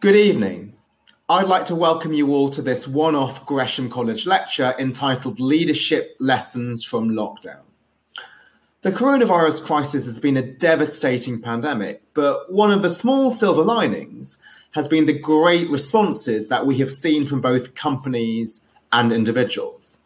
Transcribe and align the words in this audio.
Good 0.00 0.14
evening. 0.14 0.74
I'd 1.28 1.48
like 1.48 1.64
to 1.64 1.74
welcome 1.74 2.12
you 2.12 2.28
all 2.28 2.50
to 2.50 2.62
this 2.62 2.86
one 2.86 3.16
off 3.16 3.44
Gresham 3.44 3.90
College 3.90 4.26
lecture 4.26 4.72
entitled 4.78 5.40
Leadership 5.40 6.14
Lessons 6.20 6.84
from 6.84 7.10
Lockdown. 7.10 7.62
The 8.82 8.92
coronavirus 8.92 9.64
crisis 9.64 10.04
has 10.04 10.20
been 10.20 10.36
a 10.36 10.52
devastating 10.52 11.42
pandemic, 11.42 12.00
but 12.14 12.52
one 12.52 12.70
of 12.70 12.82
the 12.82 12.90
small 12.90 13.32
silver 13.32 13.64
linings 13.64 14.38
has 14.70 14.86
been 14.86 15.06
the 15.06 15.18
great 15.18 15.68
responses 15.68 16.46
that 16.46 16.64
we 16.64 16.78
have 16.78 16.92
seen 16.92 17.26
from 17.26 17.40
both 17.40 17.74
companies 17.74 18.68
and 18.92 19.12
individuals. 19.12 19.98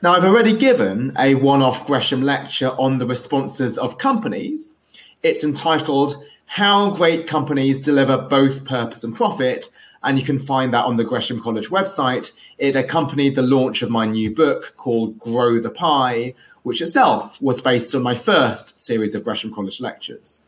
Now, 0.00 0.12
I've 0.12 0.22
already 0.22 0.56
given 0.56 1.12
a 1.18 1.34
one 1.34 1.60
off 1.60 1.88
Gresham 1.88 2.22
lecture 2.22 2.70
on 2.78 2.98
the 2.98 3.06
responses 3.06 3.78
of 3.78 3.98
companies. 3.98 4.76
It's 5.24 5.42
entitled 5.42 6.24
How 6.54 6.90
Great 6.90 7.26
Companies 7.26 7.80
Deliver 7.80 8.16
Both 8.16 8.64
Purpose 8.64 9.02
and 9.02 9.12
Profit 9.12 9.68
and 10.04 10.16
you 10.16 10.24
can 10.24 10.38
find 10.38 10.72
that 10.72 10.84
on 10.84 10.96
the 10.96 11.02
Gresham 11.02 11.42
College 11.42 11.68
website. 11.68 12.30
It 12.58 12.76
accompanied 12.76 13.34
the 13.34 13.42
launch 13.42 13.82
of 13.82 13.90
my 13.90 14.06
new 14.06 14.32
book 14.32 14.72
called 14.76 15.18
Grow 15.18 15.58
the 15.58 15.70
Pie, 15.70 16.32
which 16.62 16.80
itself 16.80 17.42
was 17.42 17.60
based 17.60 17.92
on 17.96 18.04
my 18.04 18.14
first 18.14 18.78
series 18.78 19.16
of 19.16 19.24
Gresham 19.24 19.52
College 19.52 19.80
lectures. 19.80 20.42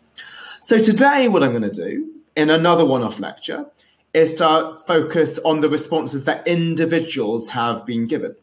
So 0.63 0.81
today, 0.81 1.27
what 1.27 1.43
I'm 1.43 1.51
going 1.51 1.69
to 1.69 1.71
do 1.71 2.09
in 2.37 2.51
another 2.51 2.85
one 2.85 3.03
off 3.03 3.19
lecture 3.19 3.67
is 4.15 4.37
to 4.37 4.79
focus 4.87 5.41
on 5.45 5.61
the 5.61 5.69
responses 5.69 6.23
that 6.27 6.47
individuals 6.47 7.49
have 7.49 7.85
been 7.85 8.07
given. 8.07 8.37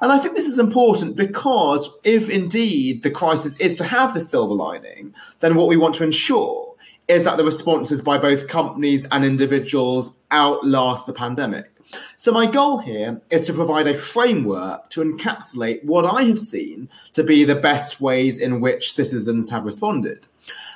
And 0.00 0.12
I 0.12 0.20
think 0.20 0.36
this 0.36 0.46
is 0.46 0.60
important 0.60 1.16
because 1.16 1.90
if 2.04 2.30
indeed 2.30 3.02
the 3.02 3.10
crisis 3.10 3.58
is 3.58 3.74
to 3.76 3.84
have 3.84 4.14
the 4.14 4.20
silver 4.20 4.54
lining, 4.54 5.12
then 5.40 5.56
what 5.56 5.66
we 5.66 5.76
want 5.76 5.96
to 5.96 6.04
ensure 6.04 6.71
is 7.08 7.24
that 7.24 7.36
the 7.36 7.44
responses 7.44 8.00
by 8.00 8.18
both 8.18 8.48
companies 8.48 9.06
and 9.10 9.24
individuals 9.24 10.12
outlast 10.30 11.06
the 11.06 11.12
pandemic. 11.12 11.68
So, 12.16 12.32
my 12.32 12.46
goal 12.46 12.78
here 12.78 13.20
is 13.30 13.46
to 13.46 13.52
provide 13.52 13.86
a 13.86 13.94
framework 13.96 14.88
to 14.90 15.02
encapsulate 15.02 15.84
what 15.84 16.06
I 16.06 16.22
have 16.22 16.38
seen 16.38 16.88
to 17.12 17.24
be 17.24 17.44
the 17.44 17.56
best 17.56 18.00
ways 18.00 18.38
in 18.38 18.60
which 18.60 18.92
citizens 18.92 19.50
have 19.50 19.64
responded. 19.64 20.24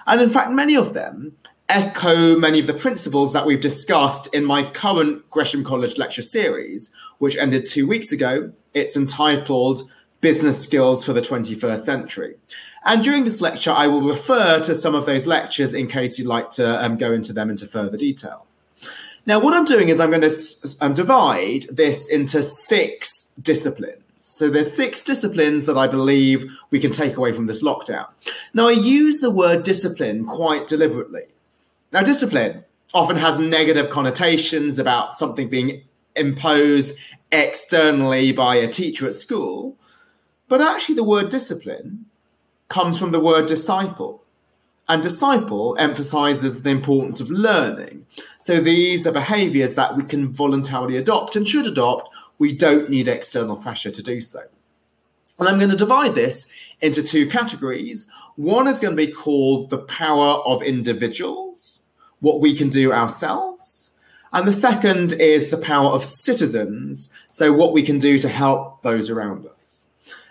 And 0.07 0.21
in 0.21 0.31
fact, 0.31 0.51
many 0.51 0.77
of 0.77 0.95
them 0.95 1.37
echo 1.69 2.37
many 2.37 2.61
of 2.61 2.67
the 2.67 2.75
principles 2.75 3.33
that 3.33 3.45
we've 3.45 3.61
discussed 3.61 4.29
in 4.29 4.45
my 4.45 4.71
current 4.71 5.29
Gresham 5.31 5.65
College 5.65 5.99
lecture 5.99 6.23
series, 6.23 6.91
which 7.19 7.37
ended 7.37 7.67
two 7.67 7.87
weeks 7.87 8.13
ago. 8.13 8.53
It's 8.75 8.97
entitled 8.97 9.89
Business 10.21 10.63
Skills 10.63 11.05
for 11.05 11.13
the 11.13 11.21
21st 11.21 11.81
Century. 11.81 12.35
And 12.87 13.03
during 13.03 13.25
this 13.25 13.41
lecture, 13.41 13.73
I 13.73 13.89
will 13.89 14.01
refer 14.03 14.61
to 14.61 14.73
some 14.73 14.95
of 14.95 15.07
those 15.07 15.27
lectures 15.27 15.75
in 15.75 15.89
case 15.89 16.19
you'd 16.19 16.29
like 16.29 16.51
to 16.51 16.85
um, 16.85 16.97
go 16.97 17.13
into 17.13 17.33
them 17.33 17.51
into 17.51 17.67
further 17.67 17.97
detail. 17.97 18.47
Now, 19.27 19.41
what 19.41 19.55
I'm 19.55 19.65
doing 19.65 19.89
is 19.89 19.99
I'm 19.99 20.11
going 20.11 20.23
to 20.23 20.77
um, 20.81 20.95
divide 20.95 21.67
this 21.69 22.09
into 22.09 22.45
six 22.45 23.35
disciplines. 23.43 24.03
So 24.21 24.49
there's 24.49 24.73
six 24.73 25.03
disciplines 25.03 25.67
that 25.67 25.77
I 25.77 25.89
believe 25.89 26.49
we 26.71 26.79
can 26.79 26.93
take 26.93 27.17
away 27.17 27.33
from 27.33 27.47
this 27.47 27.61
lockdown. 27.61 28.07
Now, 28.55 28.69
I 28.69 28.73
use 28.73 29.19
the 29.19 29.31
word 29.33 29.65
discipline 29.65 30.25
quite 30.25 30.69
deliberately. 30.69 31.25
Now, 31.93 32.03
discipline 32.03 32.65
often 32.95 33.17
has 33.17 33.37
negative 33.37 33.91
connotations 33.91 34.79
about 34.79 35.13
something 35.13 35.49
being 35.49 35.83
imposed 36.15 36.95
externally 37.33 38.31
by 38.31 38.55
a 38.55 38.69
teacher 38.69 39.09
at 39.09 39.15
school, 39.15 39.77
but 40.47 40.61
actually, 40.61 40.95
the 40.95 41.03
word 41.03 41.31
discipline 41.31 42.07
comes 42.69 42.99
from 42.99 43.13
the 43.13 43.21
word 43.21 43.47
disciple. 43.47 44.23
And 44.89 45.03
disciple 45.03 45.77
emphasizes 45.79 46.63
the 46.63 46.71
importance 46.71 47.21
of 47.21 47.31
learning. 47.31 48.07
So 48.41 48.61
these 48.61 49.07
are 49.07 49.13
behaviors 49.13 49.75
that 49.75 49.97
we 49.97 50.05
can 50.05 50.33
voluntarily 50.33 50.97
adopt 50.97 51.35
and 51.35 51.47
should 51.47 51.67
adopt. 51.67 52.09
We 52.39 52.53
don't 52.53 52.89
need 52.89 53.09
external 53.09 53.57
pressure 53.57 53.91
to 53.91 54.03
do 54.03 54.21
so. 54.21 54.43
And 55.39 55.49
I'm 55.49 55.59
going 55.59 55.71
to 55.71 55.77
divide 55.77 56.15
this 56.15 56.47
into 56.81 57.03
two 57.03 57.29
categories. 57.29 58.07
One 58.37 58.69
is 58.69 58.81
going 58.81 58.97
to 58.97 59.07
be 59.07 59.13
called 59.13 59.71
the 59.71 59.79
power 59.79 60.41
of 60.47 60.63
individuals, 60.63 61.83
what 62.21 62.41
we 62.41 62.57
can 62.57 62.69
do 62.69 62.93
ourselves. 62.93 63.91
And 64.33 64.47
the 64.47 64.53
second 64.53 65.15
is 65.15 65.51
the 65.51 65.59
power 65.59 65.91
of 65.91 66.05
citizens, 66.05 67.11
so 67.29 67.53
what 67.53 67.73
we 67.73 67.83
can 67.83 67.99
do 67.99 68.19
to 68.19 68.29
help 68.29 68.83
those 68.83 69.11
around 69.11 69.47
us. 69.47 69.86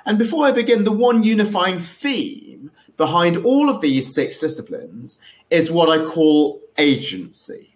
And 0.05 0.17
before 0.17 0.45
I 0.45 0.51
begin, 0.51 0.83
the 0.83 0.91
one 0.91 1.23
unifying 1.23 1.79
theme 1.79 2.71
behind 2.97 3.37
all 3.37 3.69
of 3.69 3.81
these 3.81 4.13
six 4.13 4.39
disciplines 4.39 5.17
is 5.49 5.71
what 5.71 5.89
I 5.89 6.05
call 6.05 6.61
agency. 6.77 7.75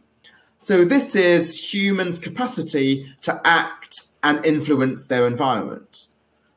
So, 0.57 0.83
this 0.83 1.15
is 1.15 1.73
humans' 1.73 2.19
capacity 2.19 3.13
to 3.21 3.39
act 3.45 4.01
and 4.23 4.45
influence 4.45 5.05
their 5.05 5.25
environment. 5.25 6.07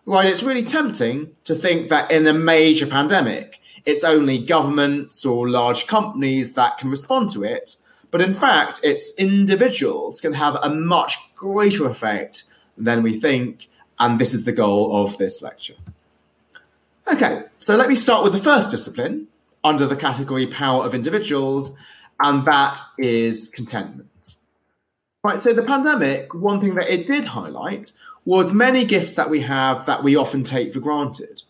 Right, 0.04 0.26
it's 0.26 0.42
really 0.42 0.64
tempting 0.64 1.30
to 1.44 1.54
think 1.54 1.88
that 1.88 2.10
in 2.10 2.26
a 2.26 2.32
major 2.32 2.86
pandemic, 2.86 3.60
it's 3.86 4.02
only 4.02 4.38
governments 4.38 5.24
or 5.24 5.48
large 5.48 5.86
companies 5.86 6.54
that 6.54 6.78
can 6.78 6.90
respond 6.90 7.30
to 7.30 7.44
it. 7.44 7.76
But 8.10 8.20
in 8.20 8.34
fact, 8.34 8.80
it's 8.82 9.14
individuals 9.14 10.20
can 10.20 10.32
have 10.32 10.56
a 10.56 10.68
much 10.68 11.16
greater 11.36 11.88
effect 11.88 12.44
than 12.76 13.02
we 13.02 13.18
think. 13.18 13.68
And 14.02 14.18
this 14.18 14.34
is 14.34 14.42
the 14.42 14.50
goal 14.50 14.96
of 14.96 15.16
this 15.16 15.42
lecture. 15.42 15.76
Okay, 17.06 17.44
so 17.60 17.76
let 17.76 17.88
me 17.88 17.94
start 17.94 18.24
with 18.24 18.32
the 18.32 18.38
first 18.40 18.72
discipline 18.72 19.28
under 19.62 19.86
the 19.86 19.94
category 19.94 20.48
power 20.48 20.84
of 20.84 20.92
individuals, 20.92 21.70
and 22.20 22.44
that 22.44 22.80
is 22.98 23.46
contentment. 23.46 24.34
Right, 25.22 25.40
so 25.40 25.52
the 25.52 25.62
pandemic, 25.62 26.34
one 26.34 26.60
thing 26.60 26.74
that 26.74 26.92
it 26.92 27.06
did 27.06 27.24
highlight 27.24 27.92
was 28.24 28.52
many 28.52 28.84
gifts 28.84 29.12
that 29.12 29.30
we 29.30 29.38
have 29.38 29.86
that 29.86 30.02
we 30.02 30.16
often 30.16 30.42
take 30.42 30.72
for 30.72 30.80
granted. 30.80 31.40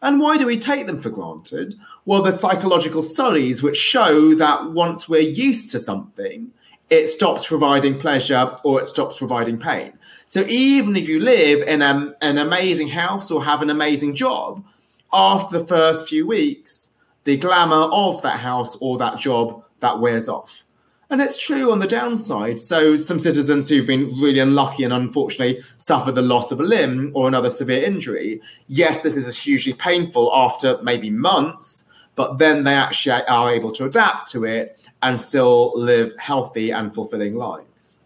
And 0.00 0.20
why 0.20 0.36
do 0.36 0.46
we 0.46 0.60
take 0.60 0.86
them 0.86 1.00
for 1.00 1.10
granted? 1.10 1.74
Well, 2.04 2.22
the 2.22 2.30
psychological 2.30 3.02
studies 3.02 3.64
which 3.64 3.76
show 3.76 4.32
that 4.34 4.70
once 4.70 5.08
we're 5.08 5.22
used 5.22 5.70
to 5.70 5.80
something, 5.80 6.52
it 6.88 7.08
stops 7.08 7.48
providing 7.48 7.98
pleasure 7.98 8.56
or 8.62 8.80
it 8.80 8.86
stops 8.86 9.18
providing 9.18 9.58
pain. 9.58 9.98
So 10.26 10.44
even 10.48 10.96
if 10.96 11.08
you 11.08 11.20
live 11.20 11.62
in 11.62 11.82
a, 11.82 12.14
an 12.20 12.38
amazing 12.38 12.88
house 12.88 13.30
or 13.30 13.44
have 13.44 13.62
an 13.62 13.70
amazing 13.70 14.16
job, 14.16 14.64
after 15.12 15.58
the 15.58 15.66
first 15.66 16.08
few 16.08 16.26
weeks, 16.26 16.90
the 17.24 17.36
glamour 17.36 17.88
of 17.92 18.20
that 18.22 18.40
house 18.40 18.76
or 18.80 18.98
that 18.98 19.18
job 19.18 19.64
that 19.80 20.00
wears 20.00 20.28
off. 20.28 20.64
And 21.08 21.20
it's 21.22 21.38
true 21.38 21.70
on 21.70 21.78
the 21.78 21.86
downside. 21.86 22.58
So, 22.58 22.96
some 22.96 23.20
citizens 23.20 23.68
who've 23.68 23.86
been 23.86 24.12
really 24.20 24.40
unlucky 24.40 24.82
and 24.82 24.92
unfortunately 24.92 25.62
suffer 25.76 26.10
the 26.10 26.22
loss 26.22 26.50
of 26.50 26.58
a 26.58 26.64
limb 26.64 27.12
or 27.14 27.28
another 27.28 27.48
severe 27.48 27.84
injury, 27.84 28.40
yes, 28.66 29.02
this 29.02 29.14
is 29.14 29.38
hugely 29.38 29.72
painful 29.72 30.32
after 30.34 30.82
maybe 30.82 31.10
months, 31.10 31.84
but 32.16 32.38
then 32.38 32.64
they 32.64 32.74
actually 32.74 33.22
are 33.28 33.52
able 33.52 33.70
to 33.72 33.84
adapt 33.84 34.28
to 34.32 34.44
it 34.44 34.80
and 35.02 35.20
still 35.20 35.72
live 35.78 36.12
healthy 36.18 36.72
and 36.72 36.92
fulfilling 36.92 37.36
lives. 37.36 37.98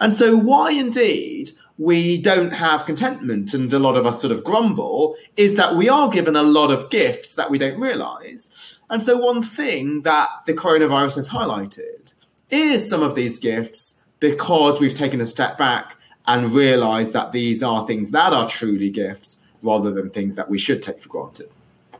And 0.00 0.12
so, 0.12 0.36
why 0.36 0.70
indeed 0.70 1.52
we 1.80 2.18
don't 2.18 2.50
have 2.50 2.84
contentment 2.84 3.54
and 3.54 3.72
a 3.72 3.78
lot 3.78 3.96
of 3.96 4.04
us 4.04 4.20
sort 4.20 4.32
of 4.32 4.44
grumble 4.44 5.16
is 5.38 5.54
that 5.54 5.76
we 5.76 5.88
are 5.88 6.10
given 6.10 6.36
a 6.36 6.42
lot 6.42 6.70
of 6.70 6.90
gifts 6.90 7.32
that 7.32 7.50
we 7.50 7.56
don't 7.56 7.80
realize. 7.80 8.78
And 8.90 9.02
so, 9.02 9.16
one 9.16 9.42
thing 9.42 10.02
that 10.02 10.28
the 10.44 10.52
coronavirus 10.52 11.16
has 11.16 11.28
highlighted 11.28 12.12
is 12.50 12.88
some 12.88 13.02
of 13.02 13.14
these 13.14 13.38
gifts 13.38 13.98
because 14.18 14.78
we've 14.78 14.94
taken 14.94 15.22
a 15.22 15.26
step 15.26 15.56
back 15.56 15.96
and 16.26 16.54
realized 16.54 17.14
that 17.14 17.32
these 17.32 17.62
are 17.62 17.86
things 17.86 18.10
that 18.10 18.34
are 18.34 18.48
truly 18.48 18.90
gifts 18.90 19.38
rather 19.62 19.90
than 19.90 20.10
things 20.10 20.36
that 20.36 20.50
we 20.50 20.58
should 20.58 20.82
take 20.82 21.00
for 21.00 21.08
granted. 21.08 21.48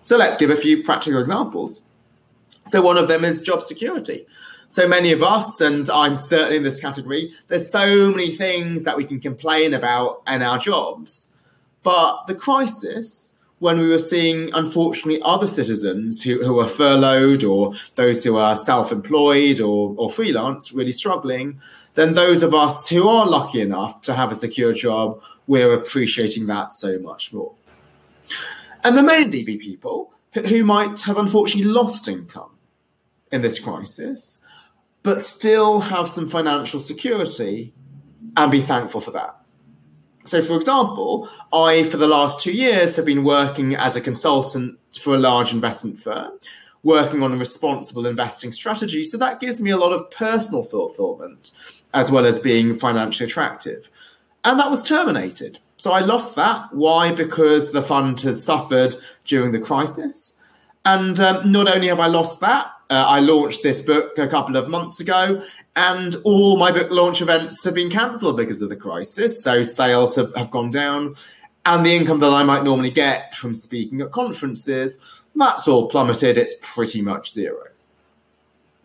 So, 0.02 0.18
let's 0.18 0.36
give 0.36 0.50
a 0.50 0.56
few 0.56 0.82
practical 0.82 1.20
examples. 1.20 1.80
So, 2.64 2.82
one 2.82 2.98
of 2.98 3.08
them 3.08 3.24
is 3.24 3.40
job 3.40 3.62
security 3.62 4.26
so 4.70 4.86
many 4.86 5.10
of 5.10 5.20
us, 5.20 5.60
and 5.60 5.90
I'm 5.90 6.14
certainly 6.14 6.56
in 6.56 6.62
this 6.62 6.78
category, 6.78 7.34
there's 7.48 7.68
so 7.72 8.12
many 8.12 8.30
things 8.30 8.84
that 8.84 8.96
we 8.96 9.04
can 9.04 9.18
complain 9.18 9.74
about 9.74 10.22
in 10.28 10.42
our 10.42 10.58
jobs. 10.58 11.34
But 11.82 12.26
the 12.28 12.36
crisis, 12.36 13.34
when 13.58 13.80
we 13.80 13.88
were 13.88 13.98
seeing, 13.98 14.48
unfortunately, 14.54 15.20
other 15.24 15.48
citizens 15.48 16.22
who, 16.22 16.44
who 16.44 16.60
are 16.60 16.68
furloughed 16.68 17.42
or 17.42 17.74
those 17.96 18.22
who 18.22 18.36
are 18.36 18.54
self 18.54 18.92
employed 18.92 19.60
or, 19.60 19.92
or 19.98 20.12
freelance 20.12 20.72
really 20.72 20.92
struggling, 20.92 21.60
then 21.96 22.12
those 22.12 22.44
of 22.44 22.54
us 22.54 22.88
who 22.88 23.08
are 23.08 23.26
lucky 23.26 23.62
enough 23.62 24.00
to 24.02 24.14
have 24.14 24.30
a 24.30 24.36
secure 24.36 24.72
job, 24.72 25.20
we're 25.48 25.74
appreciating 25.74 26.46
that 26.46 26.70
so 26.70 26.96
much 27.00 27.32
more. 27.32 27.52
And 28.84 28.96
the 28.96 29.02
main 29.02 29.32
DV 29.32 29.58
people 29.58 30.12
who 30.32 30.62
might 30.62 31.00
have 31.02 31.18
unfortunately 31.18 31.72
lost 31.72 32.06
income 32.06 32.52
in 33.32 33.42
this 33.42 33.58
crisis 33.58 34.38
but 35.02 35.20
still 35.20 35.80
have 35.80 36.08
some 36.08 36.28
financial 36.28 36.80
security 36.80 37.72
and 38.36 38.52
be 38.52 38.60
thankful 38.60 39.00
for 39.00 39.12
that. 39.12 39.36
So, 40.24 40.42
for 40.42 40.56
example, 40.56 41.28
I, 41.52 41.84
for 41.84 41.96
the 41.96 42.06
last 42.06 42.40
two 42.40 42.52
years, 42.52 42.96
have 42.96 43.06
been 43.06 43.24
working 43.24 43.74
as 43.74 43.96
a 43.96 44.00
consultant 44.00 44.78
for 45.00 45.14
a 45.14 45.18
large 45.18 45.52
investment 45.52 45.98
firm 45.98 46.32
working 46.82 47.22
on 47.22 47.32
a 47.32 47.36
responsible 47.36 48.06
investing 48.06 48.52
strategy. 48.52 49.04
So 49.04 49.18
that 49.18 49.40
gives 49.40 49.60
me 49.60 49.70
a 49.70 49.76
lot 49.76 49.92
of 49.92 50.10
personal 50.10 50.62
fulfillment 50.62 51.52
as 51.92 52.10
well 52.10 52.24
as 52.24 52.38
being 52.38 52.78
financially 52.78 53.26
attractive. 53.26 53.90
And 54.44 54.58
that 54.58 54.70
was 54.70 54.82
terminated. 54.82 55.58
So 55.76 55.92
I 55.92 56.00
lost 56.00 56.36
that. 56.36 56.72
Why? 56.72 57.12
Because 57.12 57.72
the 57.72 57.82
fund 57.82 58.20
has 58.22 58.42
suffered 58.42 58.94
during 59.26 59.52
the 59.52 59.60
crisis. 59.60 60.36
And 60.86 61.20
um, 61.20 61.52
not 61.52 61.68
only 61.68 61.88
have 61.88 62.00
I 62.00 62.06
lost 62.06 62.40
that, 62.40 62.70
uh, 62.90 63.04
I 63.08 63.20
launched 63.20 63.62
this 63.62 63.80
book 63.80 64.18
a 64.18 64.28
couple 64.28 64.56
of 64.56 64.68
months 64.68 65.00
ago, 65.00 65.42
and 65.76 66.16
all 66.24 66.56
my 66.58 66.72
book 66.72 66.90
launch 66.90 67.22
events 67.22 67.64
have 67.64 67.74
been 67.74 67.90
cancelled 67.90 68.36
because 68.36 68.60
of 68.62 68.68
the 68.68 68.76
crisis. 68.76 69.42
So 69.42 69.62
sales 69.62 70.16
have, 70.16 70.34
have 70.34 70.50
gone 70.50 70.70
down, 70.70 71.14
and 71.66 71.86
the 71.86 71.94
income 71.94 72.20
that 72.20 72.30
I 72.30 72.42
might 72.42 72.64
normally 72.64 72.90
get 72.90 73.34
from 73.34 73.54
speaking 73.54 74.00
at 74.00 74.10
conferences, 74.10 74.98
that's 75.36 75.68
all 75.68 75.88
plummeted. 75.88 76.36
It's 76.36 76.54
pretty 76.60 77.00
much 77.00 77.32
zero. 77.32 77.64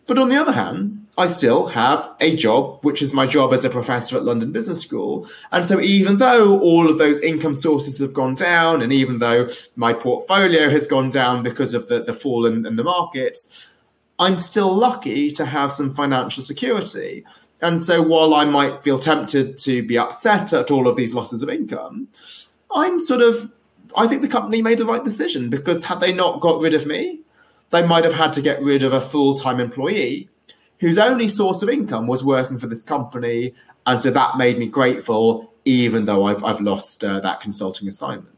But 0.06 0.18
on 0.18 0.28
the 0.28 0.36
other 0.36 0.52
hand, 0.52 1.04
I 1.18 1.26
still 1.26 1.66
have 1.66 2.14
a 2.20 2.36
job, 2.36 2.84
which 2.84 3.02
is 3.02 3.12
my 3.12 3.26
job 3.26 3.52
as 3.52 3.64
a 3.64 3.70
professor 3.70 4.16
at 4.16 4.22
London 4.22 4.52
Business 4.52 4.80
School. 4.80 5.28
And 5.50 5.64
so, 5.64 5.80
even 5.80 6.18
though 6.18 6.60
all 6.60 6.88
of 6.88 6.98
those 6.98 7.18
income 7.20 7.54
sources 7.54 7.98
have 7.98 8.12
gone 8.12 8.34
down, 8.34 8.82
and 8.82 8.92
even 8.92 9.18
though 9.18 9.48
my 9.74 9.92
portfolio 9.92 10.70
has 10.70 10.86
gone 10.86 11.10
down 11.10 11.42
because 11.42 11.74
of 11.74 11.88
the, 11.88 12.02
the 12.02 12.12
fall 12.12 12.46
in, 12.46 12.64
in 12.66 12.76
the 12.76 12.84
markets, 12.84 13.68
I'm 14.18 14.36
still 14.36 14.74
lucky 14.74 15.30
to 15.32 15.44
have 15.44 15.72
some 15.72 15.94
financial 15.94 16.42
security. 16.42 17.24
And 17.60 17.80
so, 17.80 18.02
while 18.02 18.34
I 18.34 18.44
might 18.44 18.82
feel 18.82 18.98
tempted 18.98 19.58
to 19.58 19.82
be 19.86 19.98
upset 19.98 20.52
at 20.52 20.70
all 20.70 20.88
of 20.88 20.96
these 20.96 21.14
losses 21.14 21.42
of 21.42 21.48
income, 21.48 22.08
I'm 22.74 22.98
sort 23.00 23.22
of, 23.22 23.50
I 23.96 24.06
think 24.06 24.22
the 24.22 24.28
company 24.28 24.60
made 24.60 24.78
the 24.78 24.84
right 24.84 25.04
decision 25.04 25.48
because 25.48 25.84
had 25.84 26.00
they 26.00 26.12
not 26.12 26.40
got 26.40 26.60
rid 26.60 26.74
of 26.74 26.86
me, 26.86 27.20
they 27.70 27.86
might 27.86 28.04
have 28.04 28.12
had 28.12 28.32
to 28.34 28.42
get 28.42 28.62
rid 28.62 28.82
of 28.82 28.92
a 28.92 29.00
full 29.00 29.36
time 29.36 29.60
employee 29.60 30.28
whose 30.78 30.98
only 30.98 31.28
source 31.28 31.62
of 31.62 31.70
income 31.70 32.06
was 32.06 32.22
working 32.22 32.58
for 32.58 32.66
this 32.66 32.82
company. 32.82 33.54
And 33.86 34.00
so 34.00 34.10
that 34.10 34.36
made 34.36 34.58
me 34.58 34.66
grateful, 34.66 35.52
even 35.64 36.04
though 36.04 36.24
I've, 36.24 36.44
I've 36.44 36.60
lost 36.60 37.04
uh, 37.04 37.20
that 37.20 37.40
consulting 37.40 37.88
assignment. 37.88 38.35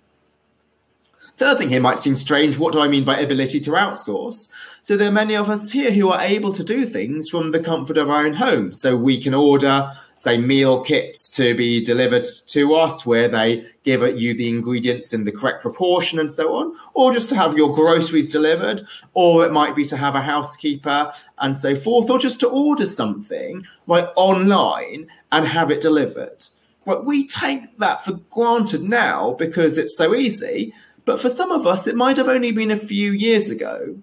Third 1.38 1.58
thing 1.58 1.68
here 1.68 1.80
might 1.80 2.00
seem 2.00 2.16
strange. 2.16 2.58
What 2.58 2.72
do 2.72 2.80
I 2.80 2.88
mean 2.88 3.04
by 3.04 3.16
ability 3.20 3.60
to 3.60 3.70
outsource? 3.70 4.48
So 4.82 4.96
there 4.96 5.06
are 5.08 5.12
many 5.12 5.36
of 5.36 5.48
us 5.48 5.70
here 5.70 5.92
who 5.92 6.08
are 6.08 6.20
able 6.20 6.52
to 6.52 6.64
do 6.64 6.84
things 6.84 7.28
from 7.28 7.52
the 7.52 7.60
comfort 7.60 7.96
of 7.96 8.10
our 8.10 8.26
own 8.26 8.32
home. 8.32 8.72
So 8.72 8.96
we 8.96 9.22
can 9.22 9.34
order, 9.34 9.92
say, 10.16 10.36
meal 10.36 10.80
kits 10.80 11.30
to 11.30 11.54
be 11.54 11.80
delivered 11.80 12.26
to 12.48 12.74
us 12.74 13.06
where 13.06 13.28
they 13.28 13.64
give 13.84 14.02
you 14.18 14.34
the 14.34 14.48
ingredients 14.48 15.14
in 15.14 15.22
the 15.22 15.30
correct 15.30 15.62
proportion 15.62 16.18
and 16.18 16.28
so 16.28 16.56
on, 16.56 16.74
or 16.94 17.12
just 17.12 17.28
to 17.28 17.36
have 17.36 17.56
your 17.56 17.72
groceries 17.72 18.32
delivered, 18.32 18.84
or 19.14 19.46
it 19.46 19.52
might 19.52 19.76
be 19.76 19.84
to 19.84 19.96
have 19.96 20.16
a 20.16 20.20
housekeeper 20.20 21.12
and 21.38 21.56
so 21.56 21.76
forth, 21.76 22.10
or 22.10 22.18
just 22.18 22.40
to 22.40 22.48
order 22.48 22.84
something 22.84 23.64
like 23.86 24.08
online 24.16 25.06
and 25.30 25.46
have 25.46 25.70
it 25.70 25.80
delivered. 25.80 26.44
But 26.84 27.06
we 27.06 27.28
take 27.28 27.78
that 27.78 28.04
for 28.04 28.14
granted 28.30 28.82
now 28.82 29.34
because 29.34 29.78
it's 29.78 29.96
so 29.96 30.16
easy. 30.16 30.74
But 31.08 31.22
for 31.22 31.30
some 31.30 31.50
of 31.50 31.66
us, 31.66 31.86
it 31.86 31.96
might 31.96 32.18
have 32.18 32.28
only 32.28 32.52
been 32.52 32.70
a 32.70 32.76
few 32.76 33.12
years 33.12 33.48
ago 33.48 33.96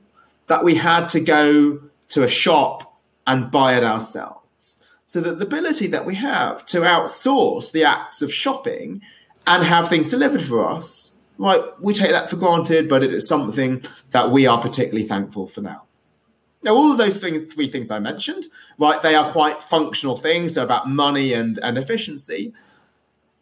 that 0.47 0.63
we 0.63 0.73
had 0.73 1.05
to 1.09 1.19
go 1.19 1.79
to 2.09 2.23
a 2.23 2.27
shop 2.27 2.97
and 3.27 3.51
buy 3.51 3.77
it 3.77 3.83
ourselves. 3.83 4.77
So 5.05 5.21
that 5.21 5.37
the 5.37 5.45
ability 5.45 5.85
that 5.89 6.07
we 6.07 6.15
have 6.15 6.65
to 6.65 6.79
outsource 6.79 7.71
the 7.71 7.83
acts 7.83 8.23
of 8.23 8.33
shopping 8.33 9.03
and 9.45 9.63
have 9.63 9.87
things 9.87 10.09
delivered 10.09 10.41
for 10.41 10.67
us, 10.67 11.11
right, 11.37 11.61
we 11.79 11.93
take 11.93 12.09
that 12.09 12.31
for 12.31 12.37
granted, 12.37 12.89
but 12.89 13.03
it 13.03 13.13
is 13.13 13.27
something 13.27 13.83
that 14.09 14.31
we 14.31 14.47
are 14.47 14.59
particularly 14.59 15.07
thankful 15.07 15.47
for 15.47 15.61
now. 15.61 15.83
Now, 16.63 16.73
all 16.73 16.91
of 16.91 16.97
those 16.97 17.21
things, 17.21 17.53
three 17.53 17.67
things 17.67 17.91
I 17.91 17.99
mentioned, 17.99 18.47
right, 18.79 18.99
they 19.03 19.13
are 19.13 19.31
quite 19.31 19.61
functional 19.61 20.15
things, 20.15 20.55
so 20.55 20.63
about 20.63 20.89
money 20.89 21.33
and, 21.33 21.59
and 21.59 21.77
efficiency. 21.77 22.51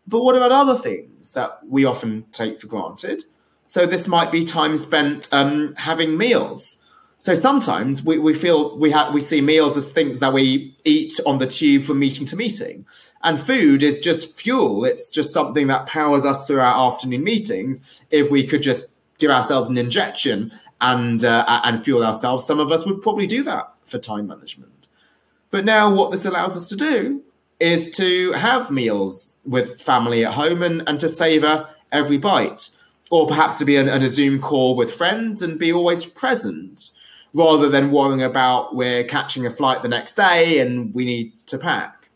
But 0.06 0.21
what 0.21 0.36
about 0.36 0.51
other 0.51 0.77
things 0.77 1.31
that 1.31 1.60
we 1.65 1.86
often 1.86 2.25
take 2.33 2.60
for 2.60 2.68
granted? 2.68 3.24
So 3.68 3.86
this 3.86 4.07
might 4.07 4.31
be 4.31 4.44
time 4.44 4.77
spent 4.77 5.27
um, 5.31 5.74
having 5.75 6.18
meals. 6.18 6.83
So 7.19 7.36
sometimes 7.36 8.04
we, 8.04 8.18
we 8.19 8.33
feel 8.33 8.77
we 8.77 8.92
have 8.92 9.13
we 9.13 9.21
see 9.21 9.39
meals 9.39 9.77
as 9.77 9.89
things 9.89 10.19
that 10.19 10.33
we 10.33 10.75
eat 10.83 11.19
on 11.25 11.38
the 11.38 11.48
tube 11.48 11.83
from 11.83 12.00
meeting 12.00 12.25
to 12.27 12.36
meeting. 12.36 12.86
And 13.24 13.39
food 13.39 13.81
is 13.81 14.00
just 14.00 14.38
fuel. 14.38 14.83
It's 14.83 15.10
just 15.10 15.31
something 15.31 15.68
that 15.68 15.88
powers 15.88 16.25
us 16.25 16.45
through 16.45 16.60
our 16.60 16.92
afternoon 16.92 17.24
meetings. 17.24 18.01
If 18.12 18.30
we 18.30 18.45
could 18.45 18.62
just 18.62 18.88
give 19.19 19.31
ourselves 19.31 19.69
an 19.69 19.77
injection 19.77 20.51
and 20.81 21.24
uh, 21.24 21.62
and 21.63 21.81
fuel 21.81 22.04
ourselves, 22.04 22.45
some 22.45 22.60
of 22.60 22.71
us 22.74 22.86
would 22.86 23.01
probably 23.01 23.27
do 23.27 23.42
that 23.44 23.74
for 23.86 24.00
time 24.00 24.27
management. 24.27 24.88
But 25.50 25.63
now 25.63 25.94
what 25.95 26.12
this 26.12 26.25
allows 26.25 26.57
us 26.57 26.68
to 26.69 26.75
do 26.75 27.21
is 27.60 27.89
to 27.92 28.33
have 28.33 28.69
meals 28.69 29.31
with 29.45 29.81
family 29.81 30.25
at 30.25 30.33
home 30.33 30.62
and, 30.62 30.83
and 30.88 31.00
to 31.00 31.07
savor 31.07 31.69
every 31.92 32.18
bite 32.18 32.69
or 33.13 33.27
perhaps 33.27 33.60
to 33.60 33.65
be 33.65 33.77
on, 33.77 33.88
a 33.88 34.10
Zoom 34.10 34.42
call 34.42 34.75
with 34.75 34.95
friends 34.95 35.44
and 35.44 35.60
be 35.60 35.71
always 35.71 36.04
present 36.04 36.89
rather 37.36 37.69
than 37.69 37.92
worrying 37.92 38.24
about 38.24 38.75
we're 38.75 39.04
catching 39.04 39.45
a 39.45 39.51
flight 39.51 39.83
the 39.83 39.88
next 39.88 40.15
day 40.15 40.57
and 40.57 40.92
we 40.95 41.06
need 41.06 41.31
to 41.45 41.60
pack. 41.60 42.10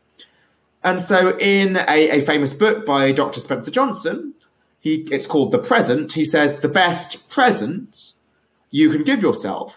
And 0.84 1.00
so, 1.00 1.38
in 1.38 1.78
a, 1.88 2.22
a 2.22 2.26
famous 2.26 2.52
book 2.52 2.84
by 2.84 3.12
Dr. 3.12 3.40
Spencer 3.40 3.70
Johnson, 3.70 4.34
he, 4.80 5.08
it's 5.12 5.28
called 5.28 5.52
The 5.52 5.60
Present, 5.60 6.14
he 6.14 6.26
says 6.26 6.60
the 6.62 6.68
best 6.68 7.30
present 7.30 8.14
you 8.72 8.90
can 8.90 9.04
give 9.04 9.22
yourself 9.22 9.76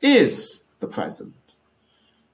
is 0.00 0.62
the 0.80 0.86
present 0.86 1.34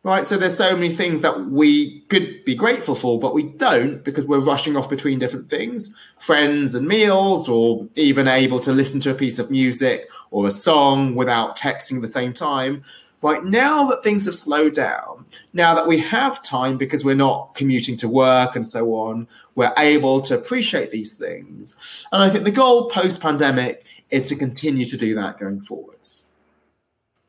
right? 0.03 0.25
So 0.25 0.37
there's 0.37 0.57
so 0.57 0.75
many 0.75 0.95
things 0.95 1.21
that 1.21 1.47
we 1.47 2.01
could 2.09 2.45
be 2.45 2.55
grateful 2.55 2.95
for, 2.95 3.19
but 3.19 3.35
we 3.35 3.43
don't 3.43 4.03
because 4.03 4.25
we're 4.25 4.41
rushing 4.41 4.77
off 4.77 4.89
between 4.89 5.19
different 5.19 5.51
things, 5.51 5.95
friends 6.19 6.75
and 6.75 6.87
meals, 6.89 7.49
or 7.49 7.87
even 7.97 8.27
able 8.27 8.61
to 8.61 8.73
listen 8.73 9.01
to 9.01 9.11
a 9.11 9.15
piece 9.15 9.39
of 9.39 9.51
music 9.51 10.09
or 10.31 10.47
a 10.47 10.51
song 10.51 11.15
without 11.15 11.59
texting 11.59 11.97
at 11.97 12.03
the 12.03 12.09
same 12.09 12.33
time. 12.33 12.83
Right 13.23 13.45
now 13.45 13.87
that 13.89 14.03
things 14.03 14.25
have 14.25 14.35
slowed 14.35 14.75
down, 14.75 15.27
now 15.53 15.75
that 15.75 15.87
we 15.87 15.99
have 15.99 16.43
time 16.43 16.79
because 16.79 17.05
we're 17.05 17.15
not 17.15 17.55
commuting 17.55 17.99
to 17.99 18.09
work 18.09 18.57
and 18.57 18.67
so 18.67 18.95
on, 18.95 19.29
we're 19.57 19.75
able 19.77 20.23
to 20.23 20.35
appreciate 20.35 20.91
these 20.91 21.19
things. 21.19 21.77
And 22.13 22.23
I 22.23 22.31
think 22.31 22.45
the 22.45 22.51
goal 22.51 22.89
post 22.89 23.21
pandemic 23.21 23.85
is 24.09 24.27
to 24.29 24.37
continue 24.37 24.87
to 24.87 24.97
do 24.97 25.15
that 25.17 25.39
going 25.39 25.61
forwards. 25.61 26.25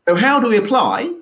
So, 0.07 0.15
how 0.15 0.39
do 0.39 0.47
we 0.47 0.57
apply 0.57 1.13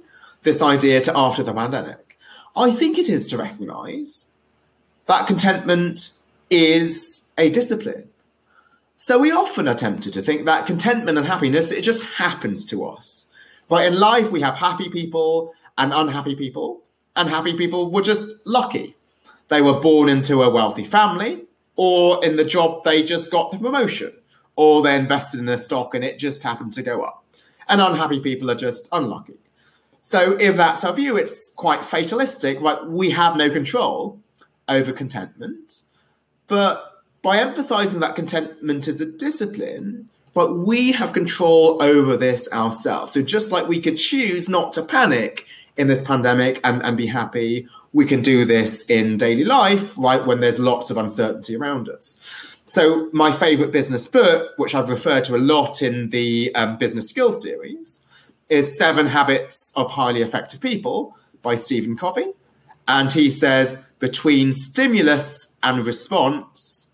this 0.44 0.62
idea 0.62 1.02
to 1.02 1.18
after 1.18 1.44
the 1.44 1.54
pandemic? 1.54 2.18
I 2.56 2.72
think 2.72 2.98
it 2.98 3.10
is 3.10 3.28
to 3.28 3.38
recognize 3.38 4.26
that 5.06 5.28
contentment 5.28 6.12
is 6.50 7.28
a 7.38 7.50
discipline. 7.50 8.10
So 8.96 9.18
we 9.18 9.32
often 9.32 9.68
are 9.68 9.76
tempted 9.76 10.14
to 10.14 10.22
think 10.22 10.46
that 10.46 10.66
contentment 10.66 11.18
and 11.18 11.26
happiness, 11.26 11.72
it 11.72 11.84
just 11.84 12.04
happens 12.04 12.66
to 12.66 12.86
us. 12.86 13.28
But 13.70 13.86
in 13.88 14.00
life, 14.00 14.32
we 14.32 14.42
have 14.42 14.56
happy 14.56 14.90
people 14.90 15.54
and 15.78 15.94
unhappy 15.94 16.36
people, 16.36 16.82
and 17.16 17.30
happy 17.30 17.56
people 17.56 17.92
were 17.92 18.02
just 18.02 18.28
lucky. 18.46 18.98
They 19.48 19.62
were 19.62 19.80
born 19.80 20.10
into 20.10 20.44
a 20.44 20.50
wealthy 20.50 20.84
family, 20.84 21.44
or 21.78 22.24
in 22.26 22.36
the 22.36 22.44
job, 22.44 22.84
they 22.84 23.04
just 23.04 23.32
got 23.32 23.52
the 23.52 23.58
promotion, 23.58 24.12
or 24.58 24.82
they 24.82 24.96
invested 24.96 25.40
in 25.40 25.48
a 25.48 25.58
stock 25.58 25.96
and 25.96 26.04
it 26.04 26.20
just 26.20 26.44
happened 26.44 26.74
to 26.74 26.84
go 26.84 27.02
up. 27.02 27.24
And 27.70 27.80
unhappy 27.80 28.20
people 28.20 28.52
are 28.52 28.56
just 28.56 28.90
unlucky. 28.92 29.40
So 30.02 30.38
if 30.40 30.56
that's 30.56 30.84
our 30.84 30.94
view, 30.94 31.18
it's 31.18 31.50
quite 31.50 31.84
fatalistic. 31.84 32.62
Like 32.62 32.80
we 32.88 33.10
have 33.12 33.36
no 33.36 33.50
control 33.50 34.20
over 34.68 34.92
contentment. 34.92 35.82
But 36.48 37.04
by 37.22 37.40
emphasizing 37.40 38.00
that 38.00 38.16
contentment 38.16 38.88
is 38.88 39.02
a 39.02 39.06
discipline, 39.06 40.10
but 40.34 40.56
we 40.56 40.92
have 40.92 41.14
control 41.14 41.82
over 41.82 42.16
this 42.16 42.48
ourselves. 42.54 43.14
So 43.14 43.22
just 43.22 43.52
like 43.52 43.68
we 43.68 43.82
could 43.82 43.98
choose 43.98 44.48
not 44.48 44.74
to 44.74 44.82
panic 44.84 45.46
in 45.78 45.88
this 45.88 46.02
pandemic 46.02 46.60
and, 46.64 46.82
and 46.84 46.96
be 46.96 47.08
happy, 47.08 47.68
we 47.94 48.06
can 48.06 48.22
do 48.22 48.46
this 48.46 48.86
in 48.86 49.18
daily 49.18 49.44
life, 49.44 49.98
right? 49.98 50.26
When 50.26 50.40
there's 50.40 50.60
lots 50.60 50.90
of 50.90 50.98
uncertainty 50.98 51.56
around 51.56 51.90
us. 51.90 52.20
So 52.66 53.10
my 53.14 53.32
favorite 53.32 53.72
business 53.72 54.08
book, 54.08 54.52
which 54.58 54.76
I've 54.76 54.90
referred 54.90 55.24
to 55.26 55.36
a 55.36 55.38
lot 55.38 55.82
in 55.82 56.10
the 56.12 56.54
um, 56.54 56.78
business 56.78 57.10
skills 57.10 57.42
series, 57.42 58.02
is 58.50 58.78
Seven 58.78 59.06
Habits 59.06 59.72
of 59.76 59.92
Highly 59.92 60.22
Effective 60.22 60.60
People 60.60 61.16
by 61.42 61.56
Stephen 61.56 61.96
Covey. 61.96 62.34
And 62.88 63.12
he 63.12 63.30
says, 63.30 63.78
between 64.00 64.54
stimulus 64.54 65.54
and 65.62 65.86
response 65.86 66.90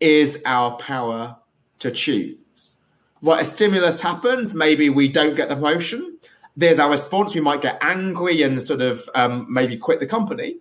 is 0.00 0.38
our 0.44 0.76
power 0.76 1.36
to 1.78 1.90
choose. 1.90 2.76
Right, 3.22 3.44
a 3.44 3.48
stimulus 3.48 4.00
happens, 4.00 4.54
maybe 4.54 4.90
we 4.90 5.08
don't 5.08 5.36
get 5.36 5.48
the 5.48 5.54
promotion. 5.54 6.18
There's 6.56 6.78
our 6.78 6.90
response. 6.90 7.34
We 7.34 7.40
might 7.40 7.62
get 7.62 7.78
angry 7.80 8.42
and 8.42 8.60
sort 8.60 8.80
of 8.82 9.08
um, 9.14 9.46
maybe 9.48 9.76
quit 9.76 10.00
the 10.00 10.06
company, 10.06 10.56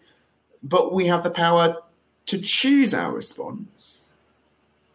but 0.64 0.94
we 0.94 1.06
have 1.08 1.24
the 1.24 1.32
power 1.32 1.76
to 2.28 2.40
choose 2.40 2.94
our 2.94 3.14
response. 3.14 4.14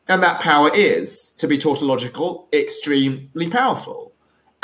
And 0.09 0.23
that 0.23 0.41
power 0.41 0.71
is, 0.75 1.33
to 1.33 1.49
be 1.49 1.59
tautological, 1.59 2.49
extremely 2.53 3.51
powerful. 3.51 4.13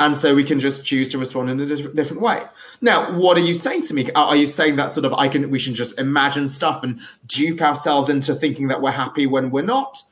And 0.00 0.16
so 0.16 0.34
we 0.34 0.44
can 0.44 0.58
just 0.58 0.82
choose 0.82 1.10
to 1.10 1.18
respond 1.18 1.50
in 1.50 1.60
a 1.60 1.66
different 1.66 2.22
way. 2.22 2.42
Now, 2.80 3.12
what 3.18 3.36
are 3.36 3.42
you 3.42 3.52
saying 3.52 3.82
to 3.82 3.94
me? 3.94 4.10
Are 4.12 4.34
you 4.34 4.46
saying 4.46 4.76
that 4.76 4.94
sort 4.94 5.04
of 5.04 5.12
I 5.12 5.28
can 5.28 5.50
we 5.50 5.58
should 5.58 5.74
just 5.74 5.98
imagine 5.98 6.48
stuff 6.48 6.82
and 6.82 6.98
dupe 7.26 7.60
ourselves 7.60 8.08
into 8.08 8.34
thinking 8.34 8.68
that 8.68 8.80
we're 8.80 8.92
happy 8.92 9.26
when 9.26 9.50
we're 9.50 9.60
not? 9.60 10.02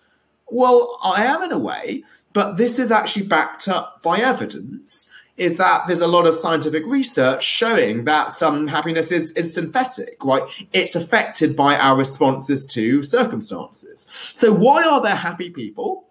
Well, 0.51 0.99
I 1.03 1.25
am 1.25 1.43
in 1.43 1.53
a 1.53 1.59
way, 1.59 2.05
but 2.35 2.59
this 2.59 2.79
is 2.79 2.91
actually 2.91 3.27
backed 3.27 3.67
up 3.67 4.03
by 4.03 4.19
evidence. 4.19 5.09
Is 5.39 5.57
that 5.57 5.87
there's 5.87 6.03
a 6.03 6.07
lot 6.07 6.27
of 6.27 6.35
scientific 6.35 6.85
research 6.85 7.43
showing 7.43 8.05
that 8.05 8.31
some 8.31 8.67
happiness 8.67 9.11
is, 9.11 9.33
is 9.33 9.55
synthetic, 9.55 10.23
like 10.23 10.43
It's 10.75 10.97
affected 10.97 11.57
by 11.57 11.79
our 11.79 11.97
responses 11.97 12.67
to 12.67 13.03
circumstances. 13.03 14.07
So, 14.35 14.53
why 14.53 14.83
are 14.83 15.01
there 15.01 15.15
happy 15.15 15.49
people 15.49 16.09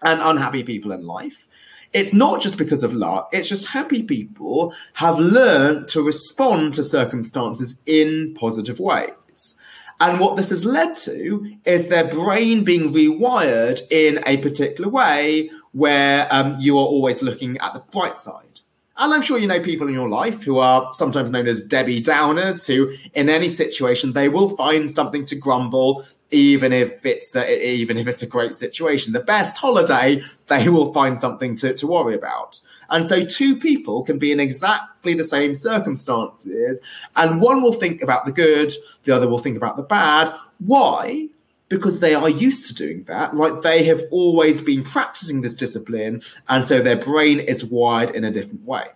and 0.00 0.22
unhappy 0.22 0.62
people 0.62 0.92
in 0.92 1.04
life? 1.04 1.46
It's 1.92 2.12
not 2.12 2.40
just 2.40 2.58
because 2.58 2.82
of 2.82 2.94
luck, 2.94 3.28
it's 3.32 3.48
just 3.48 3.66
happy 3.66 4.02
people 4.02 4.74
have 4.94 5.18
learned 5.18 5.88
to 5.88 6.02
respond 6.02 6.74
to 6.74 6.84
circumstances 6.84 7.76
in 7.86 8.34
positive 8.34 8.80
ways. 8.80 9.54
And 10.00 10.18
what 10.18 10.36
this 10.36 10.50
has 10.50 10.64
led 10.64 10.96
to 10.96 11.56
is 11.64 11.88
their 11.88 12.08
brain 12.08 12.64
being 12.64 12.92
rewired 12.92 13.80
in 13.90 14.20
a 14.26 14.38
particular 14.38 14.90
way 14.90 15.50
where 15.72 16.26
um, 16.30 16.56
you 16.58 16.76
are 16.76 16.84
always 16.84 17.22
looking 17.22 17.56
at 17.58 17.74
the 17.74 17.80
bright 17.92 18.16
side. 18.16 18.61
And 18.98 19.14
I'm 19.14 19.22
sure 19.22 19.38
you 19.38 19.46
know 19.46 19.60
people 19.60 19.88
in 19.88 19.94
your 19.94 20.08
life 20.08 20.42
who 20.42 20.58
are 20.58 20.92
sometimes 20.94 21.30
known 21.30 21.46
as 21.46 21.62
Debbie 21.62 22.02
Downers, 22.02 22.66
who 22.66 22.92
in 23.14 23.28
any 23.28 23.48
situation 23.48 24.12
they 24.12 24.28
will 24.28 24.50
find 24.50 24.90
something 24.90 25.24
to 25.26 25.34
grumble, 25.34 26.04
even 26.30 26.72
if 26.72 27.04
it's 27.06 27.34
a, 27.34 27.66
even 27.66 27.96
if 27.96 28.06
it's 28.06 28.22
a 28.22 28.26
great 28.26 28.54
situation. 28.54 29.12
The 29.12 29.20
best 29.20 29.56
holiday, 29.56 30.22
they 30.48 30.68
will 30.68 30.92
find 30.92 31.18
something 31.18 31.56
to, 31.56 31.74
to 31.74 31.86
worry 31.86 32.14
about. 32.14 32.60
And 32.90 33.04
so 33.04 33.24
two 33.24 33.56
people 33.56 34.02
can 34.02 34.18
be 34.18 34.32
in 34.32 34.40
exactly 34.40 35.14
the 35.14 35.24
same 35.24 35.54
circumstances, 35.54 36.80
and 37.16 37.40
one 37.40 37.62
will 37.62 37.72
think 37.72 38.02
about 38.02 38.26
the 38.26 38.32
good, 38.32 38.74
the 39.04 39.16
other 39.16 39.28
will 39.28 39.38
think 39.38 39.56
about 39.56 39.78
the 39.78 39.82
bad. 39.82 40.34
Why? 40.58 41.28
Because 41.72 42.00
they 42.00 42.14
are 42.14 42.28
used 42.28 42.66
to 42.68 42.74
doing 42.74 43.04
that. 43.04 43.34
Like 43.34 43.62
they 43.62 43.82
have 43.84 44.02
always 44.10 44.60
been 44.60 44.84
practicing 44.84 45.40
this 45.40 45.54
discipline, 45.54 46.22
and 46.48 46.66
so 46.66 46.80
their 46.80 46.98
brain 46.98 47.40
is 47.40 47.64
wired 47.64 48.10
in 48.10 48.24
a 48.24 48.30
different 48.30 48.64
way. 48.64 48.88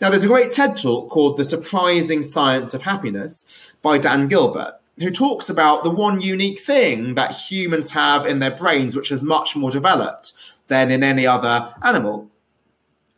Now, 0.00 0.10
there's 0.10 0.24
a 0.24 0.28
great 0.28 0.52
TED 0.52 0.76
talk 0.76 1.10
called 1.10 1.36
The 1.36 1.44
Surprising 1.44 2.22
Science 2.22 2.74
of 2.74 2.82
Happiness 2.82 3.72
by 3.82 3.98
Dan 3.98 4.28
Gilbert 4.28 4.74
who 4.98 5.10
talks 5.10 5.48
about 5.48 5.84
the 5.84 5.90
one 5.90 6.20
unique 6.20 6.60
thing 6.60 7.14
that 7.14 7.32
humans 7.32 7.90
have 7.90 8.26
in 8.26 8.38
their 8.38 8.50
brains, 8.50 8.94
which 8.94 9.10
is 9.10 9.22
much 9.22 9.56
more 9.56 9.70
developed 9.70 10.32
than 10.68 10.90
in 10.90 11.02
any 11.02 11.26
other 11.26 11.72
animal, 11.82 12.30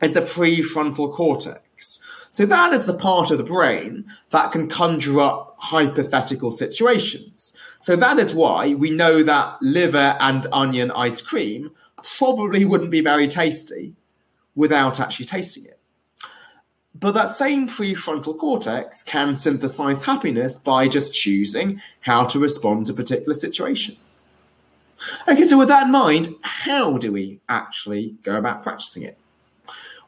is 0.00 0.12
the 0.12 0.20
prefrontal 0.20 1.12
cortex. 1.12 2.00
So 2.30 2.46
that 2.46 2.72
is 2.72 2.86
the 2.86 2.94
part 2.94 3.30
of 3.30 3.38
the 3.38 3.44
brain 3.44 4.04
that 4.30 4.50
can 4.50 4.68
conjure 4.68 5.20
up 5.20 5.56
hypothetical 5.58 6.50
situations. 6.50 7.54
So 7.84 7.96
that 7.96 8.18
is 8.18 8.32
why 8.32 8.72
we 8.72 8.90
know 8.90 9.22
that 9.22 9.60
liver 9.60 10.16
and 10.18 10.46
onion 10.52 10.90
ice 10.92 11.20
cream 11.20 11.70
probably 12.16 12.64
wouldn't 12.64 12.90
be 12.90 13.02
very 13.02 13.28
tasty 13.28 13.92
without 14.54 15.00
actually 15.00 15.26
tasting 15.26 15.66
it. 15.66 15.78
But 16.94 17.12
that 17.12 17.32
same 17.32 17.68
prefrontal 17.68 18.38
cortex 18.38 19.02
can 19.02 19.34
synthesize 19.34 20.02
happiness 20.02 20.58
by 20.58 20.88
just 20.88 21.12
choosing 21.12 21.78
how 22.00 22.24
to 22.28 22.38
respond 22.38 22.86
to 22.86 22.94
particular 22.94 23.34
situations. 23.34 24.24
Okay, 25.28 25.44
so 25.44 25.58
with 25.58 25.68
that 25.68 25.84
in 25.84 25.92
mind, 25.92 26.34
how 26.40 26.96
do 26.96 27.12
we 27.12 27.38
actually 27.50 28.14
go 28.22 28.38
about 28.38 28.62
practicing 28.62 29.02
it? 29.02 29.18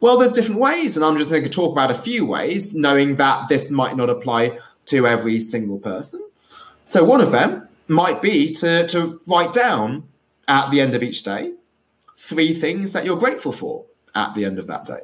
Well, 0.00 0.16
there's 0.16 0.32
different 0.32 0.62
ways, 0.62 0.96
and 0.96 1.04
I'm 1.04 1.18
just 1.18 1.28
going 1.28 1.44
to 1.44 1.50
talk 1.50 1.72
about 1.72 1.90
a 1.90 1.94
few 1.94 2.24
ways, 2.24 2.72
knowing 2.72 3.16
that 3.16 3.50
this 3.50 3.70
might 3.70 3.98
not 3.98 4.08
apply 4.08 4.60
to 4.86 5.06
every 5.06 5.42
single 5.42 5.78
person. 5.78 6.26
So, 6.86 7.04
one 7.04 7.20
of 7.20 7.32
them 7.32 7.68
might 7.88 8.22
be 8.22 8.52
to, 8.54 8.86
to 8.88 9.20
write 9.26 9.52
down 9.52 10.08
at 10.48 10.70
the 10.70 10.80
end 10.80 10.94
of 10.94 11.02
each 11.02 11.22
day 11.22 11.52
three 12.16 12.54
things 12.54 12.92
that 12.92 13.04
you're 13.04 13.18
grateful 13.18 13.52
for 13.52 13.84
at 14.14 14.34
the 14.34 14.44
end 14.44 14.58
of 14.58 14.66
that 14.68 14.86
day. 14.86 15.00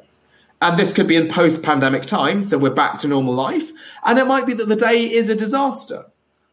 And 0.61 0.79
this 0.79 0.93
could 0.93 1.07
be 1.07 1.17
in 1.17 1.27
post 1.27 1.61
pandemic 1.61 2.03
times, 2.03 2.49
so 2.49 2.57
we're 2.57 2.73
back 2.73 2.97
to 2.99 3.07
normal 3.07 3.33
life. 3.33 3.69
And 4.05 4.17
it 4.17 4.27
might 4.27 4.45
be 4.45 4.53
that 4.53 4.69
the 4.69 4.77
day 4.77 5.11
is 5.11 5.27
a 5.27 5.35
disaster 5.35 6.05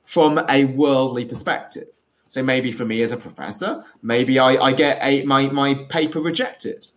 from 0.04 0.40
a 0.48 0.64
worldly 0.64 1.24
perspective. 1.24 1.86
So 2.26 2.42
maybe 2.42 2.72
for 2.72 2.84
me 2.84 3.02
as 3.02 3.12
a 3.12 3.16
professor, 3.16 3.84
maybe 4.02 4.40
I, 4.40 4.56
I 4.56 4.72
get 4.72 4.98
a, 5.00 5.24
my, 5.24 5.46
my 5.46 5.74
paper 5.74 6.20
rejected. 6.20 6.88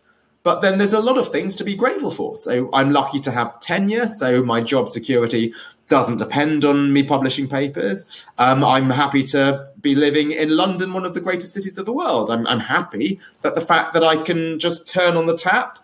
But 0.41 0.61
then 0.61 0.77
there's 0.77 0.93
a 0.93 0.99
lot 0.99 1.17
of 1.17 1.31
things 1.31 1.55
to 1.57 1.63
be 1.63 1.75
grateful 1.75 2.11
for. 2.11 2.35
So 2.35 2.69
I'm 2.73 2.91
lucky 2.91 3.19
to 3.21 3.31
have 3.31 3.59
tenure, 3.59 4.07
so 4.07 4.43
my 4.43 4.61
job 4.61 4.89
security 4.89 5.53
doesn't 5.93 6.17
depend 6.17 6.65
on 6.65 6.91
me 6.91 7.03
publishing 7.03 7.47
papers. 7.47 8.25
Um, 8.39 8.63
I'm 8.63 8.89
happy 8.89 9.23
to 9.25 9.67
be 9.79 9.93
living 9.93 10.31
in 10.31 10.49
London, 10.49 10.91
one 10.91 11.05
of 11.05 11.13
the 11.13 11.21
greatest 11.21 11.53
cities 11.53 11.77
of 11.77 11.85
the 11.85 11.93
world. 11.93 12.31
I'm, 12.31 12.47
I'm 12.47 12.59
happy 12.59 13.19
that 13.43 13.53
the 13.53 13.61
fact 13.61 13.93
that 13.93 14.03
I 14.03 14.17
can 14.17 14.57
just 14.57 14.89
turn 14.89 15.15
on 15.15 15.27
the 15.27 15.37
tap 15.37 15.77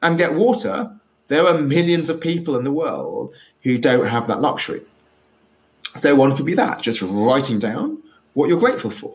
and 0.00 0.16
get 0.16 0.32
water, 0.32 0.90
there 1.28 1.46
are 1.46 1.58
millions 1.58 2.08
of 2.08 2.18
people 2.18 2.56
in 2.56 2.64
the 2.64 2.72
world 2.72 3.34
who 3.62 3.76
don't 3.76 4.06
have 4.06 4.26
that 4.28 4.40
luxury. 4.40 4.80
So 5.94 6.14
one 6.14 6.34
could 6.34 6.46
be 6.46 6.54
that, 6.54 6.80
just 6.80 7.02
writing 7.02 7.58
down 7.58 8.02
what 8.32 8.48
you're 8.48 8.58
grateful 8.58 8.90
for. 8.90 9.14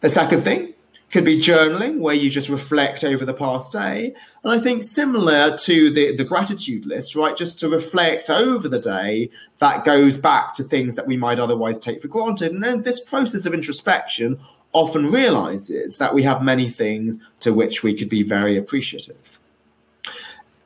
The 0.00 0.10
second 0.10 0.42
thing 0.42 0.73
could 1.14 1.24
be 1.24 1.40
journaling, 1.40 2.00
where 2.00 2.16
you 2.16 2.28
just 2.28 2.48
reflect 2.48 3.04
over 3.04 3.24
the 3.24 3.32
past 3.32 3.70
day. 3.70 4.12
And 4.42 4.52
I 4.52 4.58
think 4.58 4.82
similar 4.82 5.56
to 5.58 5.88
the, 5.90 6.16
the 6.16 6.24
gratitude 6.24 6.86
list, 6.86 7.14
right? 7.14 7.36
Just 7.36 7.60
to 7.60 7.68
reflect 7.68 8.30
over 8.30 8.68
the 8.68 8.80
day 8.80 9.30
that 9.58 9.84
goes 9.84 10.16
back 10.16 10.54
to 10.54 10.64
things 10.64 10.96
that 10.96 11.06
we 11.06 11.16
might 11.16 11.38
otherwise 11.38 11.78
take 11.78 12.02
for 12.02 12.08
granted. 12.08 12.50
And 12.50 12.64
then 12.64 12.82
this 12.82 12.98
process 12.98 13.46
of 13.46 13.54
introspection 13.54 14.40
often 14.72 15.12
realizes 15.12 15.98
that 15.98 16.12
we 16.12 16.24
have 16.24 16.42
many 16.42 16.68
things 16.68 17.20
to 17.38 17.54
which 17.54 17.84
we 17.84 17.94
could 17.94 18.08
be 18.08 18.24
very 18.24 18.56
appreciative. 18.56 19.38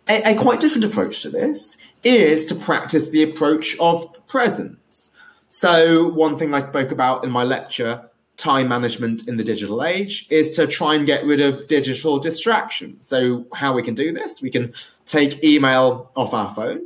A, 0.09 0.33
a 0.33 0.35
quite 0.35 0.61
different 0.61 0.87
approach 0.87 1.21
to 1.21 1.29
this 1.29 1.77
is 2.05 2.47
to 2.47 2.55
practice 2.55 3.11
the 3.11 3.23
approach 3.23 3.77
of 3.81 4.09
presence. 4.29 5.13
So, 5.49 6.09
one 6.09 6.39
thing 6.39 6.55
I 6.55 6.61
spoke 6.61 6.91
about 6.91 7.23
in 7.23 7.31
my 7.31 7.45
lecture, 7.45 8.08
time 8.39 8.69
management 8.69 9.29
in 9.29 9.37
the 9.37 9.45
digital 9.45 9.85
age, 9.85 10.27
is 10.31 10.51
to 10.53 10.67
try 10.67 10.95
and 10.95 11.05
get 11.07 11.25
rid 11.25 11.41
of 11.41 11.69
digital 11.69 12.19
distractions. 12.19 13.07
So, 13.07 13.45
how 13.53 13.75
we 13.75 13.83
can 13.83 13.95
do 13.95 14.13
this? 14.13 14.41
We 14.41 14.51
can 14.51 14.73
take 15.07 15.45
email 15.45 16.11
off 16.17 16.33
our 16.33 16.55
phone. 16.55 16.81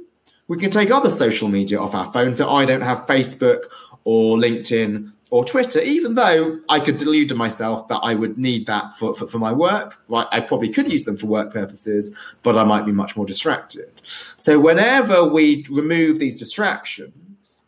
We 0.49 0.59
can 0.59 0.71
take 0.71 0.91
other 0.91 1.11
social 1.11 1.49
media 1.49 1.79
off 1.79 1.95
our 1.95 2.11
phone. 2.13 2.35
So, 2.35 2.49
I 2.49 2.65
don't 2.65 2.81
have 2.81 3.07
Facebook 3.07 3.65
or 4.05 4.37
LinkedIn 4.37 5.13
or 5.33 5.45
Twitter, 5.47 5.81
even 5.81 6.15
though 6.15 6.61
I 6.69 6.79
could 6.79 6.99
delude 6.99 7.35
myself 7.35 7.89
that 7.89 8.01
I 8.03 8.15
would 8.15 8.37
need 8.37 8.67
that 8.67 8.99
for, 8.99 9.15
for, 9.15 9.27
for, 9.27 9.39
my 9.39 9.51
work. 9.51 9.97
Right, 10.09 10.27
I 10.31 10.41
probably 10.41 10.69
could 10.69 10.93
use 10.93 11.05
them 11.05 11.17
for 11.17 11.27
work 11.27 11.53
purposes, 11.53 12.15
but 12.43 12.59
I 12.59 12.65
might 12.65 12.85
be 12.85 12.93
much 12.93 13.17
more 13.17 13.25
distracted. 13.25 13.91
So 14.37 14.61
whenever 14.61 15.27
we 15.27 15.65
remove 15.71 16.19
these 16.19 16.39
distractions 16.39 17.65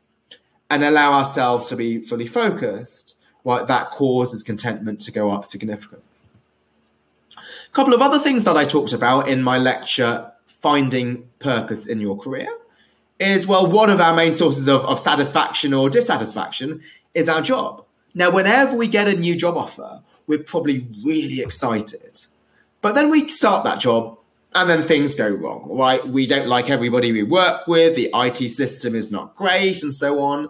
and 0.69 0.85
allow 0.85 1.13
ourselves 1.13 1.67
to 1.69 1.77
be 1.77 2.03
fully 2.03 2.27
focused, 2.27 3.04
right, 3.45 3.67
that 3.67 3.91
causes 3.91 4.43
contentment 4.43 5.01
to 5.03 5.13
go 5.13 5.31
up 5.31 5.45
significantly. 5.45 6.01
A 7.37 7.73
couple 7.73 7.95
of 7.95 8.03
other 8.03 8.19
things 8.19 8.45
that 8.45 8.57
I 8.57 8.65
talked 8.65 8.93
about 8.93 9.29
in 9.29 9.43
my 9.43 9.59
lecture, 9.59 10.31
Finding 10.47 11.29
Purpose 11.39 11.87
in 11.87 12.01
Your 12.01 12.17
Career, 12.17 12.49
is 13.21 13.47
well, 13.47 13.67
one 13.71 13.91
of 13.91 14.01
our 14.01 14.15
main 14.15 14.35
sources 14.35 14.69
of, 14.69 14.83
of 14.83 14.99
satisfaction 14.99 15.75
or 15.75 15.91
dissatisfaction 15.91 16.83
is 17.15 17.29
our 17.29 17.43
job. 17.43 17.85
Now, 18.15 18.31
whenever 18.31 18.77
we 18.77 18.87
get 18.87 19.09
a 19.09 19.17
new 19.17 19.37
job 19.37 19.57
offer, 19.57 20.01
we're 20.27 20.43
probably 20.43 20.87
really 21.05 21.41
excited. 21.41 22.21
But 22.81 22.95
then 22.95 23.11
we 23.11 23.29
start 23.29 23.65
that 23.65 23.81
job 23.81 24.19
and 24.55 24.71
then 24.71 24.85
things 24.85 25.15
go 25.15 25.29
wrong, 25.29 25.67
right? 25.69 26.07
We 26.07 26.27
don't 26.27 26.47
like 26.47 26.71
everybody 26.71 27.13
we 27.13 27.25
work 27.25 27.67
with, 27.67 27.97
the 27.97 28.11
IT 28.15 28.49
system 28.51 28.95
is 28.95 29.11
not 29.11 29.35
great, 29.35 29.83
and 29.83 29.93
so 29.93 30.21
on. 30.21 30.49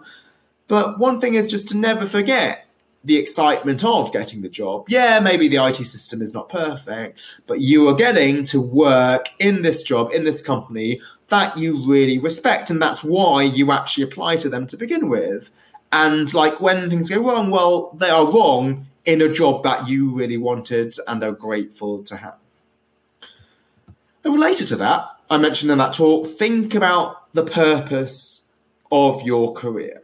But 0.67 0.99
one 0.99 1.19
thing 1.19 1.33
is 1.33 1.47
just 1.47 1.67
to 1.69 1.77
never 1.77 2.05
forget 2.05 2.64
the 3.05 3.15
excitement 3.15 3.83
of 3.83 4.11
getting 4.11 4.41
the 4.41 4.49
job. 4.49 4.85
Yeah, 4.89 5.19
maybe 5.19 5.47
the 5.47 5.63
IT 5.63 5.77
system 5.77 6.21
is 6.21 6.33
not 6.33 6.49
perfect, 6.49 7.19
but 7.47 7.61
you 7.61 7.87
are 7.87 7.93
getting 7.93 8.43
to 8.45 8.59
work 8.59 9.29
in 9.39 9.61
this 9.61 9.83
job, 9.83 10.11
in 10.11 10.23
this 10.23 10.41
company 10.41 10.99
that 11.29 11.57
you 11.57 11.85
really 11.87 12.17
respect. 12.17 12.69
And 12.69 12.81
that's 12.81 13.03
why 13.03 13.43
you 13.43 13.71
actually 13.71 14.03
apply 14.03 14.37
to 14.37 14.49
them 14.49 14.67
to 14.67 14.77
begin 14.77 15.09
with. 15.09 15.49
And 15.91 16.33
like 16.33 16.59
when 16.59 16.89
things 16.89 17.09
go 17.09 17.23
wrong, 17.23 17.51
well, 17.51 17.91
they 17.93 18.09
are 18.09 18.25
wrong 18.25 18.85
in 19.05 19.21
a 19.21 19.31
job 19.31 19.63
that 19.63 19.87
you 19.87 20.09
really 20.09 20.37
wanted 20.37 20.95
and 21.07 21.23
are 21.23 21.31
grateful 21.31 22.03
to 22.03 22.17
have. 22.17 22.37
And 24.23 24.33
related 24.33 24.67
to 24.69 24.75
that, 24.77 25.05
I 25.29 25.37
mentioned 25.37 25.71
in 25.71 25.77
that 25.77 25.93
talk, 25.93 26.27
think 26.27 26.73
about 26.73 27.31
the 27.33 27.45
purpose 27.45 28.41
of 28.91 29.21
your 29.21 29.53
career. 29.53 30.01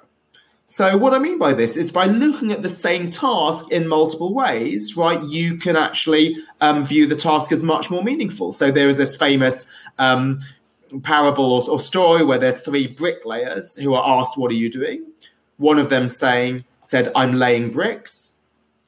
So, 0.72 0.96
what 0.96 1.14
I 1.14 1.20
mean 1.20 1.38
by 1.38 1.52
this 1.52 1.76
is 1.76 1.92
by 1.92 2.06
looking 2.06 2.54
at 2.54 2.64
the 2.64 2.70
same 2.70 3.10
task 3.10 3.74
in 3.74 3.90
multiple 3.90 4.34
ways, 4.34 4.96
right, 4.96 5.22
you 5.24 5.58
can 5.58 5.76
actually 5.76 6.38
um, 6.62 6.86
view 6.86 7.06
the 7.06 7.16
task 7.18 7.52
as 7.52 7.62
much 7.62 7.90
more 7.90 8.02
meaningful. 8.02 8.54
So, 8.54 8.72
there 8.72 8.88
is 8.88 8.96
this 8.96 9.14
famous 9.18 9.66
um, 10.00 10.40
parable 11.04 11.52
or, 11.52 11.70
or 11.70 11.82
story 11.82 12.24
where 12.24 12.38
there's 12.38 12.62
three 12.62 12.88
bricklayers 12.88 13.76
who 13.76 13.94
are 13.96 14.22
asked, 14.22 14.38
What 14.38 14.50
are 14.50 14.56
you 14.56 14.70
doing? 14.70 15.06
One 15.58 15.78
of 15.78 15.90
them 15.90 16.08
saying, 16.08 16.64
said, 16.80 17.12
I'm 17.18 17.34
laying 17.34 17.72
bricks. 17.72 18.32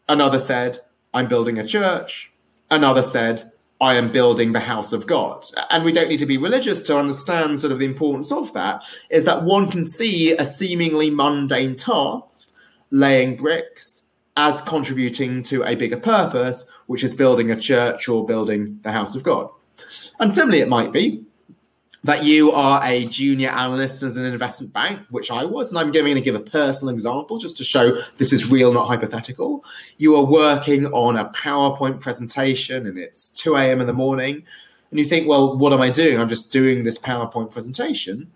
Another 0.07 0.39
said, 0.39 0.79
I'm 1.13 1.27
building 1.27 1.59
a 1.59 1.67
church. 1.67 2.31
Another 2.71 3.03
said, 3.03 3.43
I 3.83 3.95
am 3.95 4.13
building 4.13 4.53
the 4.53 4.61
house 4.61 4.93
of 4.93 5.05
God. 5.05 5.45
And 5.69 5.83
we 5.83 5.91
don't 5.91 6.07
need 6.07 6.19
to 6.19 6.25
be 6.25 6.37
religious 6.37 6.81
to 6.83 6.97
understand 6.97 7.59
sort 7.59 7.73
of 7.73 7.79
the 7.79 7.85
importance 7.85 8.31
of 8.31 8.53
that, 8.53 8.81
is 9.09 9.25
that 9.25 9.43
one 9.43 9.69
can 9.69 9.83
see 9.83 10.31
a 10.37 10.45
seemingly 10.45 11.09
mundane 11.09 11.75
task, 11.75 12.49
laying 12.91 13.35
bricks, 13.35 14.03
as 14.37 14.61
contributing 14.61 15.43
to 15.43 15.65
a 15.65 15.75
bigger 15.75 15.97
purpose, 15.97 16.65
which 16.87 17.03
is 17.03 17.13
building 17.13 17.51
a 17.51 17.59
church 17.59 18.07
or 18.07 18.25
building 18.25 18.79
the 18.83 18.91
house 18.91 19.15
of 19.15 19.23
God. 19.23 19.49
And 20.21 20.31
similarly, 20.31 20.61
it 20.61 20.69
might 20.69 20.93
be 20.93 21.21
that 22.05 22.23
you 22.25 22.51
are 22.51 22.81
a 22.83 23.05
junior 23.05 23.49
analyst 23.49 24.03
as 24.03 24.17
an 24.17 24.25
investment 24.25 24.73
bank, 24.73 24.99
which 25.09 25.31
I 25.31 25.45
was, 25.45 25.71
and 25.71 25.79
I'm 25.79 25.91
going 25.91 26.15
to 26.15 26.21
give 26.21 26.35
a 26.35 26.39
personal 26.39 26.93
example 26.93 27.37
just 27.37 27.55
to 27.57 27.63
show 27.63 28.01
this 28.17 28.33
is 28.33 28.51
real, 28.51 28.73
not 28.73 28.87
hypothetical. 28.87 29.63
You 29.97 30.17
are 30.17 30.25
working 30.25 30.85
on 30.87 31.15
a 31.15 31.29
PowerPoint 31.29 32.01
presentation 32.01 32.87
and 32.87 32.97
it's 32.97 33.29
2 33.29 33.55
a.m. 33.55 33.79
in 33.79 33.87
the 33.87 33.93
morning, 33.93 34.43
and 34.91 34.99
you 34.99 35.05
think, 35.05 35.27
well, 35.27 35.57
what 35.57 35.71
am 35.71 35.81
I 35.81 35.89
doing? 35.89 36.19
I'm 36.19 36.29
just 36.29 36.51
doing 36.51 36.83
this 36.83 36.99
PowerPoint 36.99 37.51
presentation. 37.51 38.31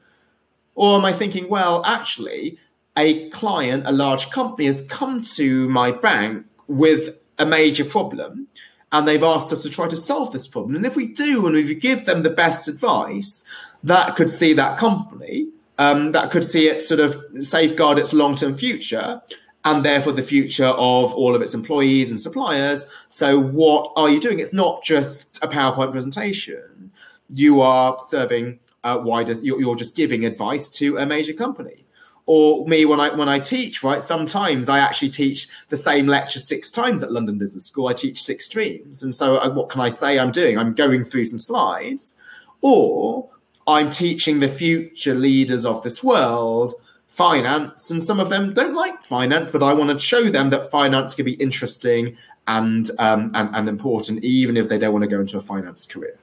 Or 0.75 0.97
am 0.97 1.05
I 1.05 1.11
thinking, 1.11 1.49
well, 1.49 1.83
actually, 1.85 2.57
a 2.95 3.29
client, 3.29 3.83
a 3.85 3.91
large 3.91 4.29
company 4.31 4.67
has 4.67 4.81
come 4.83 5.21
to 5.21 5.67
my 5.69 5.91
bank 5.91 6.45
with 6.67 7.15
a 7.37 7.45
major 7.45 7.85
problem 7.85 8.47
and 8.91 9.07
they've 9.07 9.23
asked 9.23 9.51
us 9.51 9.63
to 9.63 9.69
try 9.69 9.87
to 9.87 9.97
solve 9.97 10.31
this 10.31 10.47
problem. 10.47 10.75
And 10.75 10.85
if 10.85 10.95
we 10.95 11.07
do, 11.07 11.45
and 11.45 11.55
if 11.55 11.67
we 11.67 11.75
give 11.75 12.05
them 12.05 12.23
the 12.23 12.29
best 12.29 12.67
advice, 12.67 13.43
that 13.83 14.15
could 14.15 14.29
see 14.29 14.53
that 14.53 14.77
company, 14.77 15.47
um, 15.77 16.11
that 16.13 16.31
could 16.31 16.43
see 16.43 16.67
it 16.67 16.81
sort 16.81 16.99
of 16.99 17.15
safeguard 17.41 17.97
its 17.97 18.13
long 18.13 18.35
term 18.35 18.57
future 18.57 19.21
and 19.65 19.83
therefore 19.83 20.13
the 20.13 20.23
future 20.23 20.65
of 20.65 21.13
all 21.13 21.35
of 21.35 21.41
its 21.41 21.53
employees 21.53 22.09
and 22.09 22.19
suppliers. 22.19 22.85
So, 23.09 23.39
what 23.39 23.91
are 23.95 24.09
you 24.09 24.19
doing? 24.19 24.39
It's 24.39 24.53
not 24.53 24.83
just 24.83 25.37
a 25.41 25.47
PowerPoint 25.47 25.91
presentation. 25.91 26.91
You 27.29 27.61
are 27.61 27.97
serving 28.07 28.59
uh, 28.83 29.01
wider, 29.03 29.33
you're, 29.33 29.59
you're 29.59 29.75
just 29.75 29.95
giving 29.95 30.25
advice 30.25 30.69
to 30.69 30.97
a 30.97 31.05
major 31.05 31.33
company 31.33 31.83
or 32.27 32.67
me 32.67 32.85
when 32.85 32.99
I 32.99 33.15
when 33.15 33.29
I 33.29 33.39
teach, 33.39 33.83
right? 33.83 34.01
Sometimes 34.01 34.69
I 34.69 34.79
actually 34.79 35.09
teach 35.09 35.47
the 35.69 35.77
same 35.77 36.07
lecture 36.07 36.39
six 36.39 36.69
times 36.69 37.01
at 37.01 37.11
London 37.11 37.37
Business 37.37 37.65
School. 37.65 37.87
I 37.87 37.93
teach 37.93 38.21
six 38.21 38.45
streams, 38.45 39.01
and 39.01 39.15
so 39.15 39.37
I, 39.37 39.45
uh, 39.45 39.49
what 39.49 39.69
can 39.69 39.81
I 39.81 39.89
say? 39.89 40.19
I'm 40.19 40.31
doing. 40.31 40.57
I'm 40.57 40.73
going 40.73 41.05
through 41.05 41.25
some 41.25 41.39
slides, 41.39 42.15
or 42.61 43.29
I'm 43.65 43.89
teaching 43.89 44.39
the 44.39 44.49
future 44.49 45.15
leaders 45.15 45.65
of 45.65 45.81
this 45.83 46.03
world 46.03 46.75
finance, 47.07 47.89
and 47.89 48.03
some 48.03 48.19
of 48.19 48.29
them 48.29 48.53
don't 48.53 48.75
like 48.75 49.03
finance, 49.05 49.49
but 49.49 49.63
I 49.63 49.71
want 49.73 49.89
to 49.89 49.99
show 49.99 50.25
them 50.25 50.49
that 50.49 50.69
finance 50.69 51.15
can 51.15 51.25
be 51.25 51.33
interesting 51.33 52.17
and 52.47 52.91
um, 52.99 53.31
and, 53.35 53.55
and 53.55 53.69
important, 53.69 54.23
even 54.25 54.57
if 54.57 54.67
they 54.67 54.77
don't 54.77 54.91
want 54.91 55.03
to 55.03 55.09
go 55.09 55.21
into 55.21 55.37
a 55.37 55.41
finance 55.41 55.85
career. 55.85 56.19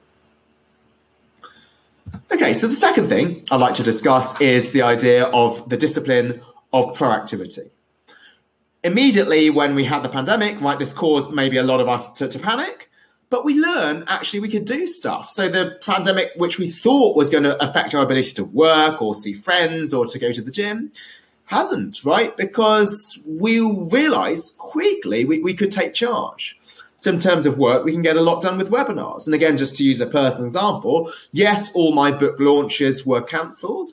Okay, 2.31 2.53
so 2.53 2.67
the 2.67 2.75
second 2.75 3.07
thing 3.07 3.43
I'd 3.51 3.59
like 3.59 3.75
to 3.75 3.83
discuss 3.83 4.39
is 4.41 4.71
the 4.71 4.81
idea 4.81 5.25
of 5.25 5.67
the 5.69 5.77
discipline 5.77 6.41
of 6.73 6.97
proactivity. 6.97 7.69
Immediately 8.83 9.49
when 9.49 9.73
we 9.73 9.83
had 9.83 10.03
the 10.03 10.09
pandemic, 10.09 10.59
right, 10.61 10.77
this 10.77 10.93
caused 10.93 11.31
maybe 11.31 11.57
a 11.57 11.63
lot 11.63 11.79
of 11.79 11.87
us 11.87 12.11
to, 12.13 12.27
to 12.27 12.37
panic, 12.37 12.89
but 13.29 13.43
we 13.43 13.55
learned 13.55 14.03
actually 14.07 14.39
we 14.39 14.49
could 14.49 14.65
do 14.65 14.85
stuff. 14.85 15.29
So 15.29 15.49
the 15.49 15.79
pandemic, 15.81 16.31
which 16.35 16.59
we 16.59 16.69
thought 16.69 17.17
was 17.17 17.29
going 17.29 17.43
to 17.43 17.61
affect 17.63 17.95
our 17.95 18.03
ability 18.03 18.33
to 18.33 18.43
work 18.43 19.01
or 19.01 19.15
see 19.15 19.33
friends 19.33 19.93
or 19.93 20.05
to 20.05 20.19
go 20.19 20.31
to 20.31 20.41
the 20.41 20.51
gym, 20.51 20.91
hasn't, 21.45 22.03
right? 22.03 22.35
Because 22.37 23.19
we 23.25 23.59
realized 23.61 24.57
quickly 24.57 25.25
we, 25.25 25.39
we 25.39 25.53
could 25.53 25.71
take 25.71 25.93
charge. 25.93 26.59
So 26.97 27.11
in 27.11 27.19
terms 27.19 27.45
of 27.45 27.57
work, 27.57 27.83
we 27.83 27.91
can 27.91 28.01
get 28.01 28.15
a 28.15 28.21
lot 28.21 28.41
done 28.41 28.57
with 28.57 28.71
webinars. 28.71 29.25
And 29.25 29.35
again, 29.35 29.57
just 29.57 29.75
to 29.77 29.83
use 29.83 29.99
a 29.99 30.07
personal 30.07 30.45
example, 30.45 31.11
yes, 31.31 31.69
all 31.73 31.93
my 31.93 32.11
book 32.11 32.37
launches 32.39 33.05
were 33.05 33.21
cancelled, 33.21 33.91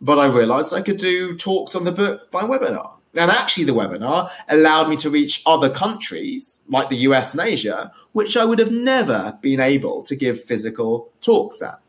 but 0.00 0.18
I 0.18 0.26
realized 0.26 0.72
I 0.72 0.80
could 0.80 0.98
do 0.98 1.36
talks 1.36 1.74
on 1.74 1.84
the 1.84 1.92
book 1.92 2.30
by 2.30 2.42
webinar. 2.42 2.90
And 3.14 3.30
actually, 3.30 3.64
the 3.64 3.74
webinar 3.74 4.30
allowed 4.48 4.90
me 4.90 4.96
to 4.98 5.10
reach 5.10 5.42
other 5.46 5.70
countries 5.70 6.58
like 6.68 6.90
the 6.90 6.96
US 7.08 7.32
and 7.32 7.48
Asia, 7.48 7.90
which 8.12 8.36
I 8.36 8.44
would 8.44 8.58
have 8.58 8.70
never 8.70 9.38
been 9.40 9.60
able 9.60 10.02
to 10.02 10.14
give 10.14 10.44
physical 10.44 11.10
talks 11.22 11.62
at. 11.62 11.80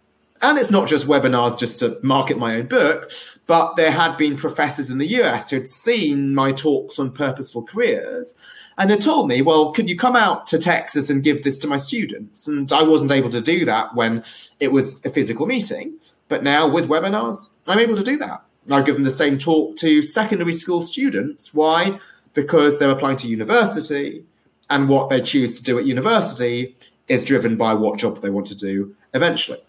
And 0.41 0.57
it's 0.59 0.71
not 0.71 0.87
just 0.87 1.07
webinars 1.07 1.57
just 1.57 1.79
to 1.79 1.97
market 2.03 2.37
my 2.37 2.55
own 2.55 2.67
book, 2.67 3.11
but 3.47 3.75
there 3.75 3.91
had 3.91 4.17
been 4.17 4.37
professors 4.37 4.89
in 4.89 4.97
the 4.97 5.07
US 5.21 5.49
who 5.49 5.57
had 5.57 5.67
seen 5.67 6.35
my 6.35 6.51
talks 6.51 6.99
on 6.99 7.11
purposeful 7.11 7.63
careers 7.63 8.35
and 8.77 8.91
had 8.91 9.01
told 9.01 9.27
me, 9.27 9.41
well, 9.41 9.71
could 9.71 9.89
you 9.89 9.97
come 9.97 10.15
out 10.15 10.45
to 10.47 10.59
Texas 10.59 11.09
and 11.09 11.23
give 11.23 11.43
this 11.43 11.57
to 11.59 11.67
my 11.67 11.77
students? 11.77 12.47
And 12.47 12.71
I 12.71 12.83
wasn't 12.83 13.11
able 13.11 13.31
to 13.31 13.41
do 13.41 13.65
that 13.65 13.95
when 13.95 14.23
it 14.59 14.71
was 14.71 15.03
a 15.05 15.09
physical 15.09 15.47
meeting. 15.47 15.93
But 16.29 16.43
now 16.43 16.69
with 16.69 16.87
webinars, 16.87 17.49
I'm 17.65 17.79
able 17.79 17.95
to 17.95 18.03
do 18.03 18.17
that. 18.17 18.43
I've 18.69 18.85
given 18.85 19.03
the 19.03 19.11
same 19.11 19.39
talk 19.39 19.77
to 19.77 20.01
secondary 20.01 20.53
school 20.53 20.81
students. 20.81 21.53
Why? 21.53 21.99
Because 22.33 22.77
they're 22.77 22.91
applying 22.91 23.17
to 23.17 23.27
university, 23.27 24.23
and 24.69 24.89
what 24.89 25.09
they 25.09 25.21
choose 25.21 25.55
to 25.57 25.63
do 25.63 25.79
at 25.79 25.85
university 25.85 26.75
is 27.07 27.23
driven 27.23 27.55
by 27.55 27.73
what 27.73 27.97
job 27.97 28.21
they 28.21 28.29
want 28.29 28.45
to 28.47 28.55
do 28.55 28.93
eventually. 29.13 29.61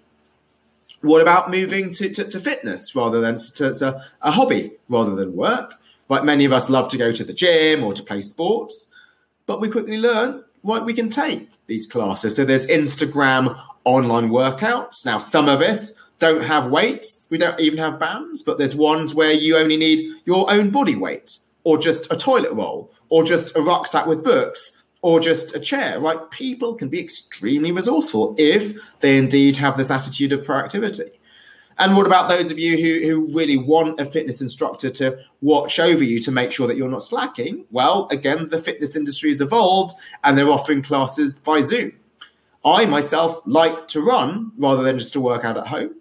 What 1.01 1.23
about 1.23 1.51
moving 1.51 1.93
to, 1.93 2.13
to, 2.15 2.25
to 2.25 2.41
fitness 2.41 2.95
rather 2.95 3.21
than 3.21 3.37
to, 3.37 3.73
to 3.75 4.03
a 4.23 4.31
hobby 4.31 4.73
rather 4.89 5.15
than 5.15 5.37
work? 5.37 5.75
Like 6.09 6.25
many 6.25 6.45
of 6.45 6.53
us 6.53 6.69
love 6.71 6.91
to 6.91 6.99
go 6.99 7.13
to 7.13 7.25
the 7.25 7.33
gym 7.33 7.85
or 7.85 7.93
to 7.95 8.03
play 8.03 8.21
sports. 8.21 8.87
But 9.47 9.61
we 9.61 9.69
quickly 9.69 9.99
learn 9.99 10.45
right 10.65 10.85
we 10.85 10.95
can 10.95 11.09
take 11.09 11.51
these 11.67 11.87
classes. 11.87 12.37
So 12.37 12.45
there's 12.45 12.67
Instagram 12.67 13.61
online 13.85 14.31
workouts. 14.31 15.05
Now 15.05 15.19
some 15.19 15.49
of 15.49 15.61
us 15.61 15.93
don't 16.19 16.43
have 16.43 16.67
weights. 16.67 17.27
We 17.31 17.39
don't 17.39 17.59
even 17.61 17.79
have 17.79 18.01
bands, 18.01 18.43
but 18.43 18.59
there's 18.59 18.75
ones 18.75 19.15
where 19.15 19.33
you 19.33 19.57
only 19.57 19.77
need 19.77 20.17
your 20.25 20.51
own 20.51 20.71
body 20.71 20.97
weight 20.97 21.39
or 21.65 21.79
just 21.79 22.11
a 22.11 22.17
toilet 22.17 22.53
roll 22.53 22.93
or 23.09 23.25
just 23.25 23.57
a 23.57 23.63
rucksack 23.63 24.07
with 24.07 24.25
books 24.25 24.73
or 25.03 25.21
just 25.21 25.55
a 25.55 25.61
chair, 25.61 26.01
right? 26.01 26.19
People 26.31 26.75
can 26.75 26.89
be 26.89 27.01
extremely 27.01 27.73
resourceful 27.73 28.35
if 28.39 28.73
they 29.01 29.17
indeed 29.17 29.57
have 29.57 29.77
this 29.77 29.91
attitude 29.91 30.33
of 30.33 30.41
proactivity. 30.41 31.11
And 31.81 31.97
what 31.97 32.07
about 32.07 32.29
those 32.29 32.51
of 32.51 32.59
you 32.59 32.77
who, 32.77 33.07
who 33.07 33.33
really 33.33 33.57
want 33.57 34.01
a 34.01 34.05
fitness 34.05 34.41
instructor 34.41 34.91
to 34.91 35.19
watch 35.43 35.79
over 35.79 36.03
you 36.03 36.21
to 36.21 36.33
make 36.33 36.51
sure 36.51 36.67
that 36.67 36.77
you're 36.77 36.89
not 36.89 37.05
slacking? 37.05 37.65
Well, 37.71 38.09
again, 38.11 38.49
the 38.49 38.61
fitness 38.61 38.97
industry 38.97 39.31
has 39.31 39.41
evolved 39.41 39.95
and 40.25 40.37
they're 40.37 40.49
offering 40.49 40.83
classes 40.83 41.39
by 41.39 41.61
Zoom. 41.61 41.93
I 42.65 42.85
myself 42.87 43.41
like 43.47 43.87
to 43.89 44.01
run 44.01 44.51
rather 44.59 44.83
than 44.83 44.99
just 44.99 45.13
to 45.13 45.21
work 45.21 45.45
out 45.45 45.57
at 45.57 45.69
home. 45.69 45.95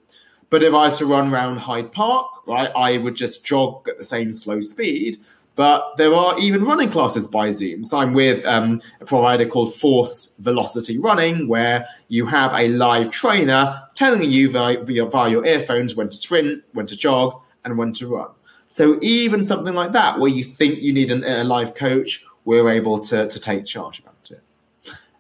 But 0.49 0.63
if 0.63 0.73
I 0.73 0.88
was 0.88 0.97
to 0.97 1.05
run 1.05 1.31
around 1.31 1.57
Hyde 1.57 1.91
Park, 1.91 2.47
right, 2.47 2.71
I 2.75 2.97
would 2.97 3.15
just 3.15 3.45
jog 3.45 3.88
at 3.88 3.97
the 3.99 4.03
same 4.03 4.33
slow 4.33 4.62
speed 4.62 5.19
but 5.58 5.98
there 5.98 6.13
are 6.13 6.39
even 6.39 6.63
running 6.63 6.89
classes 6.89 7.28
by 7.28 7.50
Zoom. 7.50 7.84
So 7.84 7.98
I'm 7.98 8.13
with 8.13 8.46
um, 8.46 8.80
a 9.02 9.06
provider 9.06 9.46
called 9.46 9.74
Force 9.74 10.36
Velocity 10.38 11.00
Running, 11.00 11.48
where 11.48 11.84
you 12.10 12.28
have 12.28 12.54
a 12.54 12.67
live 12.67 13.10
trainer 13.10 13.82
telling 13.96 14.22
you 14.30 14.52
via, 14.52 14.84
via 14.84 15.30
your 15.30 15.43
earphones 15.46 15.96
when 15.96 16.10
to 16.10 16.15
sprint, 16.15 16.63
when 16.74 16.86
to 16.86 16.96
jog, 16.96 17.41
and 17.65 17.76
when 17.76 17.91
to 17.93 18.08
run. 18.08 18.30
So 18.67 19.00
even 19.02 19.41
something 19.41 19.74
like 19.74 19.93
that, 19.93 20.20
where 20.20 20.30
you 20.30 20.43
think 20.43 20.84
you 20.84 20.93
need 20.93 21.12
an, 21.12 21.24
a 21.24 21.43
live 21.43 21.74
coach, 21.74 22.24
we're 22.46 22.70
able 22.70 23.00
to, 23.00 23.28
to 23.28 23.39
take 23.39 23.65
charge 23.65 24.00
about 24.00 24.30
it. 24.30 24.41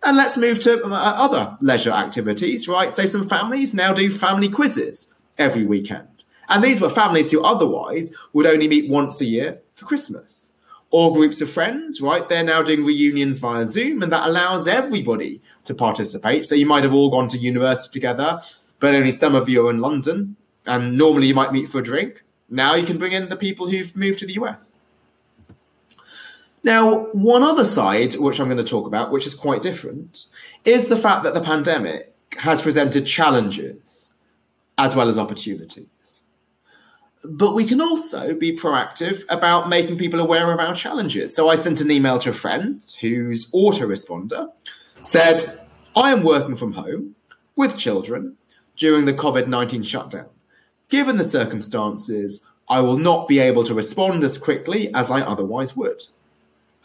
And 0.03 0.15
let's 0.15 0.37
move 0.37 0.59
to 0.61 0.85
uh, 0.85 0.89
other 0.89 1.57
leisure 1.61 1.89
activities, 1.89 2.67
right? 2.67 2.91
So 2.91 3.07
some 3.07 3.27
families 3.27 3.73
now 3.73 3.91
do 3.91 4.11
family 4.11 4.49
quizzes 4.49 5.07
every 5.39 5.65
weekend. 5.65 6.25
And 6.49 6.63
these 6.63 6.79
were 6.79 6.91
families 6.91 7.31
who 7.31 7.43
otherwise 7.43 8.13
would 8.33 8.45
only 8.45 8.67
meet 8.67 8.87
once 8.87 9.19
a 9.19 9.25
year 9.25 9.61
for 9.77 9.85
Christmas. 9.85 10.51
Or 10.89 11.13
groups 11.13 11.41
of 11.41 11.49
friends, 11.49 12.01
right? 12.01 12.27
They're 12.27 12.43
now 12.43 12.61
doing 12.61 12.85
reunions 12.85 13.39
via 13.39 13.65
Zoom, 13.65 14.03
and 14.03 14.11
that 14.11 14.27
allows 14.27 14.67
everybody 14.67 15.41
to 15.65 15.73
participate. 15.73 16.45
So 16.45 16.55
you 16.55 16.65
might 16.65 16.83
have 16.83 16.93
all 16.93 17.09
gone 17.09 17.27
to 17.29 17.37
university 17.37 17.91
together, 17.91 18.39
but 18.79 18.95
only 18.95 19.11
some 19.11 19.35
of 19.35 19.49
you 19.49 19.67
are 19.67 19.69
in 19.69 19.79
London, 19.79 20.35
and 20.65 20.97
normally 20.97 21.27
you 21.27 21.35
might 21.35 21.51
meet 21.51 21.69
for 21.69 21.79
a 21.79 21.83
drink. 21.83 22.23
Now 22.49 22.75
you 22.75 22.85
can 22.85 22.97
bring 22.97 23.11
in 23.11 23.27
the 23.27 23.35
people 23.35 23.69
who've 23.69 23.93
moved 23.95 24.19
to 24.19 24.25
the 24.25 24.33
US. 24.33 24.77
Now, 26.63 27.07
one 27.11 27.43
other 27.43 27.65
side, 27.65 28.15
which 28.15 28.39
I'm 28.39 28.47
going 28.47 28.57
to 28.57 28.63
talk 28.63 28.87
about, 28.87 29.11
which 29.11 29.27
is 29.27 29.35
quite 29.35 29.61
different, 29.61 30.27
is 30.65 30.87
the 30.87 30.97
fact 30.97 31.23
that 31.23 31.33
the 31.33 31.41
pandemic 31.41 32.13
has 32.37 32.61
presented 32.61 33.05
challenges 33.05 34.11
as 34.77 34.95
well 34.95 35.09
as 35.09 35.17
opportunities. 35.17 36.23
But 37.23 37.55
we 37.55 37.65
can 37.65 37.81
also 37.81 38.33
be 38.33 38.55
proactive 38.55 39.23
about 39.29 39.69
making 39.69 39.97
people 39.97 40.19
aware 40.19 40.51
of 40.51 40.59
our 40.59 40.75
challenges. 40.75 41.35
So 41.35 41.49
I 41.49 41.55
sent 41.55 41.81
an 41.81 41.91
email 41.91 42.19
to 42.19 42.29
a 42.29 42.33
friend 42.33 42.81
whose 43.01 43.49
autoresponder 43.51 44.51
said, 45.01 45.59
I 45.95 46.11
am 46.11 46.23
working 46.23 46.55
from 46.55 46.73
home 46.73 47.15
with 47.55 47.77
children 47.77 48.37
during 48.75 49.05
the 49.05 49.13
COVID 49.13 49.47
19 49.47 49.83
shutdown. 49.83 50.29
Given 50.89 51.17
the 51.17 51.25
circumstances, 51.25 52.45
I 52.69 52.81
will 52.81 52.97
not 52.97 53.27
be 53.27 53.39
able 53.39 53.63
to 53.63 53.73
respond 53.73 54.23
as 54.23 54.37
quickly 54.37 54.93
as 54.93 55.09
I 55.09 55.21
otherwise 55.21 55.75
would. 55.75 56.03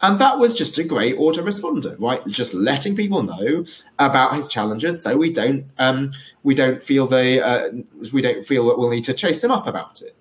And 0.01 0.19
that 0.19 0.37
was 0.37 0.53
just 0.53 0.77
a 0.79 0.83
great 0.83 1.17
autoresponder, 1.17 1.95
right? 1.99 2.25
Just 2.27 2.53
letting 2.53 2.95
people 2.95 3.23
know 3.23 3.63
about 3.99 4.35
his 4.35 4.49
challenges, 4.49 5.01
so 5.01 5.15
we 5.15 5.31
don't 5.31 5.65
um, 5.77 6.11
we 6.43 6.55
don't 6.55 6.83
feel 6.83 7.07
they 7.07 7.39
uh, 7.39 7.69
we 8.11 8.21
don't 8.21 8.45
feel 8.45 8.67
that 8.67 8.77
we'll 8.77 8.89
need 8.89 9.05
to 9.05 9.13
chase 9.13 9.41
them 9.41 9.51
up 9.51 9.65
about 9.65 10.01
it. 10.01 10.13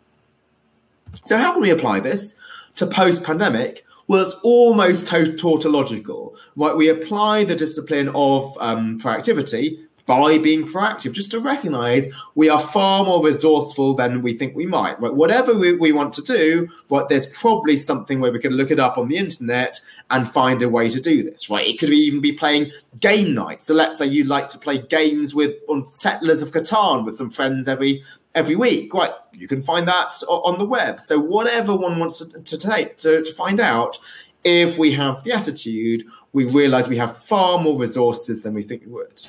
So 1.24 1.36
how 1.36 1.52
can 1.52 1.62
we 1.62 1.70
apply 1.70 2.00
this 2.00 2.38
to 2.76 2.86
post-pandemic? 2.86 3.84
Well, 4.08 4.24
it's 4.24 4.34
almost 4.42 5.06
tautological, 5.06 6.36
right? 6.56 6.76
We 6.76 6.88
apply 6.88 7.44
the 7.44 7.54
discipline 7.54 8.10
of 8.14 8.56
um, 8.60 9.00
proactivity 9.00 9.78
by 10.06 10.36
being 10.38 10.66
proactive, 10.66 11.12
just 11.12 11.30
to 11.30 11.40
recognize 11.40 12.08
we 12.34 12.48
are 12.48 12.60
far 12.60 13.04
more 13.04 13.24
resourceful 13.24 13.94
than 13.94 14.20
we 14.20 14.34
think 14.34 14.54
we 14.54 14.66
might. 14.66 15.00
Right? 15.00 15.14
Whatever 15.14 15.56
we, 15.56 15.76
we 15.76 15.92
want 15.92 16.12
to 16.14 16.22
do, 16.22 16.68
right, 16.90 17.08
there's 17.08 17.26
probably 17.28 17.76
something 17.76 18.20
where 18.20 18.32
we 18.32 18.40
can 18.40 18.52
look 18.52 18.70
it 18.70 18.80
up 18.80 18.98
on 18.98 19.08
the 19.08 19.16
internet 19.16 19.80
and 20.10 20.30
find 20.30 20.60
a 20.62 20.68
way 20.68 20.90
to 20.90 21.00
do 21.00 21.22
this. 21.22 21.48
Right? 21.48 21.66
It 21.66 21.78
could 21.78 21.90
even 21.90 22.20
be 22.20 22.32
playing 22.32 22.72
game 22.98 23.32
night. 23.32 23.62
So 23.62 23.74
let's 23.74 23.96
say 23.96 24.06
you 24.06 24.24
like 24.24 24.48
to 24.50 24.58
play 24.58 24.78
games 24.78 25.34
with 25.34 25.54
on 25.68 25.86
Settlers 25.86 26.42
of 26.42 26.50
Catan 26.50 27.04
with 27.04 27.16
some 27.16 27.30
friends 27.30 27.68
every 27.68 28.02
every 28.34 28.56
week. 28.56 28.94
Right? 28.94 29.12
You 29.32 29.48
can 29.48 29.62
find 29.62 29.86
that 29.88 30.12
on 30.28 30.58
the 30.58 30.64
web. 30.64 31.00
So 31.00 31.18
whatever 31.18 31.76
one 31.76 31.98
wants 31.98 32.18
to, 32.18 32.58
take 32.58 32.98
to, 32.98 33.22
to 33.22 33.32
find 33.34 33.60
out, 33.60 33.98
if 34.44 34.76
we 34.76 34.92
have 34.92 35.22
the 35.24 35.32
attitude, 35.32 36.04
we 36.32 36.44
realize 36.44 36.88
we 36.88 36.96
have 36.96 37.16
far 37.16 37.58
more 37.58 37.78
resources 37.78 38.42
than 38.42 38.54
we 38.54 38.62
think 38.62 38.82
we 38.84 38.92
would. 38.92 39.28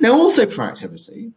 Now, 0.00 0.12
also 0.12 0.44
proactivity 0.46 1.32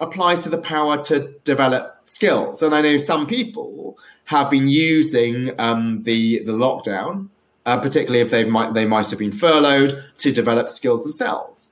applies 0.00 0.42
to 0.42 0.48
the 0.48 0.58
power 0.58 1.02
to 1.04 1.34
develop 1.44 2.00
skills. 2.06 2.62
And 2.62 2.74
I 2.74 2.80
know 2.80 2.96
some 2.96 3.26
people 3.26 3.98
have 4.24 4.50
been 4.50 4.68
using 4.68 5.52
um, 5.58 6.02
the, 6.02 6.42
the 6.44 6.52
lockdown, 6.52 7.28
uh, 7.66 7.80
particularly 7.80 8.20
if 8.20 8.30
they 8.30 8.44
might, 8.44 8.74
they 8.74 8.86
might 8.86 9.08
have 9.10 9.18
been 9.18 9.32
furloughed, 9.32 10.02
to 10.18 10.32
develop 10.32 10.68
skills 10.68 11.04
themselves. 11.04 11.70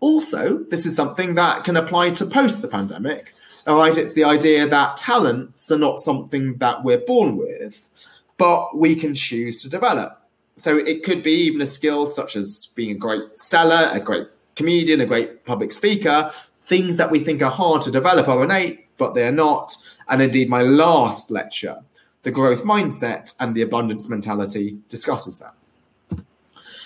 Also, 0.00 0.58
this 0.70 0.86
is 0.86 0.94
something 0.94 1.34
that 1.34 1.64
can 1.64 1.76
apply 1.76 2.10
to 2.10 2.26
post 2.26 2.62
the 2.62 2.68
pandemic. 2.68 3.32
All 3.66 3.78
right, 3.78 3.96
it's 3.96 4.12
the 4.12 4.22
idea 4.22 4.64
that 4.68 4.96
talents 4.96 5.72
are 5.72 5.78
not 5.78 5.98
something 5.98 6.56
that 6.58 6.84
we're 6.84 7.04
born 7.04 7.36
with, 7.36 7.88
but 8.36 8.76
we 8.76 8.94
can 8.94 9.12
choose 9.12 9.60
to 9.62 9.68
develop. 9.68 10.22
So 10.56 10.76
it 10.76 11.02
could 11.02 11.24
be 11.24 11.32
even 11.32 11.60
a 11.60 11.66
skill 11.66 12.12
such 12.12 12.36
as 12.36 12.66
being 12.76 12.92
a 12.92 12.98
great 12.98 13.36
seller, 13.36 13.90
a 13.90 13.98
great 13.98 14.28
comedian, 14.54 15.00
a 15.00 15.06
great 15.06 15.44
public 15.44 15.72
speaker, 15.72 16.30
things 16.62 16.96
that 16.96 17.10
we 17.10 17.18
think 17.18 17.42
are 17.42 17.50
hard 17.50 17.82
to 17.82 17.90
develop 17.90 18.28
are 18.28 18.44
innate, 18.44 18.86
but 18.98 19.16
they're 19.16 19.32
not. 19.32 19.76
And 20.08 20.22
indeed, 20.22 20.48
my 20.48 20.62
last 20.62 21.32
lecture, 21.32 21.82
The 22.22 22.30
Growth 22.30 22.62
Mindset 22.62 23.34
and 23.40 23.52
the 23.52 23.62
Abundance 23.62 24.08
Mentality, 24.08 24.78
discusses 24.88 25.38
that. 25.38 25.54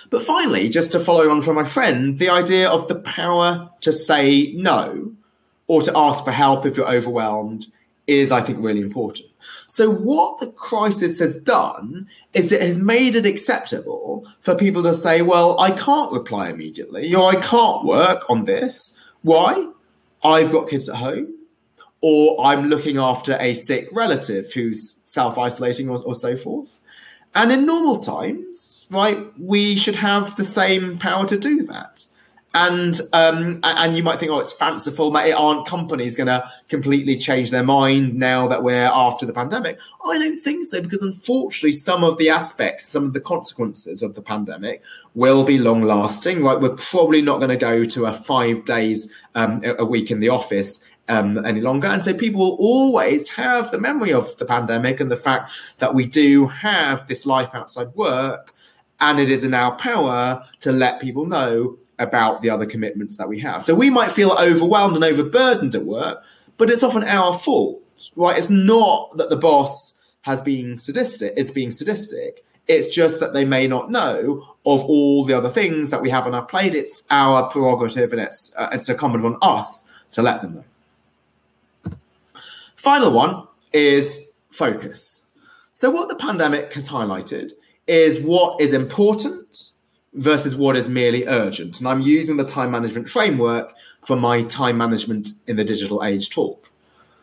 But 0.08 0.22
finally, 0.22 0.70
just 0.70 0.92
to 0.92 1.00
follow 1.00 1.28
on 1.30 1.42
from 1.42 1.56
my 1.56 1.64
friend, 1.64 2.18
the 2.18 2.30
idea 2.30 2.70
of 2.70 2.88
the 2.88 3.00
power 3.00 3.68
to 3.82 3.92
say 3.92 4.52
no 4.56 5.12
or 5.70 5.80
to 5.80 5.92
ask 5.94 6.24
for 6.24 6.32
help 6.32 6.66
if 6.66 6.76
you're 6.76 6.92
overwhelmed 6.92 7.64
is, 8.08 8.32
I 8.32 8.40
think, 8.40 8.58
really 8.60 8.80
important. 8.80 9.28
So, 9.68 9.88
what 9.88 10.40
the 10.40 10.48
crisis 10.48 11.20
has 11.20 11.40
done 11.40 12.08
is 12.34 12.50
it 12.50 12.60
has 12.60 12.76
made 12.76 13.14
it 13.14 13.24
acceptable 13.24 14.26
for 14.40 14.56
people 14.56 14.82
to 14.82 14.96
say, 14.96 15.22
well, 15.22 15.60
I 15.60 15.70
can't 15.70 16.10
reply 16.10 16.50
immediately, 16.50 17.14
or 17.14 17.30
I 17.30 17.40
can't 17.40 17.84
work 17.84 18.28
on 18.28 18.46
this. 18.46 18.98
Why? 19.22 19.64
I've 20.24 20.50
got 20.50 20.68
kids 20.68 20.88
at 20.88 20.96
home, 20.96 21.32
or 22.00 22.44
I'm 22.44 22.68
looking 22.68 22.98
after 22.98 23.36
a 23.38 23.54
sick 23.54 23.88
relative 23.92 24.52
who's 24.52 24.96
self 25.04 25.38
isolating, 25.38 25.88
or, 25.88 26.02
or 26.02 26.16
so 26.16 26.36
forth. 26.36 26.80
And 27.36 27.52
in 27.52 27.64
normal 27.64 28.00
times, 28.00 28.88
right, 28.90 29.24
we 29.38 29.76
should 29.76 29.94
have 29.94 30.34
the 30.34 30.44
same 30.44 30.98
power 30.98 31.28
to 31.28 31.38
do 31.38 31.62
that 31.66 32.06
and 32.52 33.00
um, 33.12 33.60
and 33.62 33.96
you 33.96 34.02
might 34.02 34.18
think, 34.18 34.32
oh, 34.32 34.40
it's 34.40 34.52
fanciful. 34.52 35.10
But 35.10 35.28
it 35.28 35.32
aren't 35.32 35.66
companies 35.66 36.16
going 36.16 36.26
to 36.26 36.48
completely 36.68 37.16
change 37.16 37.50
their 37.50 37.62
mind 37.62 38.14
now 38.14 38.48
that 38.48 38.62
we're 38.62 38.90
after 38.92 39.24
the 39.24 39.32
pandemic? 39.32 39.78
I 40.04 40.18
don't 40.18 40.38
think 40.38 40.64
so, 40.64 40.82
because 40.82 41.02
unfortunately, 41.02 41.72
some 41.72 42.02
of 42.02 42.18
the 42.18 42.30
aspects, 42.30 42.88
some 42.88 43.04
of 43.04 43.12
the 43.12 43.20
consequences 43.20 44.02
of 44.02 44.14
the 44.14 44.22
pandemic 44.22 44.82
will 45.14 45.44
be 45.44 45.58
long 45.58 45.82
lasting. 45.82 46.40
Like 46.40 46.60
we're 46.60 46.76
probably 46.76 47.22
not 47.22 47.38
going 47.38 47.50
to 47.50 47.56
go 47.56 47.84
to 47.84 48.06
a 48.06 48.12
five 48.12 48.64
days 48.64 49.12
um, 49.36 49.62
a 49.64 49.84
week 49.84 50.10
in 50.10 50.20
the 50.20 50.30
office. 50.30 50.80
Um, 51.08 51.44
any 51.44 51.60
longer. 51.60 51.88
And 51.88 52.00
so 52.00 52.14
people 52.14 52.40
will 52.40 52.56
always 52.60 53.26
have 53.30 53.72
the 53.72 53.80
memory 53.80 54.12
of 54.12 54.36
the 54.36 54.44
pandemic 54.44 55.00
and 55.00 55.10
the 55.10 55.16
fact 55.16 55.50
that 55.78 55.92
we 55.92 56.06
do 56.06 56.46
have 56.46 57.08
this 57.08 57.26
life 57.26 57.50
outside 57.52 57.88
work. 57.96 58.54
And 59.00 59.18
it 59.18 59.28
is 59.28 59.42
in 59.42 59.52
our 59.52 59.76
power 59.76 60.44
to 60.60 60.70
let 60.70 61.00
people 61.00 61.26
know 61.26 61.76
about 62.00 62.42
the 62.42 62.50
other 62.50 62.66
commitments 62.66 63.16
that 63.16 63.28
we 63.28 63.38
have. 63.38 63.62
So 63.62 63.74
we 63.74 63.90
might 63.90 64.10
feel 64.10 64.32
overwhelmed 64.32 64.96
and 64.96 65.04
overburdened 65.04 65.74
at 65.74 65.84
work, 65.84 66.24
but 66.56 66.70
it's 66.70 66.82
often 66.82 67.04
our 67.04 67.38
fault, 67.38 67.80
right? 68.16 68.36
It's 68.36 68.50
not 68.50 69.16
that 69.18 69.30
the 69.30 69.36
boss 69.36 69.94
has 70.22 70.40
been 70.40 70.78
sadistic, 70.78 71.34
is 71.36 71.50
being 71.50 71.70
sadistic. 71.70 72.44
It's 72.66 72.88
just 72.88 73.20
that 73.20 73.32
they 73.32 73.44
may 73.44 73.66
not 73.66 73.90
know 73.90 74.44
of 74.66 74.80
all 74.84 75.24
the 75.24 75.34
other 75.34 75.50
things 75.50 75.90
that 75.90 76.02
we 76.02 76.10
have 76.10 76.26
on 76.26 76.34
our 76.34 76.44
plate. 76.44 76.74
It's 76.74 77.02
our 77.10 77.50
prerogative 77.50 78.12
and 78.12 78.22
it's, 78.22 78.52
uh, 78.56 78.70
it's 78.72 78.88
incumbent 78.88 79.24
on 79.24 79.36
us 79.42 79.86
to 80.12 80.22
let 80.22 80.42
them 80.42 80.54
know. 80.54 81.94
Final 82.76 83.12
one 83.12 83.46
is 83.72 84.28
focus. 84.50 85.26
So, 85.74 85.90
what 85.90 86.08
the 86.08 86.14
pandemic 86.14 86.72
has 86.74 86.88
highlighted 86.88 87.52
is 87.86 88.20
what 88.20 88.60
is 88.60 88.72
important 88.72 89.72
versus 90.14 90.56
what 90.56 90.76
is 90.76 90.88
merely 90.88 91.26
urgent. 91.26 91.78
And 91.78 91.88
I'm 91.88 92.00
using 92.00 92.36
the 92.36 92.44
time 92.44 92.70
management 92.70 93.08
framework 93.08 93.74
for 94.06 94.16
my 94.16 94.42
time 94.44 94.78
management 94.78 95.28
in 95.46 95.56
the 95.56 95.64
digital 95.64 96.02
age 96.02 96.30
talk. 96.30 96.70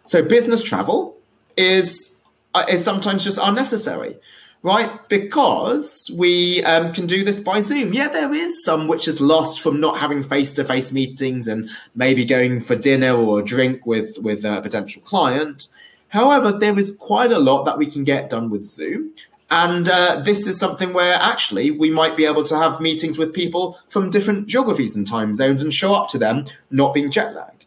So 0.05 0.23
business 0.23 0.63
travel 0.63 1.17
is 1.57 2.15
uh, 2.53 2.65
is 2.69 2.83
sometimes 2.83 3.23
just 3.23 3.39
unnecessary, 3.41 4.15
right? 4.63 4.89
Because 5.09 6.09
we 6.15 6.63
um, 6.63 6.93
can 6.93 7.07
do 7.07 7.23
this 7.25 7.39
by 7.39 7.59
Zoom. 7.59 7.93
Yeah, 7.93 8.07
there 8.07 8.33
is 8.33 8.63
some 8.63 8.87
which 8.87 9.07
is 9.07 9.19
lost 9.19 9.61
from 9.61 9.81
not 9.81 9.99
having 9.99 10.23
face 10.23 10.53
to 10.53 10.63
face 10.63 10.93
meetings 10.93 11.47
and 11.47 11.69
maybe 11.95 12.23
going 12.23 12.61
for 12.61 12.75
dinner 12.75 13.13
or 13.13 13.41
a 13.41 13.43
drink 13.43 13.85
with 13.85 14.17
with 14.19 14.45
a 14.45 14.61
potential 14.61 15.01
client. 15.01 15.67
However, 16.09 16.53
there 16.53 16.79
is 16.79 16.95
quite 16.95 17.33
a 17.33 17.39
lot 17.39 17.65
that 17.65 17.77
we 17.77 17.85
can 17.85 18.05
get 18.05 18.29
done 18.29 18.49
with 18.49 18.65
Zoom. 18.65 19.11
And 19.49 19.87
uh, 19.87 20.21
this 20.25 20.45
is 20.45 20.59
something 20.59 20.91
where 20.93 21.13
actually 21.13 21.71
we 21.71 21.89
might 21.89 22.17
be 22.17 22.25
able 22.25 22.43
to 22.43 22.57
have 22.57 22.81
meetings 22.81 23.17
with 23.17 23.33
people 23.33 23.79
from 23.89 24.09
different 24.09 24.47
geographies 24.47 24.95
and 24.95 25.07
time 25.07 25.33
zones 25.33 25.61
and 25.61 25.73
show 25.73 25.93
up 25.93 26.09
to 26.09 26.17
them 26.17 26.45
not 26.69 26.93
being 26.93 27.11
jet 27.11 27.33
lagged. 27.33 27.57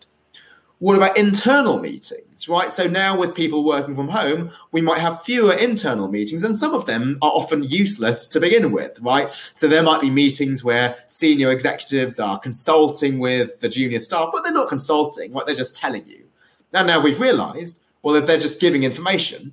What 0.81 0.97
about 0.97 1.19
internal 1.19 1.79
meetings, 1.79 2.49
right? 2.49 2.71
So 2.71 2.87
now 2.87 3.19
with 3.19 3.35
people 3.35 3.64
working 3.64 3.95
from 3.95 4.09
home, 4.09 4.51
we 4.73 4.81
might 4.81 5.01
have 5.01 5.23
fewer 5.23 5.53
internal 5.53 6.09
meetings, 6.09 6.43
and 6.43 6.57
some 6.57 6.73
of 6.73 6.87
them 6.87 7.19
are 7.21 7.31
often 7.31 7.64
useless 7.64 8.27
to 8.29 8.40
begin 8.40 8.73
with, 8.73 8.99
right? 9.01 9.31
So 9.53 9.69
there 9.69 9.83
might 9.83 10.01
be 10.01 10.09
meetings 10.09 10.64
where 10.64 10.97
senior 11.07 11.53
executives 11.53 12.19
are 12.19 12.38
consulting 12.38 13.19
with 13.19 13.61
the 13.61 13.69
junior 13.69 13.99
staff, 13.99 14.31
but 14.33 14.43
they're 14.43 14.55
not 14.55 14.71
consulting, 14.71 15.35
right? 15.35 15.45
They're 15.45 15.55
just 15.55 15.77
telling 15.77 16.07
you. 16.07 16.25
And 16.73 16.87
now 16.87 17.03
we've 17.03 17.21
realized, 17.21 17.81
well, 18.03 18.14
if 18.14 18.25
they're 18.25 18.38
just 18.38 18.59
giving 18.59 18.85
information, 18.85 19.53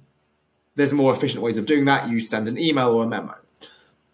there's 0.78 0.94
more 0.94 1.12
efficient 1.12 1.44
ways 1.44 1.58
of 1.58 1.66
doing 1.66 1.86
that. 1.86 2.08
You 2.08 2.22
send 2.22 2.48
an 2.48 2.58
email 2.58 2.90
or 2.90 3.04
a 3.04 3.08
memo. 3.08 3.36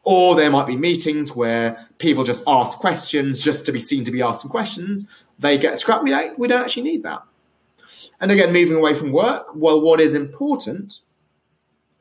Or 0.06 0.36
there 0.36 0.50
might 0.50 0.66
be 0.66 0.76
meetings 0.76 1.36
where 1.36 1.88
people 1.98 2.24
just 2.24 2.44
ask 2.48 2.78
questions 2.80 3.40
just 3.40 3.66
to 3.66 3.72
be 3.72 3.80
seen 3.80 4.04
to 4.06 4.12
be 4.12 4.22
asking 4.22 4.50
questions. 4.50 5.06
They 5.40 5.58
get 5.58 5.80
scrapped. 5.80 6.04
We 6.04 6.10
don't, 6.10 6.40
we 6.40 6.48
don't 6.48 6.62
actually 6.62 6.84
need 6.84 7.04
that. 7.04 7.22
And 8.20 8.32
again, 8.32 8.54
moving 8.54 8.78
away 8.78 8.96
from 8.96 9.12
work, 9.12 9.48
well, 9.54 9.82
what 9.82 10.00
is 10.00 10.14
important 10.14 11.00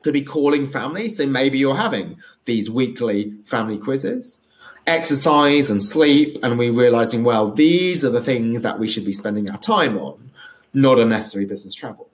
could 0.01 0.13
be 0.13 0.23
calling 0.23 0.65
family. 0.65 1.09
So 1.09 1.25
maybe 1.25 1.57
you're 1.57 1.75
having 1.75 2.17
these 2.45 2.69
weekly 2.69 3.33
family 3.45 3.77
quizzes, 3.77 4.39
exercise 4.87 5.69
and 5.69 5.81
sleep, 5.81 6.37
and 6.41 6.57
we're 6.57 6.73
realizing, 6.73 7.23
well, 7.23 7.51
these 7.51 8.03
are 8.05 8.09
the 8.09 8.21
things 8.21 8.61
that 8.61 8.79
we 8.79 8.87
should 8.87 9.05
be 9.05 9.13
spending 9.13 9.49
our 9.49 9.57
time 9.57 9.97
on, 9.97 10.31
not 10.73 10.99
unnecessary 10.99 11.45
business 11.45 11.73
travel. 11.73 12.09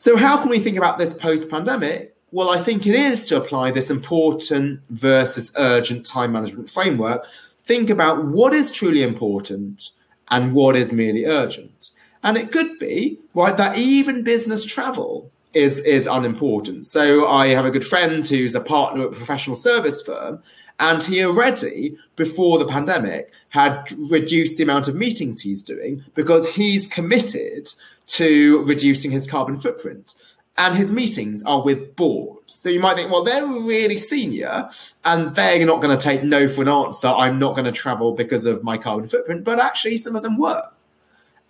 So, 0.00 0.16
how 0.16 0.36
can 0.40 0.48
we 0.48 0.60
think 0.60 0.76
about 0.76 0.96
this 0.96 1.12
post 1.12 1.50
pandemic? 1.50 2.14
Well, 2.30 2.50
I 2.50 2.62
think 2.62 2.86
it 2.86 2.94
is 2.94 3.26
to 3.28 3.36
apply 3.36 3.72
this 3.72 3.90
important 3.90 4.80
versus 4.90 5.50
urgent 5.56 6.06
time 6.06 6.30
management 6.30 6.70
framework. 6.70 7.24
Think 7.58 7.90
about 7.90 8.24
what 8.24 8.52
is 8.52 8.70
truly 8.70 9.02
important 9.02 9.90
and 10.30 10.54
what 10.54 10.76
is 10.76 10.92
merely 10.92 11.24
urgent. 11.26 11.90
And 12.22 12.36
it 12.36 12.52
could 12.52 12.78
be, 12.78 13.18
right, 13.34 13.56
that 13.56 13.76
even 13.76 14.22
business 14.22 14.64
travel 14.64 15.32
is, 15.52 15.78
is 15.80 16.06
unimportant. 16.06 16.86
So 16.86 17.26
I 17.26 17.48
have 17.48 17.64
a 17.64 17.70
good 17.70 17.84
friend 17.84 18.26
who's 18.26 18.54
a 18.54 18.60
partner 18.60 19.02
at 19.02 19.08
a 19.08 19.16
professional 19.16 19.56
service 19.56 20.00
firm, 20.00 20.40
and 20.78 21.02
he 21.02 21.24
already, 21.24 21.96
before 22.14 22.60
the 22.60 22.68
pandemic, 22.68 23.32
had 23.48 23.92
reduced 24.10 24.58
the 24.58 24.62
amount 24.62 24.86
of 24.86 24.94
meetings 24.94 25.40
he's 25.40 25.64
doing 25.64 26.04
because 26.14 26.48
he's 26.48 26.86
committed 26.86 27.68
to 28.08 28.64
reducing 28.64 29.10
his 29.10 29.26
carbon 29.26 29.58
footprint. 29.58 30.14
And 30.56 30.76
his 30.76 30.90
meetings 30.90 31.42
are 31.44 31.62
with 31.62 31.94
boards. 31.94 32.54
So 32.54 32.68
you 32.68 32.80
might 32.80 32.96
think, 32.96 33.12
well, 33.12 33.22
they're 33.22 33.46
really 33.46 33.96
senior 33.96 34.68
and 35.04 35.32
they're 35.34 35.64
not 35.64 35.80
going 35.80 35.96
to 35.96 36.02
take 36.02 36.24
no 36.24 36.48
for 36.48 36.62
an 36.62 36.68
answer. 36.68 37.06
I'm 37.06 37.38
not 37.38 37.54
going 37.54 37.66
to 37.66 37.72
travel 37.72 38.12
because 38.12 38.44
of 38.44 38.64
my 38.64 38.76
carbon 38.76 39.06
footprint. 39.06 39.44
But 39.44 39.60
actually, 39.60 39.98
some 39.98 40.16
of 40.16 40.24
them 40.24 40.36
were. 40.36 40.64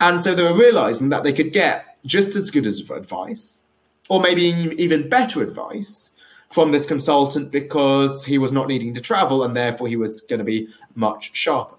And 0.00 0.20
so 0.20 0.34
they 0.34 0.42
were 0.42 0.54
realizing 0.54 1.08
that 1.08 1.24
they 1.24 1.32
could 1.32 1.54
get 1.54 1.96
just 2.04 2.36
as 2.36 2.50
good 2.50 2.66
as 2.66 2.80
advice, 2.90 3.64
or 4.10 4.20
maybe 4.20 4.42
even 4.78 5.08
better 5.08 5.42
advice 5.42 6.10
from 6.50 6.70
this 6.70 6.86
consultant 6.86 7.50
because 7.50 8.24
he 8.24 8.38
was 8.38 8.52
not 8.52 8.68
needing 8.68 8.94
to 8.94 9.00
travel 9.00 9.42
and 9.42 9.56
therefore 9.56 9.88
he 9.88 9.96
was 9.96 10.20
going 10.22 10.38
to 10.38 10.44
be 10.44 10.68
much 10.94 11.30
sharper. 11.32 11.76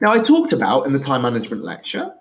Now, 0.00 0.12
I 0.12 0.18
talked 0.18 0.52
about 0.52 0.86
in 0.86 0.92
the 0.92 0.98
time 0.98 1.22
management 1.22 1.64
lecture 1.64 2.14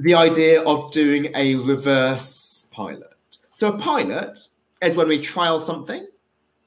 the 0.00 0.14
idea 0.14 0.62
of 0.62 0.90
doing 0.92 1.30
a 1.34 1.56
reverse 1.56 2.66
pilot. 2.70 3.12
So, 3.50 3.68
a 3.68 3.78
pilot 3.78 4.38
is 4.80 4.96
when 4.96 5.08
we 5.08 5.20
trial 5.20 5.60
something, 5.60 6.06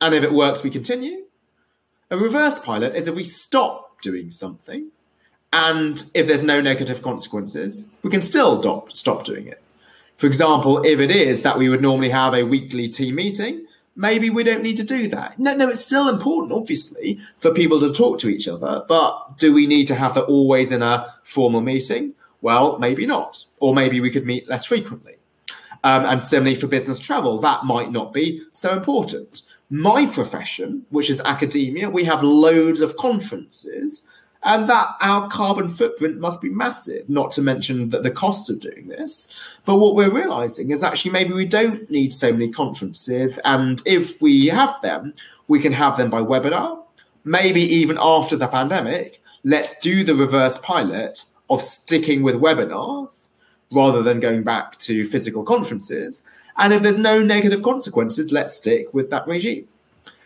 and 0.01 0.13
if 0.13 0.23
it 0.23 0.31
works, 0.31 0.61
we 0.61 0.69
continue. 0.69 1.25
A 2.11 2.17
reverse 2.17 2.59
pilot 2.59 2.95
is 2.95 3.07
if 3.07 3.15
we 3.15 3.23
stop 3.23 3.99
doing 4.03 4.29
something, 4.29 4.91
and 5.51 6.03
if 6.13 6.27
there's 6.27 6.43
no 6.43 6.61
negative 6.61 7.01
consequences, 7.01 7.85
we 8.03 8.11
can 8.11 8.21
still 8.21 8.61
stop, 8.61 8.91
stop 8.91 9.25
doing 9.25 9.47
it. 9.47 9.63
For 10.17 10.27
example, 10.27 10.83
if 10.83 10.99
it 10.99 11.09
is 11.09 11.41
that 11.41 11.57
we 11.57 11.69
would 11.69 11.81
normally 11.81 12.09
have 12.09 12.35
a 12.35 12.43
weekly 12.43 12.87
team 12.87 13.15
meeting, 13.15 13.65
maybe 13.95 14.29
we 14.29 14.43
don't 14.43 14.61
need 14.61 14.77
to 14.77 14.83
do 14.83 15.07
that. 15.07 15.39
No, 15.39 15.55
no, 15.55 15.69
it's 15.69 15.81
still 15.81 16.07
important, 16.07 16.53
obviously, 16.53 17.19
for 17.39 17.51
people 17.51 17.79
to 17.79 17.91
talk 17.93 18.19
to 18.19 18.29
each 18.29 18.47
other, 18.47 18.85
but 18.87 19.39
do 19.39 19.51
we 19.51 19.65
need 19.65 19.87
to 19.87 19.95
have 19.95 20.13
that 20.13 20.25
always 20.25 20.71
in 20.71 20.83
a 20.83 21.15
formal 21.23 21.61
meeting? 21.61 22.13
Well, 22.43 22.77
maybe 22.77 23.05
not. 23.05 23.43
Or 23.61 23.73
maybe 23.73 24.01
we 24.01 24.11
could 24.11 24.25
meet 24.25 24.49
less 24.49 24.65
frequently. 24.65 25.15
Um, 25.85 26.05
and 26.05 26.19
similarly 26.19 26.59
for 26.59 26.67
business 26.67 26.99
travel, 26.99 27.39
that 27.39 27.63
might 27.63 27.91
not 27.91 28.11
be 28.11 28.43
so 28.51 28.73
important. 28.73 29.43
My 29.69 30.05
profession, 30.05 30.85
which 30.89 31.09
is 31.09 31.21
academia, 31.21 31.89
we 31.89 32.03
have 32.03 32.21
loads 32.21 32.81
of 32.81 32.97
conferences, 32.97 34.03
and 34.43 34.67
that 34.67 34.87
our 34.99 35.29
carbon 35.29 35.69
footprint 35.69 36.19
must 36.19 36.41
be 36.41 36.49
massive, 36.49 37.09
not 37.09 37.31
to 37.31 37.41
mention 37.41 37.89
that 37.91 38.03
the 38.03 38.11
cost 38.11 38.49
of 38.49 38.59
doing 38.59 38.89
this. 38.89 39.29
But 39.63 39.77
what 39.77 39.95
we're 39.95 40.13
realizing 40.13 40.71
is 40.71 40.83
actually 40.83 41.11
maybe 41.11 41.33
we 41.33 41.45
don't 41.45 41.89
need 41.89 42.13
so 42.13 42.33
many 42.33 42.51
conferences, 42.51 43.39
and 43.45 43.81
if 43.85 44.21
we 44.21 44.47
have 44.47 44.81
them, 44.81 45.13
we 45.47 45.61
can 45.61 45.71
have 45.71 45.97
them 45.97 46.09
by 46.09 46.21
webinar. 46.21 46.83
Maybe 47.23 47.61
even 47.61 47.97
after 48.01 48.35
the 48.35 48.49
pandemic, 48.49 49.21
let's 49.45 49.75
do 49.81 50.03
the 50.03 50.15
reverse 50.15 50.57
pilot 50.57 51.23
of 51.49 51.61
sticking 51.61 52.23
with 52.23 52.35
webinars 52.35 53.29
rather 53.71 54.01
than 54.01 54.19
going 54.19 54.43
back 54.43 54.77
to 54.79 55.05
physical 55.05 55.43
conferences. 55.43 56.23
And 56.57 56.73
if 56.73 56.83
there's 56.83 56.97
no 56.97 57.21
negative 57.21 57.63
consequences, 57.63 58.31
let's 58.31 58.55
stick 58.55 58.93
with 58.93 59.09
that 59.09 59.27
regime. 59.27 59.67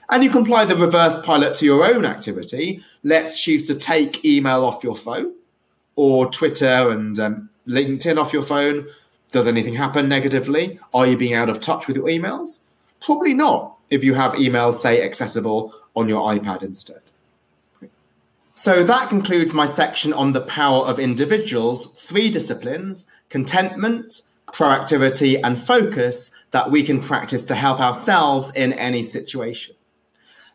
And 0.10 0.24
you 0.24 0.30
can 0.30 0.44
apply 0.44 0.66
the 0.66 0.76
reverse 0.76 1.20
pilot 1.20 1.54
to 1.56 1.66
your 1.66 1.84
own 1.86 2.06
activity. 2.06 2.84
Let's 3.04 3.40
choose 3.40 3.68
to 3.68 3.76
take 3.76 4.24
email 4.24 4.64
off 4.64 4.84
your 4.84 4.96
phone 4.96 5.34
or 5.96 6.30
Twitter 6.30 6.92
and 6.92 7.20
um, 7.20 7.50
LinkedIn 7.68 8.18
off 8.18 8.32
your 8.32 8.44
phone. 8.44 8.88
Does 9.32 9.48
anything 9.48 9.74
happen 9.74 10.08
negatively? 10.08 10.80
Are 10.94 11.06
you 11.06 11.18
being 11.18 11.34
out 11.34 11.50
of 11.50 11.60
touch 11.60 11.88
with 11.88 11.98
your 11.98 12.06
emails? 12.06 12.60
Probably 13.02 13.34
not 13.34 13.76
if 13.90 14.04
you 14.04 14.14
have 14.14 14.34
emails, 14.34 14.76
say, 14.76 15.04
accessible 15.04 15.74
on 15.96 16.08
your 16.08 16.22
iPad 16.22 16.64
instead. 16.64 17.02
So 18.58 18.84
that 18.84 19.10
concludes 19.10 19.54
my 19.54 19.67
section 19.67 20.13
on 20.13 20.32
the 20.32 20.41
power 20.41 20.84
of 20.88 20.98
individuals, 20.98 21.91
three 22.02 22.32
disciplines 22.32 23.06
contentment, 23.30 24.24
proactivity, 24.48 25.39
and 25.43 25.62
focus 25.62 26.32
that 26.50 26.72
we 26.72 26.82
can 26.82 27.00
practice 27.00 27.46
to 27.46 27.54
help 27.54 27.80
ourselves 27.80 28.52
in 28.56 28.74
any 28.74 29.04
situation. 29.04 29.76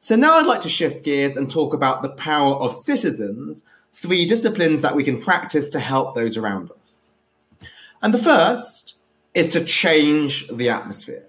So 0.00 0.16
now 0.16 0.36
I'd 0.36 0.46
like 0.46 0.62
to 0.62 0.68
shift 0.68 1.04
gears 1.04 1.36
and 1.36 1.48
talk 1.48 1.74
about 1.74 2.02
the 2.02 2.08
power 2.14 2.56
of 2.56 2.74
citizens, 2.74 3.62
three 3.94 4.26
disciplines 4.26 4.80
that 4.80 4.96
we 4.96 5.04
can 5.04 5.22
practice 5.22 5.68
to 5.68 5.78
help 5.78 6.16
those 6.16 6.36
around 6.36 6.72
us. 6.72 7.68
And 8.02 8.12
the 8.12 8.18
first 8.18 8.96
is 9.34 9.52
to 9.52 9.64
change 9.64 10.48
the 10.48 10.70
atmosphere. 10.70 11.24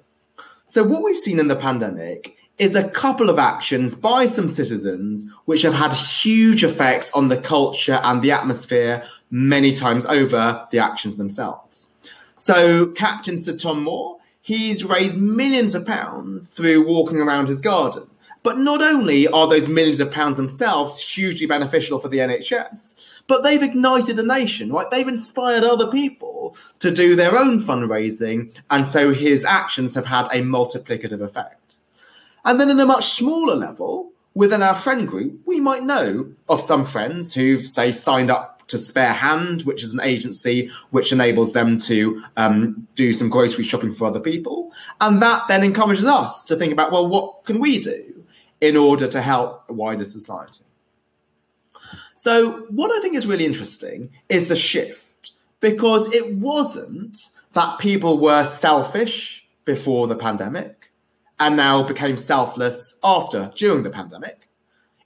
So, 0.65 0.83
what 0.83 1.03
we've 1.03 1.19
seen 1.19 1.39
in 1.39 1.49
the 1.49 1.55
pandemic 1.55 2.36
is 2.59 2.75
a 2.75 2.89
couple 2.89 3.29
of 3.29 3.39
actions 3.39 3.95
by 3.95 4.25
some 4.25 4.47
citizens 4.47 5.25
which 5.45 5.63
have 5.63 5.73
had 5.73 5.93
huge 5.93 6.63
effects 6.63 7.11
on 7.13 7.27
the 7.27 7.37
culture 7.37 7.99
and 8.03 8.21
the 8.21 8.31
atmosphere 8.31 9.03
many 9.31 9.73
times 9.73 10.05
over 10.05 10.67
the 10.71 10.77
actions 10.77 11.17
themselves. 11.17 11.89
So, 12.35 12.87
Captain 12.87 13.41
Sir 13.41 13.55
Tom 13.55 13.83
Moore, 13.83 14.17
he's 14.41 14.83
raised 14.83 15.17
millions 15.17 15.73
of 15.73 15.85
pounds 15.85 16.47
through 16.47 16.87
walking 16.87 17.19
around 17.19 17.47
his 17.47 17.61
garden. 17.61 18.07
But 18.43 18.57
not 18.57 18.81
only 18.81 19.27
are 19.29 19.47
those 19.47 19.69
millions 19.69 20.01
of 20.01 20.11
pounds 20.11 20.35
themselves 20.35 20.99
hugely 20.99 21.47
beneficial 21.47 21.97
for 21.97 22.09
the 22.09 22.17
NHS, 22.17 23.21
but 23.27 23.41
they've 23.41 23.63
ignited 23.63 24.19
a 24.19 24.23
nation, 24.23 24.69
right? 24.69 24.89
They've 24.91 25.07
inspired 25.07 25.63
other 25.63 25.89
people 25.89 26.57
to 26.79 26.91
do 26.91 27.15
their 27.15 27.37
own 27.37 27.61
fundraising, 27.61 28.53
and 28.69 28.85
so 28.85 29.13
his 29.13 29.45
actions 29.45 29.95
have 29.95 30.05
had 30.05 30.25
a 30.25 30.41
multiplicative 30.41 31.21
effect. 31.21 31.77
And 32.45 32.60
then, 32.60 32.69
in 32.69 32.79
a 32.79 32.86
much 32.86 33.13
smaller 33.13 33.56
level, 33.56 34.12
within 34.34 34.62
our 34.62 34.75
friend 34.75 35.08
group, 35.08 35.39
we 35.45 35.60
might 35.60 35.84
know 35.84 36.32
of 36.49 36.62
some 36.62 36.86
friends 36.86 37.34
who've, 37.34 37.67
say, 37.67 37.91
signed 37.91 38.32
up 38.32 38.53
to 38.67 38.77
Spare 38.77 39.13
Hand, 39.13 39.63
which 39.63 39.84
is 39.84 39.93
an 39.93 40.01
agency 40.01 40.69
which 40.91 41.12
enables 41.12 41.53
them 41.53 41.77
to 41.79 42.23
um, 42.38 42.88
do 42.95 43.12
some 43.12 43.29
grocery 43.29 43.63
shopping 43.63 43.93
for 43.93 44.06
other 44.06 44.19
people. 44.19 44.71
And 45.01 45.21
that 45.21 45.43
then 45.47 45.63
encourages 45.63 46.06
us 46.06 46.43
to 46.45 46.56
think 46.56 46.73
about, 46.73 46.91
well, 46.91 47.08
what 47.08 47.45
can 47.45 47.60
we 47.60 47.79
do 47.79 48.23
in 48.62 48.77
order 48.77 49.08
to 49.08 49.21
help 49.21 49.69
wider 49.69 50.06
society? 50.06 50.63
So, 52.15 52.65
what 52.69 52.91
I 52.91 52.99
think 53.01 53.15
is 53.15 53.27
really 53.27 53.45
interesting 53.45 54.10
is 54.29 54.47
the 54.47 54.56
shift, 54.56 55.32
because 55.60 56.13
it 56.13 56.36
wasn't 56.36 57.27
that 57.53 57.79
people 57.79 58.19
were 58.19 58.45
selfish 58.45 59.45
before 59.65 60.08
the 60.08 60.15
pandemic 60.15 60.83
and 61.39 61.58
now 61.58 61.84
became 61.84 62.17
selfless 62.17 62.96
after, 63.04 63.52
during 63.56 63.84
the 63.84 63.89
pandemic. 63.89 64.48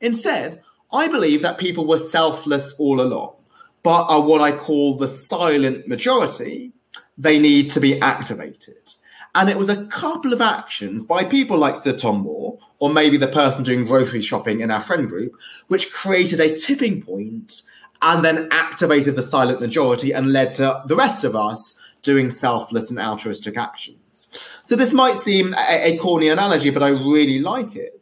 Instead, 0.02 0.62
I 0.92 1.08
believe 1.08 1.42
that 1.42 1.58
people 1.58 1.86
were 1.88 1.98
selfless 1.98 2.74
all 2.78 3.02
along, 3.02 3.36
but 3.84 4.06
are 4.06 4.22
what 4.22 4.42
I 4.42 4.56
call 4.56 4.96
the 4.96 5.08
silent 5.08 5.88
majority. 5.88 6.72
They 7.18 7.40
need 7.40 7.72
to 7.72 7.80
be 7.80 8.00
activated. 8.00 8.94
And 9.36 9.50
it 9.50 9.58
was 9.58 9.70
a 9.70 9.86
couple 9.88 10.34
of 10.34 10.42
actions 10.42 11.04
by 11.04 11.24
people 11.24 11.58
like 11.58 11.76
Sir 11.76 11.94
Tom 11.94 12.22
Moore, 12.22 12.58
or 12.80 12.90
maybe 12.90 13.18
the 13.18 13.28
person 13.28 13.64
doing 13.64 13.86
grocery 13.86 14.22
shopping 14.22 14.62
in 14.62 14.72
our 14.72 14.82
friend 14.82 15.08
group, 15.08 15.34
which 15.68 15.92
created 15.92 16.40
a 16.40 16.56
tipping 16.56 17.02
point 17.02 17.62
and 18.02 18.24
then 18.24 18.48
activated 18.52 19.16
the 19.16 19.22
silent 19.22 19.60
majority 19.60 20.12
and 20.12 20.32
led 20.32 20.54
to 20.56 20.82
the 20.86 20.96
rest 20.96 21.24
of 21.24 21.36
us 21.36 21.78
doing 22.08 22.30
selfless 22.30 22.90
and 22.90 22.98
altruistic 22.98 23.58
actions. 23.58 24.30
So 24.64 24.78
this 24.78 24.94
might 24.94 25.16
seem 25.16 25.54
a, 25.54 25.92
a 25.92 25.98
corny 25.98 26.30
analogy, 26.30 26.70
but 26.70 26.82
I 26.82 26.90
really 26.90 27.40
like 27.40 27.76
it. 27.76 28.00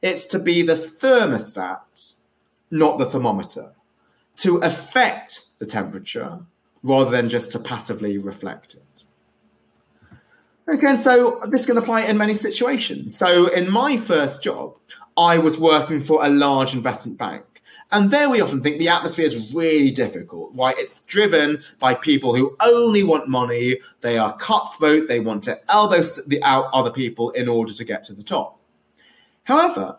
It's 0.00 0.26
to 0.26 0.38
be 0.38 0.62
the 0.62 0.76
thermostat, 0.76 2.14
not 2.70 2.98
the 2.98 3.06
thermometer, 3.06 3.72
to 4.44 4.58
affect 4.58 5.40
the 5.58 5.66
temperature 5.66 6.38
rather 6.84 7.10
than 7.10 7.28
just 7.28 7.50
to 7.52 7.58
passively 7.58 8.16
reflect 8.16 8.74
it. 8.74 9.04
Okay, 10.72 10.86
and 10.86 11.00
so 11.00 11.40
this 11.50 11.66
can 11.66 11.78
apply 11.78 12.02
in 12.02 12.16
many 12.16 12.34
situations. 12.34 13.16
So 13.16 13.48
in 13.48 13.68
my 13.68 13.96
first 13.96 14.40
job, 14.40 14.76
I 15.16 15.38
was 15.38 15.58
working 15.58 16.00
for 16.00 16.24
a 16.24 16.28
large 16.28 16.74
investment 16.74 17.18
bank. 17.18 17.42
And 17.90 18.10
there 18.10 18.28
we 18.28 18.42
often 18.42 18.62
think 18.62 18.78
the 18.78 18.88
atmosphere 18.88 19.24
is 19.24 19.52
really 19.54 19.90
difficult, 19.90 20.52
right? 20.54 20.74
It's 20.76 21.00
driven 21.00 21.62
by 21.78 21.94
people 21.94 22.34
who 22.34 22.54
only 22.60 23.02
want 23.02 23.28
money. 23.28 23.78
They 24.02 24.18
are 24.18 24.36
cutthroat. 24.36 25.08
They 25.08 25.20
want 25.20 25.42
to 25.44 25.58
elbow 25.70 26.02
the 26.26 26.42
out 26.42 26.66
other 26.74 26.90
people 26.90 27.30
in 27.30 27.48
order 27.48 27.72
to 27.72 27.84
get 27.84 28.04
to 28.04 28.14
the 28.14 28.22
top. 28.22 28.60
However, 29.44 29.98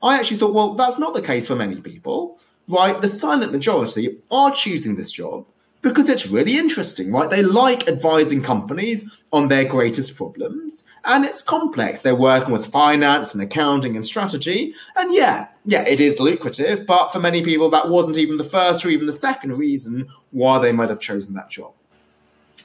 I 0.00 0.16
actually 0.16 0.36
thought, 0.36 0.54
well, 0.54 0.74
that's 0.74 0.98
not 0.98 1.14
the 1.14 1.22
case 1.22 1.48
for 1.48 1.56
many 1.56 1.80
people, 1.80 2.38
right? 2.68 3.00
The 3.00 3.08
silent 3.08 3.50
majority 3.50 4.18
are 4.30 4.52
choosing 4.52 4.94
this 4.94 5.10
job 5.10 5.46
because 5.84 6.08
it's 6.08 6.26
really 6.26 6.56
interesting, 6.56 7.12
right? 7.12 7.30
They 7.30 7.42
like 7.42 7.86
advising 7.86 8.42
companies 8.42 9.08
on 9.32 9.48
their 9.48 9.64
greatest 9.64 10.16
problems, 10.16 10.84
and 11.04 11.24
it's 11.24 11.42
complex. 11.42 12.00
They're 12.02 12.16
working 12.16 12.52
with 12.52 12.66
finance 12.66 13.34
and 13.34 13.42
accounting 13.42 13.94
and 13.94 14.04
strategy, 14.04 14.74
and 14.96 15.12
yeah, 15.12 15.46
yeah, 15.66 15.82
it 15.86 16.00
is 16.00 16.18
lucrative, 16.18 16.86
but 16.86 17.12
for 17.12 17.20
many 17.20 17.44
people, 17.44 17.70
that 17.70 17.88
wasn't 17.88 18.18
even 18.18 18.38
the 18.38 18.44
first 18.44 18.84
or 18.84 18.88
even 18.88 19.06
the 19.06 19.12
second 19.12 19.56
reason 19.56 20.08
why 20.32 20.58
they 20.58 20.72
might 20.72 20.90
have 20.90 21.00
chosen 21.00 21.34
that 21.34 21.50
job. 21.50 21.72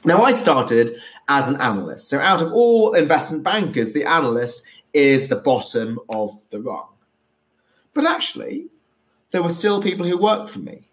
Now, 0.04 0.22
I 0.22 0.32
started 0.32 0.96
as 1.28 1.46
an 1.48 1.60
analyst. 1.60 2.08
So, 2.08 2.18
out 2.18 2.40
of 2.40 2.52
all 2.52 2.94
investment 2.94 3.44
bankers, 3.44 3.92
the 3.92 4.04
analyst 4.04 4.62
is 4.94 5.28
the 5.28 5.36
bottom 5.36 6.00
of 6.08 6.42
the 6.50 6.60
rung. 6.60 6.88
But 7.92 8.06
actually, 8.06 8.68
there 9.30 9.42
were 9.42 9.50
still 9.50 9.82
people 9.82 10.06
who 10.06 10.16
worked 10.16 10.50
for 10.50 10.60
me, 10.60 10.88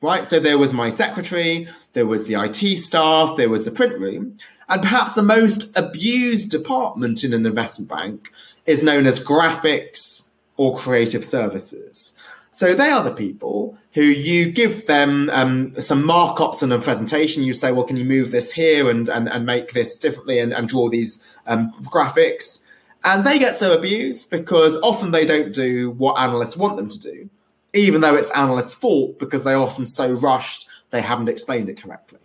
right? 0.00 0.24
So, 0.24 0.40
there 0.40 0.58
was 0.58 0.72
my 0.72 0.88
secretary, 0.88 1.68
there 1.92 2.06
was 2.06 2.24
the 2.24 2.34
IT 2.34 2.78
staff, 2.78 3.36
there 3.36 3.48
was 3.48 3.64
the 3.64 3.70
print 3.70 3.98
room. 3.98 4.38
And 4.68 4.82
perhaps 4.82 5.14
the 5.14 5.22
most 5.22 5.76
abused 5.76 6.50
department 6.50 7.24
in 7.24 7.32
an 7.32 7.46
investment 7.46 7.88
bank 7.90 8.30
is 8.66 8.82
known 8.82 9.06
as 9.06 9.18
graphics 9.18 10.24
or 10.58 10.76
creative 10.76 11.24
services. 11.24 12.12
So 12.50 12.74
they 12.74 12.90
are 12.90 13.02
the 13.02 13.14
people 13.14 13.78
who 13.92 14.02
you 14.02 14.50
give 14.50 14.86
them 14.86 15.30
um, 15.32 15.80
some 15.80 16.02
markups 16.02 16.62
on 16.62 16.72
a 16.72 16.80
presentation. 16.80 17.42
You 17.42 17.54
say, 17.54 17.72
well, 17.72 17.84
can 17.84 17.96
you 17.96 18.04
move 18.04 18.30
this 18.30 18.52
here 18.52 18.90
and, 18.90 19.08
and, 19.08 19.28
and 19.28 19.46
make 19.46 19.72
this 19.72 19.96
differently 19.96 20.38
and, 20.38 20.52
and 20.52 20.68
draw 20.68 20.88
these 20.88 21.24
um, 21.46 21.68
graphics? 21.84 22.64
And 23.04 23.24
they 23.24 23.38
get 23.38 23.54
so 23.54 23.76
abused 23.76 24.30
because 24.30 24.76
often 24.78 25.12
they 25.12 25.24
don't 25.24 25.54
do 25.54 25.90
what 25.92 26.18
analysts 26.18 26.56
want 26.56 26.76
them 26.76 26.88
to 26.88 26.98
do, 26.98 27.30
even 27.78 28.00
though 28.00 28.14
it's 28.14 28.30
analysts' 28.30 28.74
fault 28.74 29.18
because 29.18 29.44
they're 29.44 29.56
often 29.56 29.86
so 29.86 30.12
rushed 30.12 30.68
they 30.90 31.00
haven't 31.00 31.28
explained 31.28 31.68
it 31.68 31.80
correctly. 31.80 32.18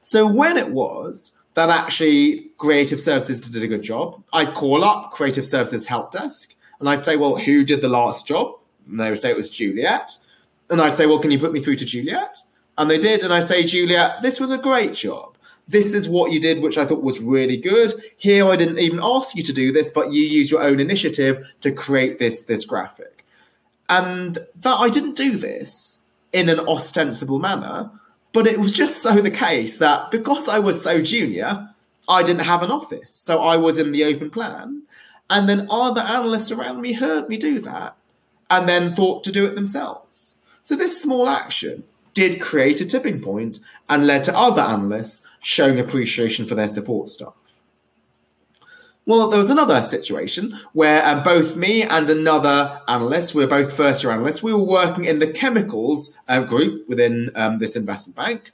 So 0.00 0.26
when 0.26 0.56
it 0.56 0.70
was 0.70 1.32
that 1.54 1.70
actually 1.70 2.50
creative 2.58 3.00
services 3.00 3.40
did 3.40 3.62
a 3.62 3.68
good 3.68 3.82
job, 3.82 4.22
I'd 4.32 4.54
call 4.54 4.84
up 4.84 5.10
creative 5.10 5.46
services 5.46 5.86
help 5.86 6.12
desk 6.12 6.54
and 6.80 6.88
I'd 6.88 7.02
say, 7.02 7.16
well, 7.16 7.36
who 7.36 7.64
did 7.64 7.80
the 7.80 7.88
last 7.88 8.26
job? 8.26 8.58
And 8.88 9.00
they 9.00 9.10
would 9.10 9.18
say 9.18 9.30
it 9.30 9.36
was 9.36 9.50
Juliet. 9.50 10.12
And 10.70 10.80
I'd 10.80 10.94
say, 10.94 11.06
well, 11.06 11.18
can 11.18 11.30
you 11.30 11.38
put 11.38 11.52
me 11.52 11.60
through 11.60 11.76
to 11.76 11.84
Juliet? 11.84 12.38
And 12.78 12.90
they 12.90 12.98
did. 12.98 13.22
And 13.22 13.32
I'd 13.32 13.48
say, 13.48 13.64
Juliet, 13.64 14.22
this 14.22 14.38
was 14.38 14.50
a 14.50 14.58
great 14.58 14.94
job. 14.94 15.36
This 15.68 15.94
is 15.94 16.08
what 16.08 16.30
you 16.30 16.40
did, 16.40 16.62
which 16.62 16.78
I 16.78 16.84
thought 16.84 17.02
was 17.02 17.18
really 17.18 17.56
good. 17.56 17.92
Here, 18.18 18.46
I 18.46 18.54
didn't 18.54 18.78
even 18.78 19.00
ask 19.02 19.34
you 19.34 19.42
to 19.42 19.52
do 19.52 19.72
this, 19.72 19.90
but 19.90 20.12
you 20.12 20.22
used 20.22 20.52
your 20.52 20.62
own 20.62 20.78
initiative 20.78 21.44
to 21.62 21.72
create 21.72 22.18
this, 22.18 22.42
this 22.42 22.64
graphic. 22.64 23.15
And 23.88 24.34
that 24.34 24.76
I 24.76 24.88
didn't 24.88 25.16
do 25.16 25.36
this 25.36 26.00
in 26.32 26.48
an 26.48 26.60
ostensible 26.60 27.38
manner, 27.38 27.90
but 28.32 28.46
it 28.46 28.58
was 28.58 28.72
just 28.72 29.02
so 29.02 29.14
the 29.14 29.30
case 29.30 29.78
that 29.78 30.10
because 30.10 30.48
I 30.48 30.58
was 30.58 30.82
so 30.82 31.00
junior, 31.00 31.68
I 32.08 32.22
didn't 32.22 32.44
have 32.44 32.62
an 32.62 32.70
office. 32.70 33.10
So 33.10 33.40
I 33.40 33.56
was 33.56 33.78
in 33.78 33.92
the 33.92 34.04
open 34.04 34.30
plan. 34.30 34.82
And 35.28 35.48
then 35.48 35.66
other 35.70 36.02
analysts 36.02 36.50
around 36.50 36.80
me 36.80 36.92
heard 36.92 37.28
me 37.28 37.36
do 37.36 37.58
that 37.60 37.96
and 38.48 38.68
then 38.68 38.92
thought 38.92 39.24
to 39.24 39.32
do 39.32 39.44
it 39.46 39.54
themselves. 39.54 40.36
So 40.62 40.76
this 40.76 41.00
small 41.00 41.28
action 41.28 41.84
did 42.14 42.40
create 42.40 42.80
a 42.80 42.86
tipping 42.86 43.20
point 43.20 43.58
and 43.88 44.06
led 44.06 44.24
to 44.24 44.36
other 44.36 44.62
analysts 44.62 45.22
showing 45.42 45.78
appreciation 45.78 46.46
for 46.46 46.54
their 46.54 46.68
support 46.68 47.08
staff. 47.08 47.34
Well, 49.08 49.28
there 49.28 49.38
was 49.38 49.50
another 49.50 49.86
situation 49.86 50.58
where 50.72 51.06
um, 51.06 51.22
both 51.22 51.54
me 51.54 51.84
and 51.84 52.10
another 52.10 52.80
analyst, 52.88 53.36
we 53.36 53.44
were 53.44 53.48
both 53.48 53.72
first 53.72 54.02
year 54.02 54.12
analysts, 54.12 54.42
we 54.42 54.52
were 54.52 54.58
working 54.58 55.04
in 55.04 55.20
the 55.20 55.28
chemicals 55.28 56.10
uh, 56.26 56.42
group 56.42 56.88
within 56.88 57.30
um, 57.36 57.60
this 57.60 57.76
investment 57.76 58.16
bank. 58.16 58.50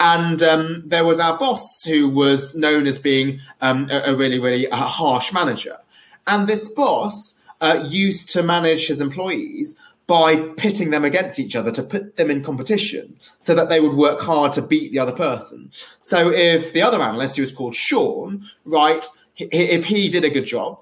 And 0.00 0.42
um, 0.42 0.82
there 0.84 1.06
was 1.06 1.20
our 1.20 1.38
boss 1.38 1.82
who 1.84 2.10
was 2.10 2.54
known 2.54 2.86
as 2.86 2.98
being 2.98 3.40
um, 3.62 3.88
a, 3.90 4.10
a, 4.10 4.14
really, 4.14 4.38
really 4.38 4.68
uh, 4.68 4.76
harsh 4.76 5.32
manager. 5.32 5.78
And 6.26 6.46
this 6.46 6.68
boss 6.68 7.40
uh, 7.62 7.82
used 7.88 8.28
to 8.30 8.42
manage 8.42 8.88
his 8.88 9.00
employees 9.00 9.80
by 10.06 10.36
pitting 10.58 10.90
them 10.90 11.06
against 11.06 11.38
each 11.38 11.56
other 11.56 11.72
to 11.72 11.82
put 11.82 12.16
them 12.16 12.30
in 12.30 12.44
competition 12.44 13.16
so 13.40 13.54
that 13.54 13.70
they 13.70 13.80
would 13.80 13.96
work 13.96 14.20
hard 14.20 14.52
to 14.52 14.60
beat 14.60 14.92
the 14.92 14.98
other 14.98 15.12
person. 15.12 15.70
So 16.00 16.30
if 16.30 16.74
the 16.74 16.82
other 16.82 17.00
analyst, 17.00 17.36
who 17.36 17.42
was 17.42 17.52
called 17.52 17.74
Sean, 17.74 18.44
right, 18.66 19.08
if 19.36 19.84
he 19.84 20.08
did 20.08 20.24
a 20.24 20.30
good 20.30 20.46
job, 20.46 20.80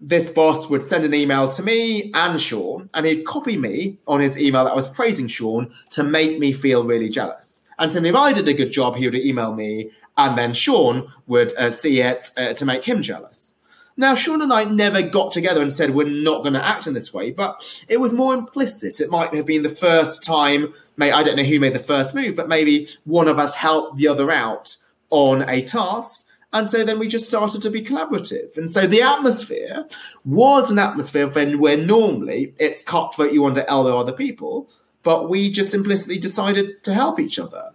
this 0.00 0.28
boss 0.28 0.68
would 0.68 0.82
send 0.82 1.04
an 1.04 1.14
email 1.14 1.48
to 1.48 1.62
me 1.62 2.12
and 2.14 2.40
Sean, 2.40 2.88
and 2.94 3.04
he'd 3.06 3.24
copy 3.24 3.56
me 3.56 3.98
on 4.06 4.20
his 4.20 4.38
email 4.38 4.64
that 4.64 4.72
I 4.72 4.76
was 4.76 4.88
praising 4.88 5.26
Sean 5.26 5.72
to 5.90 6.04
make 6.04 6.38
me 6.38 6.52
feel 6.52 6.84
really 6.84 7.08
jealous. 7.08 7.62
And 7.78 7.90
so 7.90 8.02
if 8.02 8.14
I 8.14 8.32
did 8.32 8.48
a 8.48 8.54
good 8.54 8.70
job, 8.70 8.96
he 8.96 9.06
would 9.06 9.16
email 9.16 9.54
me, 9.54 9.90
and 10.16 10.38
then 10.38 10.52
Sean 10.52 11.12
would 11.26 11.54
uh, 11.56 11.70
see 11.70 12.00
it 12.00 12.30
uh, 12.36 12.52
to 12.54 12.64
make 12.64 12.84
him 12.84 13.02
jealous. 13.02 13.54
Now, 13.96 14.14
Sean 14.14 14.42
and 14.42 14.52
I 14.52 14.62
never 14.62 15.02
got 15.02 15.32
together 15.32 15.60
and 15.60 15.72
said 15.72 15.90
we're 15.92 16.08
not 16.08 16.42
going 16.42 16.52
to 16.52 16.64
act 16.64 16.86
in 16.86 16.94
this 16.94 17.12
way, 17.12 17.32
but 17.32 17.84
it 17.88 17.98
was 17.98 18.12
more 18.12 18.32
implicit. 18.32 19.00
It 19.00 19.10
might 19.10 19.34
have 19.34 19.46
been 19.46 19.64
the 19.64 19.68
first 19.68 20.22
time, 20.22 20.72
I 21.00 21.24
don't 21.24 21.34
know 21.34 21.42
who 21.42 21.58
made 21.58 21.74
the 21.74 21.80
first 21.80 22.14
move, 22.14 22.36
but 22.36 22.48
maybe 22.48 22.88
one 23.04 23.26
of 23.26 23.40
us 23.40 23.56
helped 23.56 23.96
the 23.96 24.06
other 24.06 24.30
out 24.30 24.76
on 25.10 25.48
a 25.48 25.62
task. 25.62 26.24
And 26.52 26.66
so 26.66 26.82
then 26.82 26.98
we 26.98 27.08
just 27.08 27.26
started 27.26 27.60
to 27.62 27.70
be 27.70 27.82
collaborative. 27.82 28.56
And 28.56 28.70
so 28.70 28.86
the 28.86 29.02
atmosphere 29.02 29.86
was 30.24 30.70
an 30.70 30.78
atmosphere 30.78 31.28
when, 31.28 31.58
where 31.58 31.76
normally 31.76 32.54
it's 32.58 32.82
cutthroat, 32.82 33.32
you 33.32 33.42
want 33.42 33.56
to 33.56 33.68
elbow 33.68 33.98
other 33.98 34.12
people, 34.12 34.70
but 35.02 35.28
we 35.28 35.50
just 35.50 35.74
implicitly 35.74 36.18
decided 36.18 36.82
to 36.84 36.94
help 36.94 37.20
each 37.20 37.38
other. 37.38 37.72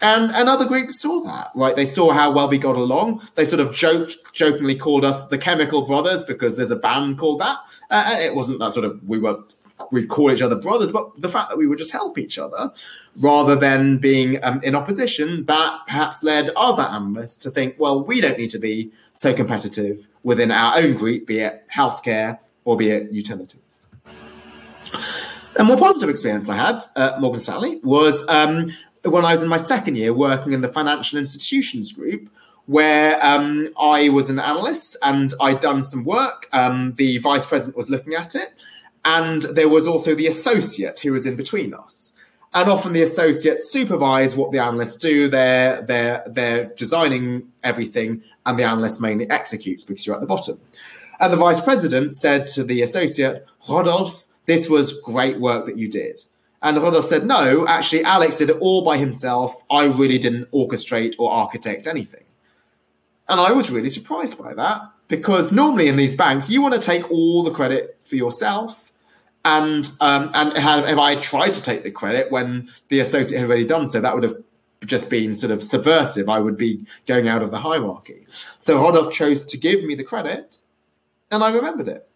And, 0.00 0.30
and 0.32 0.48
other 0.48 0.64
groups 0.64 1.00
saw 1.00 1.20
that, 1.22 1.50
right? 1.56 1.74
They 1.74 1.84
saw 1.84 2.12
how 2.12 2.30
well 2.30 2.48
we 2.48 2.56
got 2.56 2.76
along. 2.76 3.26
They 3.34 3.44
sort 3.44 3.58
of 3.58 3.74
joked, 3.74 4.16
jokingly 4.32 4.76
called 4.76 5.04
us 5.04 5.26
the 5.26 5.38
Chemical 5.38 5.82
Brothers 5.82 6.24
because 6.24 6.56
there's 6.56 6.70
a 6.70 6.76
band 6.76 7.18
called 7.18 7.40
that. 7.40 7.58
Uh, 7.90 8.16
it 8.20 8.34
wasn't 8.34 8.60
that 8.60 8.72
sort 8.72 8.84
of 8.84 9.02
we 9.08 9.18
were 9.18 9.42
we'd 9.90 10.08
call 10.08 10.30
each 10.30 10.42
other 10.42 10.54
brothers, 10.54 10.92
but 10.92 11.10
the 11.20 11.28
fact 11.28 11.48
that 11.48 11.56
we 11.56 11.66
would 11.66 11.78
just 11.78 11.90
help 11.92 12.18
each 12.18 12.38
other 12.38 12.70
rather 13.16 13.56
than 13.56 13.98
being 13.98 14.42
um, 14.44 14.60
in 14.62 14.74
opposition, 14.74 15.44
that 15.46 15.80
perhaps 15.86 16.22
led 16.22 16.50
other 16.56 16.82
analysts 16.82 17.36
to 17.36 17.50
think, 17.50 17.74
well, 17.78 18.04
we 18.04 18.20
don't 18.20 18.38
need 18.38 18.50
to 18.50 18.58
be 18.58 18.92
so 19.14 19.34
competitive 19.34 20.06
within 20.22 20.52
our 20.52 20.76
own 20.78 20.94
group, 20.94 21.26
be 21.26 21.40
it 21.40 21.64
healthcare 21.74 22.38
or 22.64 22.76
be 22.76 22.90
it 22.90 23.10
utilities. 23.10 23.86
A 25.56 25.64
more 25.64 25.76
positive 25.76 26.08
experience 26.08 26.48
I 26.48 26.56
had 26.56 26.82
at 26.94 27.20
Morgan 27.20 27.40
Stanley 27.40 27.80
was 27.82 28.24
um, 28.28 28.72
when 29.10 29.24
I 29.24 29.32
was 29.32 29.42
in 29.42 29.48
my 29.48 29.56
second 29.56 29.96
year 29.96 30.12
working 30.12 30.52
in 30.52 30.60
the 30.60 30.68
financial 30.68 31.18
institutions 31.18 31.92
group, 31.92 32.28
where 32.66 33.18
um, 33.24 33.68
I 33.78 34.10
was 34.10 34.28
an 34.28 34.38
analyst 34.38 34.96
and 35.02 35.32
I'd 35.40 35.60
done 35.60 35.82
some 35.82 36.04
work. 36.04 36.48
Um, 36.52 36.92
the 36.96 37.18
vice 37.18 37.46
president 37.46 37.76
was 37.76 37.88
looking 37.88 38.14
at 38.14 38.34
it, 38.34 38.52
and 39.04 39.42
there 39.42 39.68
was 39.68 39.86
also 39.86 40.14
the 40.14 40.26
associate 40.26 41.00
who 41.00 41.12
was 41.12 41.26
in 41.26 41.36
between 41.36 41.72
us. 41.74 42.12
And 42.54 42.70
often 42.70 42.92
the 42.92 43.02
associates 43.02 43.70
supervise 43.70 44.34
what 44.34 44.52
the 44.52 44.58
analysts 44.58 44.96
do. 44.96 45.28
They're 45.28 45.82
they're 45.82 46.24
they're 46.26 46.66
designing 46.76 47.50
everything, 47.64 48.22
and 48.46 48.58
the 48.58 48.64
analyst 48.64 49.00
mainly 49.00 49.28
executes 49.30 49.84
because 49.84 50.06
you're 50.06 50.14
at 50.14 50.20
the 50.20 50.26
bottom. 50.26 50.60
And 51.20 51.32
the 51.32 51.36
vice 51.36 51.60
president 51.60 52.14
said 52.14 52.46
to 52.48 52.64
the 52.64 52.82
associate, 52.82 53.46
Rodolphe, 53.68 54.24
this 54.46 54.68
was 54.68 55.00
great 55.00 55.38
work 55.40 55.66
that 55.66 55.76
you 55.76 55.88
did. 55.88 56.22
And 56.62 56.76
Rodolphe 56.76 57.08
said, 57.08 57.24
no, 57.24 57.66
actually, 57.68 58.02
Alex 58.02 58.36
did 58.36 58.50
it 58.50 58.56
all 58.60 58.84
by 58.84 58.96
himself. 58.98 59.62
I 59.70 59.86
really 59.86 60.18
didn't 60.18 60.50
orchestrate 60.52 61.14
or 61.18 61.30
architect 61.30 61.86
anything. 61.86 62.24
And 63.28 63.40
I 63.40 63.52
was 63.52 63.70
really 63.70 63.90
surprised 63.90 64.38
by 64.38 64.54
that 64.54 64.82
because 65.06 65.52
normally 65.52 65.88
in 65.88 65.96
these 65.96 66.14
banks, 66.14 66.50
you 66.50 66.60
want 66.62 66.74
to 66.74 66.80
take 66.80 67.10
all 67.10 67.42
the 67.42 67.50
credit 67.50 67.98
for 68.04 68.16
yourself. 68.16 68.90
And 69.44 69.88
um, 70.00 70.30
and 70.34 70.52
had, 70.58 70.84
if 70.84 70.98
I 70.98 71.14
tried 71.20 71.52
to 71.52 71.62
take 71.62 71.82
the 71.82 71.90
credit 71.90 72.30
when 72.30 72.68
the 72.88 73.00
associate 73.00 73.38
had 73.38 73.48
already 73.48 73.64
done 73.64 73.88
so, 73.88 74.00
that 74.00 74.12
would 74.12 74.24
have 74.24 74.36
just 74.84 75.08
been 75.08 75.34
sort 75.34 75.52
of 75.52 75.62
subversive. 75.62 76.28
I 76.28 76.38
would 76.40 76.56
be 76.56 76.84
going 77.06 77.28
out 77.28 77.42
of 77.42 77.50
the 77.50 77.58
hierarchy. 77.58 78.26
So 78.58 78.82
Rodolphe 78.82 79.14
chose 79.14 79.44
to 79.44 79.56
give 79.56 79.84
me 79.84 79.94
the 79.94 80.04
credit, 80.04 80.58
and 81.30 81.42
I 81.42 81.54
remembered 81.54 81.88
it. 81.88 82.08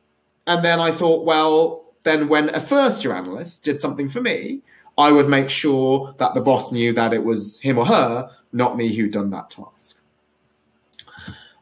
And 0.47 0.65
then 0.65 0.81
I 0.81 0.91
thought, 0.91 1.25
well, 1.25 1.92
then 2.05 2.29
when 2.29 2.49
a 2.55 2.61
first 2.61 3.05
year 3.05 3.15
analyst 3.15 3.65
did 3.65 3.79
something 3.79 4.09
for 4.09 4.21
me, 4.21 4.61
I 4.99 5.11
would 5.13 5.29
make 5.29 5.49
sure 5.49 6.15
that 6.19 6.35
the 6.35 6.41
boss 6.41 6.73
knew 6.73 6.93
that 6.93 7.13
it 7.13 7.25
was 7.25 7.59
him 7.61 7.79
or 7.79 7.87
her, 7.87 8.31
not 8.53 8.77
me, 8.77 8.93
who'd 8.95 9.13
done 9.13 9.31
that 9.31 9.51
task. 9.51 9.97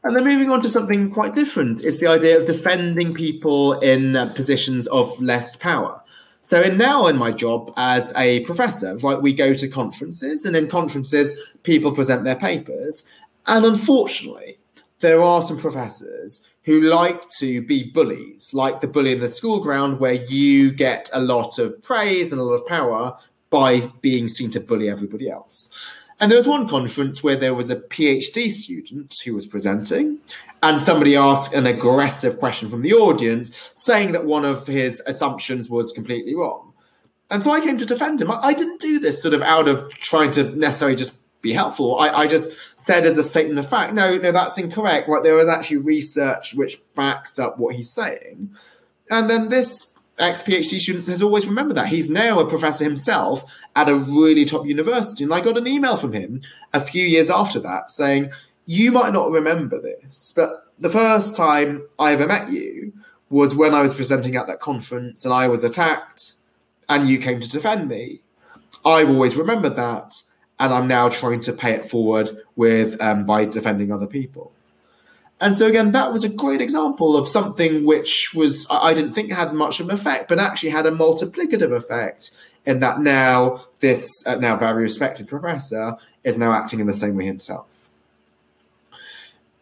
And 0.03 0.17
then 0.17 0.25
moving 0.25 0.51
on 0.51 0.63
to 0.63 0.69
something 0.71 1.11
quite 1.11 1.35
different, 1.35 1.85
it's 1.85 1.99
the 1.99 2.07
idea 2.07 2.41
of 2.41 2.47
defending 2.47 3.13
people 3.13 3.79
in 3.81 4.17
uh, 4.17 4.33
positions 4.33 4.87
of 4.89 5.21
less 5.21 5.57
power. 5.57 6.01
So 6.43 6.63
in 6.63 6.79
now 6.79 7.07
in 7.07 7.17
my 7.17 7.33
job 7.33 7.73
as 7.77 8.15
a 8.17 8.41
professor, 8.41 8.97
right, 9.03 9.21
we 9.21 9.35
go 9.35 9.53
to 9.53 9.69
conferences, 9.69 10.47
and 10.47 10.57
in 10.57 10.69
conferences, 10.69 11.31
people 11.65 11.93
present 11.93 12.25
their 12.25 12.37
papers. 12.37 13.05
And 13.47 13.67
unfortunately, 13.67 14.59
there 15.01 15.23
are 15.23 15.43
some 15.43 15.59
professors 15.59 16.41
who 16.63 16.81
like 16.83 17.29
to 17.31 17.63
be 17.63 17.91
bullies, 17.91 18.53
like 18.53 18.81
the 18.81 18.87
bully 18.87 19.13
in 19.13 19.21
the 19.21 19.29
school 19.29 19.61
ground, 19.61 19.99
where 19.99 20.15
you 20.15 20.71
get 20.71 21.09
a 21.13 21.21
lot 21.21 21.59
of 21.59 21.83
praise 21.83 22.33
and 22.33 22.41
a 22.41 22.45
lot 22.45 22.55
of 22.55 22.67
power, 22.67 23.17
by 23.49 23.81
being 24.01 24.29
seen 24.29 24.51
to 24.51 24.61
bully 24.61 24.89
everybody 24.89 25.29
else. 25.29 25.71
And 26.21 26.31
there 26.31 26.39
was 26.39 26.47
one 26.47 26.69
conference 26.69 27.23
where 27.23 27.35
there 27.35 27.55
was 27.55 27.71
a 27.71 27.77
PhD 27.77 28.51
student 28.51 29.19
who 29.25 29.35
was 29.35 29.47
presenting, 29.47 30.19
and 30.63 30.79
somebody 30.79 31.17
asked 31.17 31.55
an 31.55 31.67
aggressive 31.67 32.39
question 32.39 32.69
from 32.69 32.83
the 32.83 32.93
audience 32.93 33.71
saying 33.75 34.13
that 34.13 34.27
one 34.27 34.45
of 34.45 34.67
his 34.67 35.03
assumptions 35.07 35.71
was 35.71 35.93
completely 35.93 36.35
wrong. 36.35 36.73
And 37.31 37.41
so 37.41 37.51
I 37.53 37.61
came 37.61 37.79
to 37.79 37.87
defend 37.87 38.21
him. 38.21 38.31
I, 38.31 38.53
didn't 38.53 38.81
do 38.81 38.99
this 38.99 39.23
sort 39.23 39.35
of 39.35 39.43
out 39.43 39.69
of 39.69 39.89
trying 39.95 40.33
to 40.33 40.45
necessarily 40.57 40.97
just 40.97 41.20
be 41.43 41.53
helpful. 41.53 41.99
I, 41.99 42.09
I, 42.11 42.27
just 42.27 42.53
said 42.77 43.07
as 43.07 43.17
a 43.17 43.25
statement 43.25 43.59
of 43.59 43.69
fact, 43.69 43.95
no, 43.95 44.17
no, 44.19 44.33
that's 44.33 44.59
incorrect. 44.59 45.09
Like 45.09 45.23
there 45.23 45.39
is 45.39 45.49
actually 45.49 45.79
research 45.79 46.55
which 46.55 46.81
backs 46.95 47.39
up 47.39 47.59
what 47.59 47.75
he's 47.75 47.91
saying. 47.91 48.51
And 49.11 49.29
then 49.29 49.49
this 49.49 49.95
ex 50.19 50.43
PhD 50.43 50.79
student 50.79 51.09
has 51.09 51.23
always 51.23 51.47
remembered 51.47 51.77
that. 51.77 51.89
He's 51.89 52.11
now 52.11 52.41
a 52.41 52.49
professor 52.49 52.85
himself 52.85 53.45
at 53.75 53.89
a 53.89 53.95
really 53.97 54.45
top 54.45 54.67
university. 54.67 55.25
And 55.25 55.33
I 55.33 55.41
got 55.41 55.57
an 55.57 55.67
email 55.67 55.97
from 55.97 56.13
him 56.13 56.43
a 56.73 56.81
few 56.81 57.05
years 57.05 57.31
after 57.31 57.59
that 57.61 57.91
saying, 57.91 58.31
You 58.67 58.93
might 58.93 59.13
not 59.13 59.31
remember 59.31 59.81
this, 59.81 60.33
but 60.37 60.67
the 60.79 60.91
first 60.91 61.37
time 61.37 61.87
I 61.99 62.13
ever 62.13 62.27
met 62.27 62.51
you 62.51 62.93
was 63.31 63.55
when 63.55 63.75
I 63.75 63.83
was 63.83 63.95
presenting 63.95 64.37
at 64.37 64.47
that 64.49 64.61
conference 64.61 65.25
and 65.25 65.33
I 65.33 65.49
was 65.49 65.65
attacked 65.65 66.35
and 66.89 67.09
you 67.09 67.19
came 67.19 67.41
to 67.41 67.49
defend 67.49 67.89
me. 67.89 68.21
I've 68.85 69.09
always 69.09 69.37
remembered 69.37 69.77
that 69.77 70.21
and 70.61 70.73
I'm 70.73 70.87
now 70.87 71.09
trying 71.09 71.41
to 71.41 71.53
pay 71.53 71.73
it 71.73 71.91
forward 71.91 72.31
with 72.55 73.01
um, 73.01 73.25
by 73.25 73.47
defending 73.47 73.91
other 73.91 74.07
people. 74.07 74.53
And 75.41 75.55
so 75.55 75.67
again, 75.67 75.93
that 75.93 76.13
was 76.13 76.23
a 76.23 76.29
great 76.29 76.61
example 76.61 77.17
of 77.17 77.27
something 77.27 77.87
which 77.87 78.35
was 78.35 78.67
I 78.71 78.93
didn't 78.93 79.13
think 79.13 79.33
had 79.33 79.55
much 79.55 79.81
of 79.81 79.89
an 79.89 79.95
effect, 79.95 80.29
but 80.29 80.39
actually 80.39 80.69
had 80.69 80.85
a 80.85 80.91
multiplicative 80.91 81.73
effect 81.73 82.31
in 82.67 82.81
that 82.81 83.01
now 83.01 83.65
this 83.81 84.07
uh, 84.27 84.35
now 84.35 84.57
very 84.57 84.83
respected 84.83 85.27
professor 85.27 85.97
is 86.25 86.37
now 86.37 86.53
acting 86.53 86.79
in 86.79 86.87
the 86.87 86.95
same 86.95 87.17
way 87.17 87.25
himself. 87.25 87.67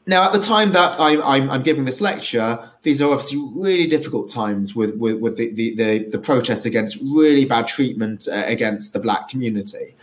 Now, 0.09 0.25
at 0.25 0.33
the 0.33 0.41
time 0.41 0.73
that 0.73 0.99
I'm, 0.99 1.23
I'm, 1.23 1.51
I'm, 1.51 1.63
giving 1.63 1.85
this 1.85 2.01
lecture, 2.01 2.59
these 2.83 3.03
are 3.03 3.13
obviously 3.13 3.47
really 3.55 3.87
difficult 3.87 4.31
times 4.31 4.75
with, 4.75 4.97
with, 4.97 5.19
with 5.19 5.37
the, 5.37 5.53
the, 5.53 5.75
the, 5.75 5.99
the 6.05 6.19
protests 6.19 6.65
against 6.65 6.97
really 7.03 7.45
bad 7.45 7.69
treatment 7.69 8.27
uh, 8.27 8.43
against 8.47 8.95
the 8.95 9.01
black 9.01 9.29
community. 9.29 9.95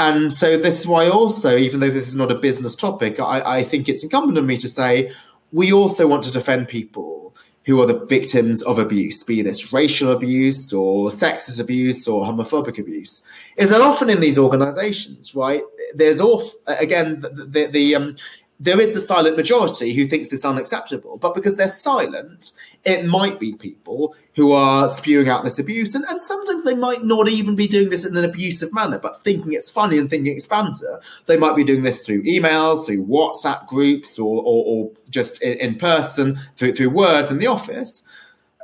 And 0.00 0.32
so 0.32 0.56
this 0.56 0.78
is 0.78 0.86
why 0.86 1.10
also, 1.10 1.58
even 1.58 1.80
though 1.80 1.90
this 1.90 2.08
is 2.08 2.16
not 2.16 2.32
a 2.32 2.34
business 2.34 2.74
topic, 2.74 3.20
I, 3.20 3.58
I 3.58 3.62
think 3.62 3.86
it's 3.86 4.02
incumbent 4.02 4.38
on 4.38 4.46
me 4.46 4.56
to 4.56 4.68
say 4.68 5.12
we 5.52 5.74
also 5.74 6.06
want 6.06 6.24
to 6.24 6.30
defend 6.30 6.68
people 6.68 7.36
who 7.66 7.82
are 7.82 7.86
the 7.86 8.06
victims 8.06 8.62
of 8.62 8.78
abuse, 8.78 9.22
be 9.22 9.42
this 9.42 9.74
racial 9.74 10.10
abuse 10.10 10.72
or 10.72 11.10
sexist 11.10 11.60
abuse 11.60 12.08
or 12.08 12.24
homophobic 12.24 12.78
abuse. 12.78 13.22
Is 13.58 13.68
that 13.68 13.82
often 13.82 14.08
in 14.08 14.20
these 14.20 14.38
organizations, 14.38 15.34
right? 15.34 15.62
There's 15.94 16.18
off 16.18 16.50
again 16.66 17.20
the, 17.20 17.28
the, 17.28 17.66
the 17.66 17.94
um, 17.94 18.16
there 18.58 18.80
is 18.80 18.94
the 18.94 19.02
silent 19.02 19.36
majority 19.36 19.92
who 19.92 20.06
thinks 20.06 20.32
it's 20.32 20.46
unacceptable. 20.46 21.18
But 21.18 21.34
because 21.34 21.56
they're 21.56 21.68
silent, 21.68 22.52
it 22.84 23.04
might 23.04 23.38
be 23.38 23.54
people 23.54 24.14
who 24.34 24.52
are 24.52 24.88
spewing 24.88 25.28
out 25.28 25.44
this 25.44 25.58
abuse. 25.58 25.94
And, 25.94 26.04
and 26.06 26.20
sometimes 26.20 26.64
they 26.64 26.74
might 26.74 27.04
not 27.04 27.28
even 27.28 27.54
be 27.54 27.68
doing 27.68 27.90
this 27.90 28.04
in 28.04 28.16
an 28.16 28.24
abusive 28.24 28.72
manner, 28.72 28.98
but 28.98 29.22
thinking 29.22 29.52
it's 29.52 29.70
funny 29.70 29.98
and 29.98 30.08
thinking 30.08 30.34
it's 30.34 30.46
banter. 30.46 31.00
They 31.26 31.36
might 31.36 31.56
be 31.56 31.64
doing 31.64 31.82
this 31.82 32.04
through 32.04 32.22
emails, 32.22 32.86
through 32.86 33.04
WhatsApp 33.04 33.66
groups, 33.66 34.18
or, 34.18 34.38
or, 34.38 34.64
or 34.66 34.90
just 35.10 35.42
in, 35.42 35.58
in, 35.58 35.78
person, 35.78 36.38
through, 36.56 36.74
through 36.74 36.90
words 36.90 37.30
in 37.30 37.38
the 37.38 37.48
office. 37.48 38.02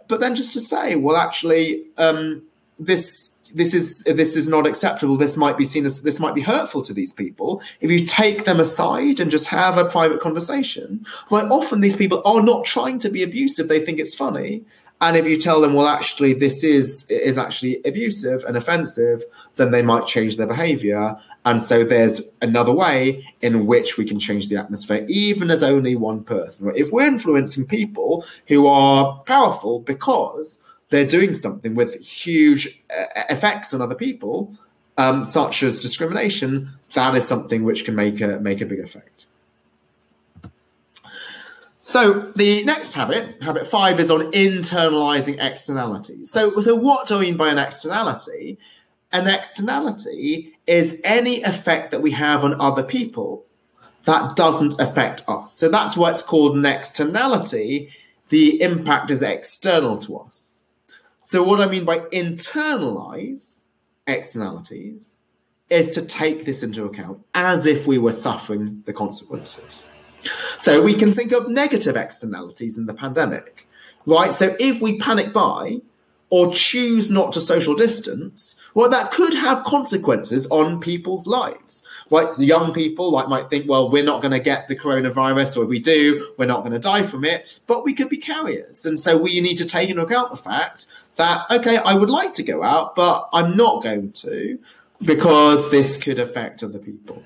But 0.08 0.20
then 0.20 0.34
just 0.34 0.52
to 0.54 0.60
say, 0.60 0.96
well, 0.96 1.16
actually, 1.16 1.84
um, 1.98 2.42
this 2.78 3.32
this 3.56 3.72
is 3.72 4.02
this 4.02 4.36
is 4.36 4.48
not 4.48 4.66
acceptable. 4.66 5.16
This 5.16 5.36
might 5.36 5.56
be 5.56 5.64
seen 5.64 5.86
as 5.86 6.02
this 6.02 6.20
might 6.20 6.34
be 6.34 6.42
hurtful 6.42 6.82
to 6.82 6.92
these 6.92 7.12
people. 7.12 7.62
If 7.80 7.90
you 7.90 8.06
take 8.06 8.44
them 8.44 8.60
aside 8.60 9.18
and 9.18 9.30
just 9.30 9.48
have 9.48 9.78
a 9.78 9.88
private 9.88 10.20
conversation, 10.20 11.04
like 11.30 11.50
often 11.50 11.80
these 11.80 11.96
people 11.96 12.20
are 12.24 12.42
not 12.42 12.66
trying 12.66 12.98
to 13.00 13.08
be 13.08 13.22
abusive. 13.22 13.68
They 13.68 13.80
think 13.80 13.98
it's 13.98 14.14
funny. 14.14 14.62
And 15.00 15.16
if 15.16 15.26
you 15.26 15.38
tell 15.38 15.60
them, 15.60 15.74
well, 15.74 15.88
actually, 15.88 16.34
this 16.34 16.62
is 16.62 17.06
is 17.08 17.38
actually 17.38 17.80
abusive 17.84 18.44
and 18.44 18.56
offensive, 18.56 19.24
then 19.56 19.70
they 19.70 19.82
might 19.82 20.06
change 20.06 20.36
their 20.36 20.46
behaviour. 20.46 21.16
And 21.46 21.62
so 21.62 21.84
there's 21.84 22.20
another 22.42 22.72
way 22.72 23.24
in 23.40 23.66
which 23.66 23.96
we 23.96 24.04
can 24.04 24.18
change 24.18 24.48
the 24.48 24.56
atmosphere, 24.56 25.06
even 25.08 25.50
as 25.50 25.62
only 25.62 25.96
one 25.96 26.24
person. 26.24 26.72
If 26.74 26.90
we're 26.90 27.06
influencing 27.06 27.66
people 27.66 28.24
who 28.48 28.66
are 28.66 29.18
powerful 29.26 29.80
because 29.80 30.58
they're 30.88 31.06
doing 31.06 31.34
something 31.34 31.74
with 31.74 31.94
huge 32.00 32.82
uh, 32.96 33.22
effects 33.30 33.74
on 33.74 33.82
other 33.82 33.94
people, 33.94 34.56
um, 34.98 35.24
such 35.24 35.62
as 35.62 35.80
discrimination, 35.80 36.70
that 36.94 37.14
is 37.14 37.26
something 37.26 37.64
which 37.64 37.84
can 37.84 37.94
make 37.94 38.20
a 38.20 38.38
make 38.40 38.60
a 38.60 38.66
big 38.66 38.80
effect. 38.80 39.26
So 41.80 42.32
the 42.34 42.64
next 42.64 42.94
habit, 42.94 43.40
habit 43.40 43.64
five, 43.68 44.00
is 44.00 44.10
on 44.10 44.32
internalizing 44.32 45.36
externalities. 45.38 46.32
So, 46.32 46.60
so 46.60 46.74
what 46.74 47.06
do 47.06 47.16
I 47.16 47.20
mean 47.20 47.36
by 47.36 47.48
an 47.48 47.58
externality? 47.58 48.58
An 49.12 49.28
externality 49.28 50.52
is 50.66 50.98
any 51.04 51.44
effect 51.44 51.92
that 51.92 52.02
we 52.02 52.10
have 52.10 52.42
on 52.42 52.60
other 52.60 52.82
people 52.82 53.44
that 54.02 54.34
doesn't 54.34 54.80
affect 54.80 55.22
us. 55.28 55.52
So 55.52 55.68
that's 55.68 55.96
why 55.96 56.10
it's 56.10 56.22
called 56.22 56.56
an 56.56 56.66
externality. 56.66 57.90
The 58.30 58.60
impact 58.62 59.12
is 59.12 59.22
external 59.22 59.96
to 59.98 60.18
us. 60.18 60.55
So, 61.26 61.42
what 61.42 61.60
I 61.60 61.66
mean 61.66 61.84
by 61.84 61.98
internalize 62.12 63.62
externalities 64.06 65.16
is 65.70 65.90
to 65.90 66.02
take 66.02 66.44
this 66.44 66.62
into 66.62 66.84
account 66.84 67.20
as 67.34 67.66
if 67.66 67.84
we 67.88 67.98
were 67.98 68.12
suffering 68.12 68.84
the 68.86 68.92
consequences. 68.92 69.84
So, 70.58 70.80
we 70.80 70.94
can 70.94 71.12
think 71.12 71.32
of 71.32 71.48
negative 71.48 71.96
externalities 71.96 72.78
in 72.78 72.86
the 72.86 72.94
pandemic, 72.94 73.66
right? 74.06 74.32
So, 74.32 74.54
if 74.60 74.80
we 74.80 75.00
panic 75.00 75.32
buy 75.32 75.80
or 76.30 76.52
choose 76.52 77.10
not 77.10 77.32
to 77.32 77.40
social 77.40 77.74
distance, 77.74 78.54
well, 78.74 78.88
that 78.90 79.10
could 79.10 79.34
have 79.34 79.64
consequences 79.64 80.46
on 80.52 80.80
people's 80.80 81.26
lives. 81.26 81.82
Right, 82.08 82.32
so 82.32 82.42
young 82.42 82.72
people 82.72 83.10
like 83.10 83.28
might 83.28 83.50
think, 83.50 83.68
well, 83.68 83.90
we're 83.90 84.04
not 84.04 84.22
going 84.22 84.30
to 84.30 84.38
get 84.38 84.68
the 84.68 84.76
coronavirus, 84.76 85.56
or 85.56 85.64
if 85.64 85.68
we 85.68 85.80
do, 85.80 86.34
we're 86.38 86.46
not 86.46 86.60
going 86.60 86.70
to 86.72 86.78
die 86.78 87.02
from 87.02 87.24
it, 87.24 87.58
but 87.66 87.82
we 87.82 87.94
could 87.94 88.08
be 88.08 88.16
carriers, 88.16 88.86
and 88.86 89.00
so 89.00 89.18
we 89.18 89.40
need 89.40 89.56
to 89.56 89.64
take 89.64 89.90
into 89.90 90.02
account 90.02 90.30
the 90.30 90.36
fact 90.36 90.86
that, 91.16 91.50
okay, 91.50 91.78
I 91.78 91.94
would 91.94 92.10
like 92.10 92.32
to 92.34 92.42
go 92.42 92.62
out, 92.62 92.94
but 92.94 93.28
I'm 93.32 93.56
not 93.56 93.82
going 93.82 94.12
to 94.12 94.58
because 95.02 95.70
this 95.70 95.96
could 95.96 96.18
affect 96.18 96.62
other 96.62 96.78
people. 96.78 97.22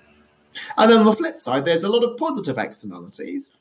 And 0.77 0.93
on 0.93 1.05
the 1.05 1.13
flip 1.15 1.39
side, 1.39 1.65
there's 1.65 1.85
a 1.85 1.89
lot 1.89 2.03
of 2.03 2.17
positive 2.17 2.59
externalities. 2.59 3.53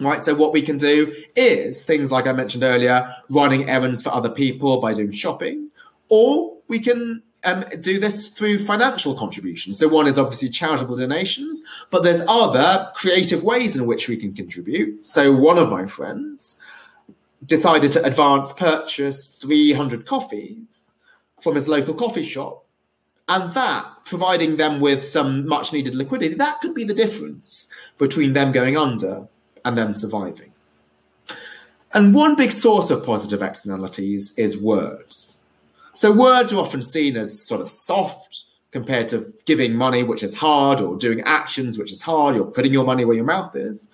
Right, 0.00 0.20
so 0.20 0.34
what 0.34 0.52
we 0.52 0.60
can 0.60 0.76
do 0.76 1.14
is 1.36 1.84
things 1.84 2.10
like 2.10 2.26
I 2.26 2.32
mentioned 2.32 2.64
earlier, 2.64 3.14
running 3.30 3.68
errands 3.68 4.02
for 4.02 4.10
other 4.10 4.30
people 4.30 4.80
by 4.80 4.92
doing 4.92 5.12
shopping, 5.12 5.70
or 6.08 6.56
we 6.66 6.80
can 6.80 7.22
um, 7.44 7.64
do 7.80 8.00
this 8.00 8.26
through 8.26 8.58
financial 8.58 9.14
contributions. 9.14 9.78
So 9.78 9.86
one 9.86 10.08
is 10.08 10.18
obviously 10.18 10.48
charitable 10.48 10.96
donations, 10.96 11.62
but 11.90 12.02
there's 12.02 12.22
other 12.26 12.90
creative 12.94 13.44
ways 13.44 13.76
in 13.76 13.86
which 13.86 14.08
we 14.08 14.16
can 14.16 14.34
contribute. 14.34 15.06
So 15.06 15.32
one 15.32 15.58
of 15.58 15.70
my 15.70 15.86
friends 15.86 16.56
decided 17.46 17.92
to 17.92 18.04
advance 18.04 18.52
purchase 18.52 19.26
300 19.26 20.06
coffees 20.06 20.92
from 21.42 21.54
his 21.54 21.68
local 21.68 21.94
coffee 21.94 22.24
shop. 22.24 22.64
And 23.28 23.52
that, 23.54 23.86
providing 24.04 24.56
them 24.56 24.80
with 24.80 25.04
some 25.04 25.48
much 25.48 25.72
needed 25.72 25.94
liquidity, 25.94 26.34
that 26.34 26.60
could 26.60 26.74
be 26.74 26.84
the 26.84 26.94
difference 26.94 27.68
between 27.98 28.34
them 28.34 28.52
going 28.52 28.76
under 28.76 29.26
and 29.64 29.78
them 29.78 29.94
surviving. 29.94 30.52
And 31.94 32.14
one 32.14 32.34
big 32.34 32.52
source 32.52 32.90
of 32.90 33.04
positive 33.04 33.40
externalities 33.40 34.34
is 34.36 34.58
words. 34.58 35.36
So 35.94 36.12
words 36.12 36.52
are 36.52 36.58
often 36.58 36.82
seen 36.82 37.16
as 37.16 37.40
sort 37.40 37.60
of 37.60 37.70
soft 37.70 38.44
compared 38.72 39.08
to 39.08 39.32
giving 39.44 39.72
money, 39.74 40.02
which 40.02 40.24
is 40.24 40.34
hard, 40.34 40.80
or 40.80 40.96
doing 40.96 41.20
actions, 41.20 41.78
which 41.78 41.92
is 41.92 42.02
hard, 42.02 42.34
you're 42.34 42.44
putting 42.44 42.72
your 42.72 42.84
money 42.84 43.04
where 43.04 43.14
your 43.14 43.24
mouth 43.24 43.54
is. 43.54 43.88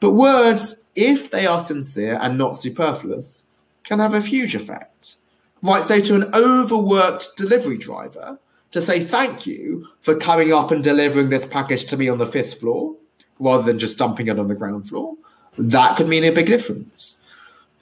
But 0.00 0.12
words 0.12 0.82
if 0.94 1.30
they 1.30 1.46
are 1.46 1.62
sincere 1.62 2.18
and 2.20 2.36
not 2.36 2.56
superfluous, 2.56 3.44
can 3.84 3.98
have 3.98 4.14
a 4.14 4.20
huge 4.20 4.54
effect. 4.54 5.16
Might 5.62 5.84
say 5.84 6.00
to 6.02 6.14
an 6.14 6.30
overworked 6.34 7.36
delivery 7.36 7.78
driver 7.78 8.38
to 8.72 8.82
say 8.82 9.04
thank 9.04 9.46
you 9.46 9.86
for 10.00 10.16
coming 10.16 10.52
up 10.52 10.70
and 10.70 10.82
delivering 10.82 11.30
this 11.30 11.46
package 11.46 11.84
to 11.86 11.96
me 11.96 12.08
on 12.08 12.18
the 12.18 12.26
fifth 12.26 12.60
floor 12.60 12.94
rather 13.38 13.62
than 13.62 13.78
just 13.78 13.98
dumping 13.98 14.28
it 14.28 14.38
on 14.38 14.48
the 14.48 14.54
ground 14.54 14.88
floor. 14.88 15.14
That 15.58 15.96
could 15.96 16.08
mean 16.08 16.24
a 16.24 16.30
big 16.30 16.46
difference. 16.46 17.16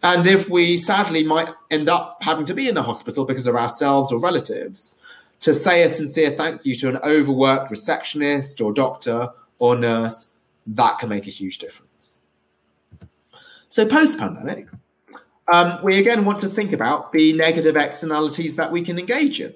And 0.03 0.27
if 0.27 0.49
we 0.49 0.79
sadly 0.79 1.25
might 1.25 1.51
end 1.71 1.89
up 1.89 2.19
having 2.23 2.47
to 2.47 2.55
be 2.55 2.69
in 2.69 2.77
a 2.77 2.83
hospital 2.83 3.25
because 3.25 3.47
of 3.47 3.57
ourselves 3.57 4.11
or 4.13 4.19
relatives, 4.19 4.97
to 5.43 5.55
say 5.55 5.83
a 5.83 5.91
sincere 5.91 6.31
thank 6.31 6.65
you 6.65 6.75
to 6.77 6.89
an 6.89 6.97
overworked 6.99 7.71
receptionist 7.71 8.61
or 8.61 8.73
doctor 8.73 9.29
or 9.59 9.77
nurse, 9.77 10.27
that 10.67 10.99
can 10.99 11.09
make 11.09 11.27
a 11.27 11.31
huge 11.31 11.59
difference. 11.59 11.90
So 13.71 13.87
post 13.87 14.19
pandemic, 14.19 14.67
um, 15.53 15.79
we 15.85 15.99
again 15.99 16.25
want 16.25 16.41
to 16.41 16.49
think 16.49 16.73
about 16.73 17.13
the 17.13 17.33
negative 17.35 17.77
externalities 17.77 18.57
that 18.57 18.73
we 18.73 18.83
can 18.83 18.99
engage 18.99 19.41
in. 19.41 19.55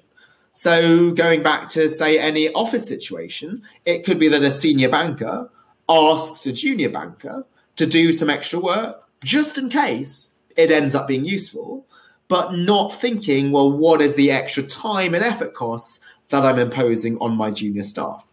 So, 0.53 1.11
going 1.11 1.43
back 1.43 1.67
to, 1.71 1.89
say, 1.89 2.17
any 2.17 2.49
office 2.53 2.87
situation, 2.87 3.61
it 3.83 4.05
could 4.05 4.17
be 4.17 4.29
that 4.29 4.41
a 4.41 4.51
senior 4.51 4.87
banker 4.87 5.49
asks 5.89 6.47
a 6.47 6.53
junior 6.53 6.89
banker 6.89 7.45
to 7.75 7.85
do 7.85 8.13
some 8.13 8.29
extra 8.29 8.59
work 8.59 9.03
just 9.21 9.57
in 9.57 9.67
case 9.67 10.31
it 10.55 10.71
ends 10.71 10.95
up 10.95 11.09
being 11.09 11.25
useful, 11.25 11.85
but 12.29 12.53
not 12.53 12.93
thinking, 12.93 13.51
well, 13.51 13.69
what 13.69 14.01
is 14.01 14.15
the 14.15 14.31
extra 14.31 14.63
time 14.63 15.13
and 15.13 15.25
effort 15.25 15.53
costs 15.53 15.99
that 16.29 16.45
I'm 16.45 16.59
imposing 16.59 17.17
on 17.17 17.35
my 17.35 17.51
junior 17.51 17.83
staff? 17.83 18.25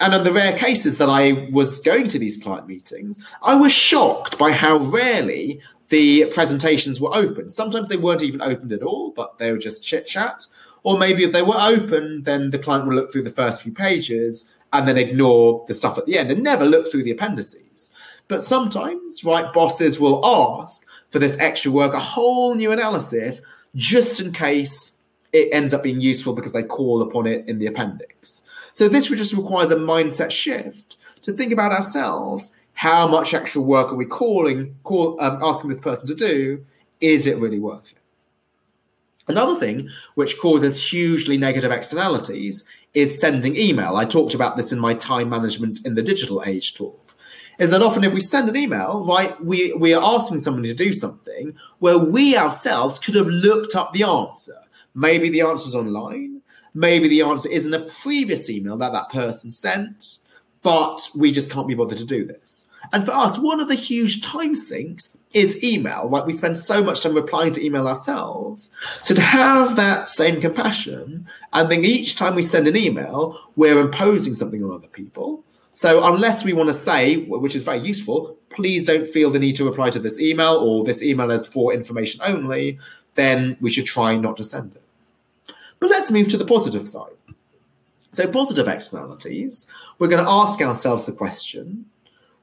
And 0.00 0.12
in 0.14 0.24
the 0.24 0.32
rare 0.32 0.56
cases 0.56 0.98
that 0.98 1.08
I 1.08 1.48
was 1.52 1.78
going 1.80 2.08
to 2.08 2.18
these 2.18 2.36
client 2.36 2.66
meetings, 2.66 3.18
I 3.42 3.54
was 3.54 3.72
shocked 3.72 4.36
by 4.36 4.52
how 4.52 4.78
rarely 4.78 5.60
the 5.88 6.26
presentations 6.34 7.00
were 7.00 7.14
open. 7.14 7.48
Sometimes 7.48 7.88
they 7.88 7.96
weren't 7.96 8.22
even 8.22 8.42
opened 8.42 8.72
at 8.72 8.82
all, 8.82 9.12
but 9.12 9.38
they 9.38 9.52
were 9.52 9.58
just 9.58 9.82
chit 9.82 10.06
chat. 10.06 10.44
Or 10.82 10.98
maybe 10.98 11.24
if 11.24 11.32
they 11.32 11.42
were 11.42 11.58
open, 11.58 12.22
then 12.24 12.50
the 12.50 12.58
client 12.58 12.86
would 12.86 12.94
look 12.94 13.10
through 13.10 13.22
the 13.22 13.30
first 13.30 13.62
few 13.62 13.72
pages 13.72 14.50
and 14.72 14.86
then 14.86 14.98
ignore 14.98 15.64
the 15.68 15.74
stuff 15.74 15.96
at 15.96 16.06
the 16.06 16.18
end 16.18 16.30
and 16.30 16.42
never 16.42 16.64
look 16.64 16.90
through 16.90 17.04
the 17.04 17.12
appendices. 17.12 17.90
But 18.28 18.42
sometimes, 18.42 19.24
right, 19.24 19.52
bosses 19.52 19.98
will 19.98 20.24
ask 20.24 20.84
for 21.10 21.18
this 21.18 21.36
extra 21.38 21.70
work, 21.70 21.94
a 21.94 22.00
whole 22.00 22.54
new 22.54 22.72
analysis, 22.72 23.42
just 23.74 24.20
in 24.20 24.32
case 24.32 24.92
it 25.32 25.48
ends 25.52 25.72
up 25.72 25.82
being 25.82 26.00
useful 26.00 26.34
because 26.34 26.52
they 26.52 26.62
call 26.62 27.02
upon 27.02 27.26
it 27.26 27.48
in 27.48 27.58
the 27.58 27.66
appendix. 27.66 28.42
So 28.76 28.90
this 28.90 29.08
just 29.08 29.32
requires 29.32 29.70
a 29.70 29.76
mindset 29.76 30.30
shift 30.30 30.98
to 31.22 31.32
think 31.32 31.50
about 31.50 31.72
ourselves. 31.72 32.52
How 32.74 33.08
much 33.08 33.32
extra 33.32 33.62
work 33.62 33.90
are 33.90 33.94
we 33.94 34.04
calling, 34.04 34.76
call, 34.82 35.18
um, 35.18 35.38
asking 35.42 35.70
this 35.70 35.80
person 35.80 36.06
to 36.08 36.14
do? 36.14 36.62
Is 37.00 37.26
it 37.26 37.38
really 37.38 37.58
worth 37.58 37.90
it? 37.92 37.98
Another 39.28 39.58
thing 39.58 39.88
which 40.16 40.38
causes 40.38 40.86
hugely 40.86 41.38
negative 41.38 41.72
externalities 41.72 42.64
is 42.92 43.18
sending 43.18 43.56
email. 43.56 43.96
I 43.96 44.04
talked 44.04 44.34
about 44.34 44.58
this 44.58 44.72
in 44.72 44.78
my 44.78 44.92
time 44.92 45.30
management 45.30 45.86
in 45.86 45.94
the 45.94 46.02
digital 46.02 46.42
age 46.44 46.74
talk. 46.74 47.14
Is 47.58 47.70
that 47.70 47.80
often 47.80 48.04
if 48.04 48.12
we 48.12 48.20
send 48.20 48.46
an 48.46 48.58
email, 48.58 49.06
right, 49.08 49.42
we, 49.42 49.72
we 49.72 49.94
are 49.94 50.16
asking 50.16 50.40
somebody 50.40 50.68
to 50.68 50.74
do 50.74 50.92
something 50.92 51.54
where 51.78 51.96
we 51.98 52.36
ourselves 52.36 52.98
could 52.98 53.14
have 53.14 53.26
looked 53.26 53.74
up 53.74 53.94
the 53.94 54.02
answer. 54.02 54.58
Maybe 54.94 55.30
the 55.30 55.40
answer's 55.40 55.74
online. 55.74 56.35
Maybe 56.76 57.08
the 57.08 57.22
answer 57.22 57.48
is 57.48 57.64
in 57.64 57.72
a 57.72 57.86
previous 58.02 58.50
email 58.50 58.76
that 58.76 58.92
that 58.92 59.08
person 59.08 59.50
sent, 59.50 60.18
but 60.60 61.08
we 61.14 61.32
just 61.32 61.50
can't 61.50 61.66
be 61.66 61.74
bothered 61.74 61.96
to 61.96 62.04
do 62.04 62.26
this. 62.26 62.66
And 62.92 63.06
for 63.06 63.12
us, 63.12 63.38
one 63.38 63.60
of 63.60 63.68
the 63.68 63.74
huge 63.74 64.20
time 64.20 64.54
sinks 64.54 65.16
is 65.32 65.64
email. 65.64 66.06
Like 66.10 66.26
we 66.26 66.34
spend 66.34 66.54
so 66.58 66.84
much 66.84 67.00
time 67.00 67.14
replying 67.14 67.54
to 67.54 67.64
email 67.64 67.88
ourselves. 67.88 68.70
So 69.02 69.14
to 69.14 69.22
have 69.22 69.76
that 69.76 70.10
same 70.10 70.38
compassion 70.38 71.26
and 71.54 71.70
then 71.70 71.82
each 71.82 72.14
time 72.14 72.34
we 72.34 72.42
send 72.42 72.68
an 72.68 72.76
email, 72.76 73.40
we're 73.56 73.80
imposing 73.80 74.34
something 74.34 74.62
on 74.62 74.70
other 74.70 74.88
people. 74.88 75.42
So 75.72 76.04
unless 76.04 76.44
we 76.44 76.52
want 76.52 76.68
to 76.68 76.74
say, 76.74 77.24
which 77.24 77.56
is 77.56 77.62
very 77.62 77.80
useful, 77.80 78.36
please 78.50 78.84
don't 78.84 79.08
feel 79.08 79.30
the 79.30 79.38
need 79.38 79.56
to 79.56 79.64
reply 79.64 79.88
to 79.90 79.98
this 79.98 80.20
email 80.20 80.56
or 80.56 80.84
this 80.84 81.02
email 81.02 81.30
is 81.30 81.46
for 81.46 81.72
information 81.72 82.20
only, 82.22 82.78
then 83.14 83.56
we 83.62 83.70
should 83.70 83.86
try 83.86 84.14
not 84.14 84.36
to 84.36 84.44
send 84.44 84.76
it. 84.76 84.82
But 85.80 85.90
let's 85.90 86.10
move 86.10 86.28
to 86.28 86.38
the 86.38 86.44
positive 86.44 86.88
side. 86.88 87.12
So 88.12 88.26
positive 88.26 88.66
externalities, 88.66 89.66
we're 89.98 90.08
going 90.08 90.24
to 90.24 90.30
ask 90.30 90.60
ourselves 90.60 91.04
the 91.04 91.12
question, 91.12 91.84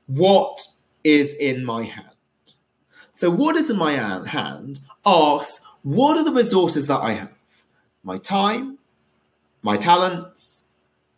what 0.08 0.62
is 1.04 1.34
in 1.36 1.66
my 1.66 1.84
hand? 1.84 2.10
So, 3.14 3.30
what 3.30 3.56
is 3.56 3.70
in 3.70 3.78
my 3.78 3.94
hand 3.94 4.80
asks, 5.06 5.66
what 5.84 6.18
are 6.18 6.24
the 6.24 6.32
resources 6.32 6.88
that 6.88 7.00
I 7.00 7.14
have? 7.14 7.34
My 8.04 8.18
time, 8.18 8.78
my 9.62 9.78
talents, 9.78 10.64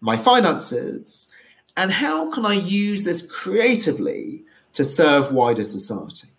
my 0.01 0.17
finances, 0.17 1.27
and 1.77 1.91
how 1.91 2.29
can 2.31 2.45
I 2.45 2.53
use 2.53 3.03
this 3.03 3.29
creatively 3.29 4.43
to 4.73 4.83
serve 4.83 5.31
wider 5.31 5.63
society? 5.63 6.29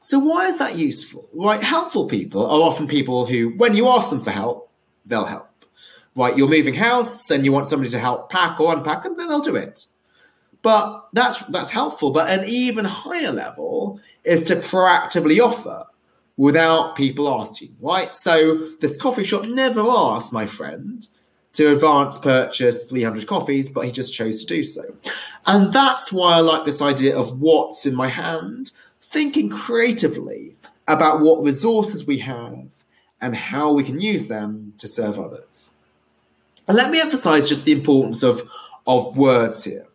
So, 0.00 0.18
why 0.18 0.46
is 0.46 0.58
that 0.58 0.76
useful? 0.76 1.28
Right, 1.32 1.62
helpful 1.62 2.06
people 2.06 2.44
are 2.44 2.60
often 2.60 2.86
people 2.86 3.26
who, 3.26 3.50
when 3.56 3.74
you 3.74 3.88
ask 3.88 4.10
them 4.10 4.22
for 4.22 4.30
help, 4.30 4.63
they'll 5.06 5.24
help. 5.24 5.48
Right, 6.16 6.36
you're 6.36 6.48
moving 6.48 6.74
house 6.74 7.30
and 7.30 7.44
you 7.44 7.50
want 7.50 7.66
somebody 7.66 7.90
to 7.90 7.98
help 7.98 8.30
pack 8.30 8.60
or 8.60 8.72
unpack, 8.72 9.04
and 9.04 9.18
then 9.18 9.28
they'll 9.28 9.40
do 9.40 9.56
it. 9.56 9.86
But 10.62 11.08
that's 11.12 11.40
that's 11.46 11.70
helpful. 11.70 12.10
But 12.10 12.30
an 12.30 12.44
even 12.46 12.84
higher 12.84 13.32
level 13.32 14.00
is 14.22 14.42
to 14.44 14.56
proactively 14.56 15.40
offer 15.40 15.86
without 16.36 16.96
people 16.96 17.28
asking, 17.28 17.76
right? 17.80 18.14
So 18.14 18.70
this 18.80 18.96
coffee 18.96 19.24
shop 19.24 19.44
never 19.44 19.80
asked 19.80 20.32
my 20.32 20.46
friend 20.46 21.06
to 21.54 21.72
advance 21.72 22.18
purchase 22.18 22.82
300 22.84 23.26
coffees, 23.26 23.68
but 23.68 23.84
he 23.84 23.92
just 23.92 24.12
chose 24.12 24.40
to 24.40 24.46
do 24.46 24.64
so. 24.64 24.82
And 25.46 25.72
that's 25.72 26.12
why 26.12 26.34
I 26.34 26.40
like 26.40 26.64
this 26.64 26.82
idea 26.82 27.16
of 27.16 27.40
what's 27.40 27.86
in 27.86 27.94
my 27.94 28.08
hand, 28.08 28.72
thinking 29.02 29.48
creatively 29.48 30.56
about 30.88 31.20
what 31.20 31.44
resources 31.44 32.04
we 32.04 32.18
have 32.18 32.66
and 33.24 33.34
how 33.34 33.72
we 33.72 33.82
can 33.82 33.98
use 33.98 34.28
them 34.28 34.74
to 34.76 34.86
serve 34.86 35.18
others. 35.18 35.72
And 36.68 36.76
let 36.76 36.90
me 36.90 37.00
emphasize 37.00 37.48
just 37.48 37.64
the 37.64 37.72
importance 37.72 38.22
of, 38.22 38.46
of 38.86 39.16
words 39.16 39.64
here. 39.64 39.86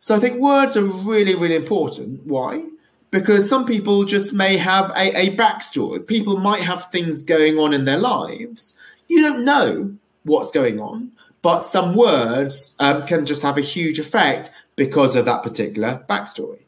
So 0.00 0.14
I 0.14 0.18
think 0.18 0.40
words 0.40 0.74
are 0.74 0.82
really, 0.82 1.34
really 1.34 1.54
important. 1.54 2.26
Why? 2.26 2.64
Because 3.10 3.46
some 3.46 3.66
people 3.66 4.04
just 4.04 4.32
may 4.32 4.56
have 4.56 4.88
a, 4.96 5.14
a 5.24 5.36
backstory. 5.36 6.06
People 6.06 6.38
might 6.38 6.62
have 6.62 6.86
things 6.86 7.20
going 7.20 7.58
on 7.58 7.74
in 7.74 7.84
their 7.84 7.98
lives. 7.98 8.72
You 9.08 9.20
don't 9.20 9.44
know 9.44 9.94
what's 10.22 10.50
going 10.50 10.80
on, 10.80 11.12
but 11.42 11.58
some 11.58 11.94
words 11.94 12.74
um, 12.78 13.06
can 13.06 13.26
just 13.26 13.42
have 13.42 13.58
a 13.58 13.60
huge 13.60 13.98
effect 13.98 14.50
because 14.76 15.14
of 15.14 15.26
that 15.26 15.42
particular 15.42 16.02
backstory. 16.08 16.60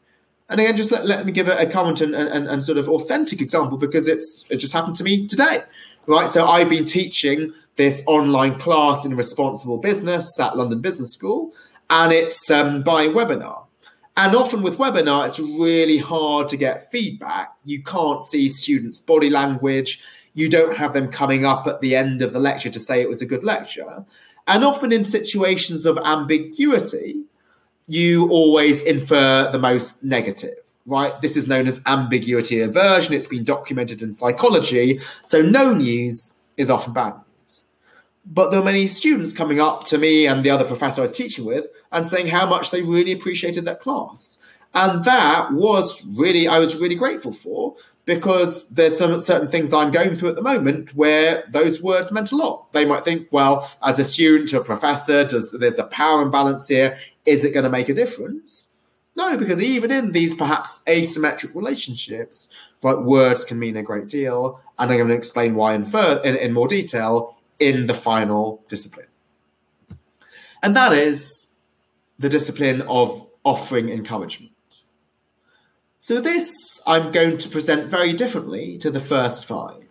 And 0.49 0.59
again, 0.59 0.77
just 0.77 0.91
let, 0.91 1.07
let 1.07 1.25
me 1.25 1.31
give 1.31 1.47
a, 1.47 1.57
a 1.57 1.65
current 1.65 2.01
and, 2.01 2.13
and, 2.13 2.47
and 2.47 2.63
sort 2.63 2.77
of 2.77 2.87
authentic 2.87 3.41
example 3.41 3.77
because 3.77 4.07
it's 4.07 4.45
it 4.49 4.57
just 4.57 4.73
happened 4.73 4.95
to 4.97 5.03
me 5.03 5.27
today. 5.27 5.63
Right, 6.07 6.29
so 6.29 6.45
I've 6.45 6.69
been 6.69 6.85
teaching 6.85 7.51
this 7.77 8.03
online 8.05 8.59
class 8.59 9.05
in 9.05 9.15
responsible 9.15 9.79
business 9.79 10.39
at 10.39 10.55
London 10.55 10.79
Business 10.79 11.11
School, 11.11 11.51
and 11.89 12.13
it's 12.13 12.51
um, 12.51 12.83
by 12.83 13.07
webinar. 13.07 13.65
And 14.15 14.35
often 14.35 14.61
with 14.61 14.77
webinar, 14.77 15.27
it's 15.27 15.39
really 15.39 15.97
hard 15.97 16.47
to 16.49 16.57
get 16.57 16.91
feedback. 16.91 17.55
You 17.65 17.81
can't 17.81 18.21
see 18.21 18.49
students' 18.49 18.99
body 18.99 19.31
language. 19.31 19.99
You 20.35 20.47
don't 20.47 20.77
have 20.77 20.93
them 20.93 21.11
coming 21.11 21.43
up 21.43 21.65
at 21.65 21.81
the 21.81 21.95
end 21.95 22.21
of 22.21 22.33
the 22.33 22.39
lecture 22.39 22.69
to 22.69 22.79
say 22.79 23.01
it 23.01 23.09
was 23.09 23.23
a 23.23 23.25
good 23.25 23.43
lecture. 23.43 24.05
And 24.45 24.63
often 24.63 24.91
in 24.91 25.01
situations 25.01 25.87
of 25.87 25.97
ambiguity, 25.97 27.23
you 27.87 28.29
always 28.29 28.81
infer 28.81 29.51
the 29.51 29.59
most 29.59 30.03
negative, 30.03 30.57
right? 30.85 31.19
This 31.21 31.35
is 31.35 31.47
known 31.47 31.67
as 31.67 31.81
ambiguity 31.85 32.61
aversion. 32.61 33.13
It's 33.13 33.27
been 33.27 33.43
documented 33.43 34.01
in 34.01 34.13
psychology. 34.13 34.99
So 35.23 35.41
no 35.41 35.73
news 35.73 36.35
is 36.57 36.69
often 36.69 36.93
bad. 36.93 37.13
News. 37.13 37.65
But 38.25 38.51
there 38.51 38.59
were 38.59 38.65
many 38.65 38.87
students 38.87 39.33
coming 39.33 39.59
up 39.59 39.85
to 39.85 39.97
me 39.97 40.27
and 40.27 40.43
the 40.43 40.49
other 40.49 40.65
professor 40.65 41.01
I 41.01 41.03
was 41.03 41.11
teaching 41.11 41.45
with 41.45 41.67
and 41.91 42.05
saying 42.05 42.27
how 42.27 42.45
much 42.45 42.71
they 42.71 42.81
really 42.81 43.11
appreciated 43.11 43.65
that 43.65 43.81
class. 43.81 44.39
And 44.73 45.03
that 45.05 45.53
was 45.53 46.03
really, 46.05 46.47
I 46.47 46.59
was 46.59 46.75
really 46.75 46.95
grateful 46.95 47.31
for 47.31 47.75
because 48.03 48.65
there's 48.69 48.97
some 48.97 49.19
certain 49.19 49.49
things 49.49 49.69
that 49.69 49.77
I'm 49.77 49.91
going 49.91 50.15
through 50.15 50.29
at 50.29 50.35
the 50.35 50.41
moment 50.41 50.93
where 50.95 51.45
those 51.49 51.81
words 51.81 52.11
meant 52.11 52.31
a 52.31 52.35
lot. 52.35 52.71
They 52.73 52.85
might 52.85 53.03
think, 53.03 53.27
well, 53.31 53.71
as 53.81 53.99
a 53.99 54.05
student 54.05 54.53
a 54.53 54.61
professor, 54.61 55.25
does 55.25 55.51
there's 55.51 55.79
a 55.79 55.85
power 55.85 56.21
imbalance 56.21 56.67
here? 56.67 56.99
Is 57.25 57.43
it 57.43 57.53
going 57.53 57.63
to 57.63 57.69
make 57.69 57.89
a 57.89 57.93
difference? 57.93 58.64
No, 59.15 59.37
because 59.37 59.61
even 59.61 59.91
in 59.91 60.11
these 60.11 60.33
perhaps 60.33 60.81
asymmetric 60.87 61.55
relationships, 61.55 62.49
like 62.81 62.97
words 62.97 63.45
can 63.45 63.57
mean 63.57 63.77
a 63.77 63.83
great 63.83 64.07
deal, 64.07 64.59
and 64.77 64.91
I'm 64.91 64.97
going 64.97 65.09
to 65.09 65.15
explain 65.15 65.55
why 65.55 65.73
in, 65.73 65.85
fur- 65.85 66.21
in, 66.23 66.35
in 66.35 66.51
more 66.51 66.67
detail 66.67 67.37
in 67.59 67.87
the 67.87 67.93
final 67.93 68.63
discipline. 68.67 69.07
And 70.61 70.75
that 70.75 70.93
is 70.93 71.53
the 72.19 72.29
discipline 72.29 72.81
of 72.83 73.25
offering 73.43 73.89
encouragement. 73.89 74.51
So, 76.01 76.19
this 76.19 76.53
I'm 76.85 77.11
going 77.11 77.37
to 77.37 77.49
present 77.49 77.89
very 77.89 78.13
differently 78.13 78.77
to 78.79 78.91
the 78.91 78.99
first 78.99 79.45
five. 79.45 79.83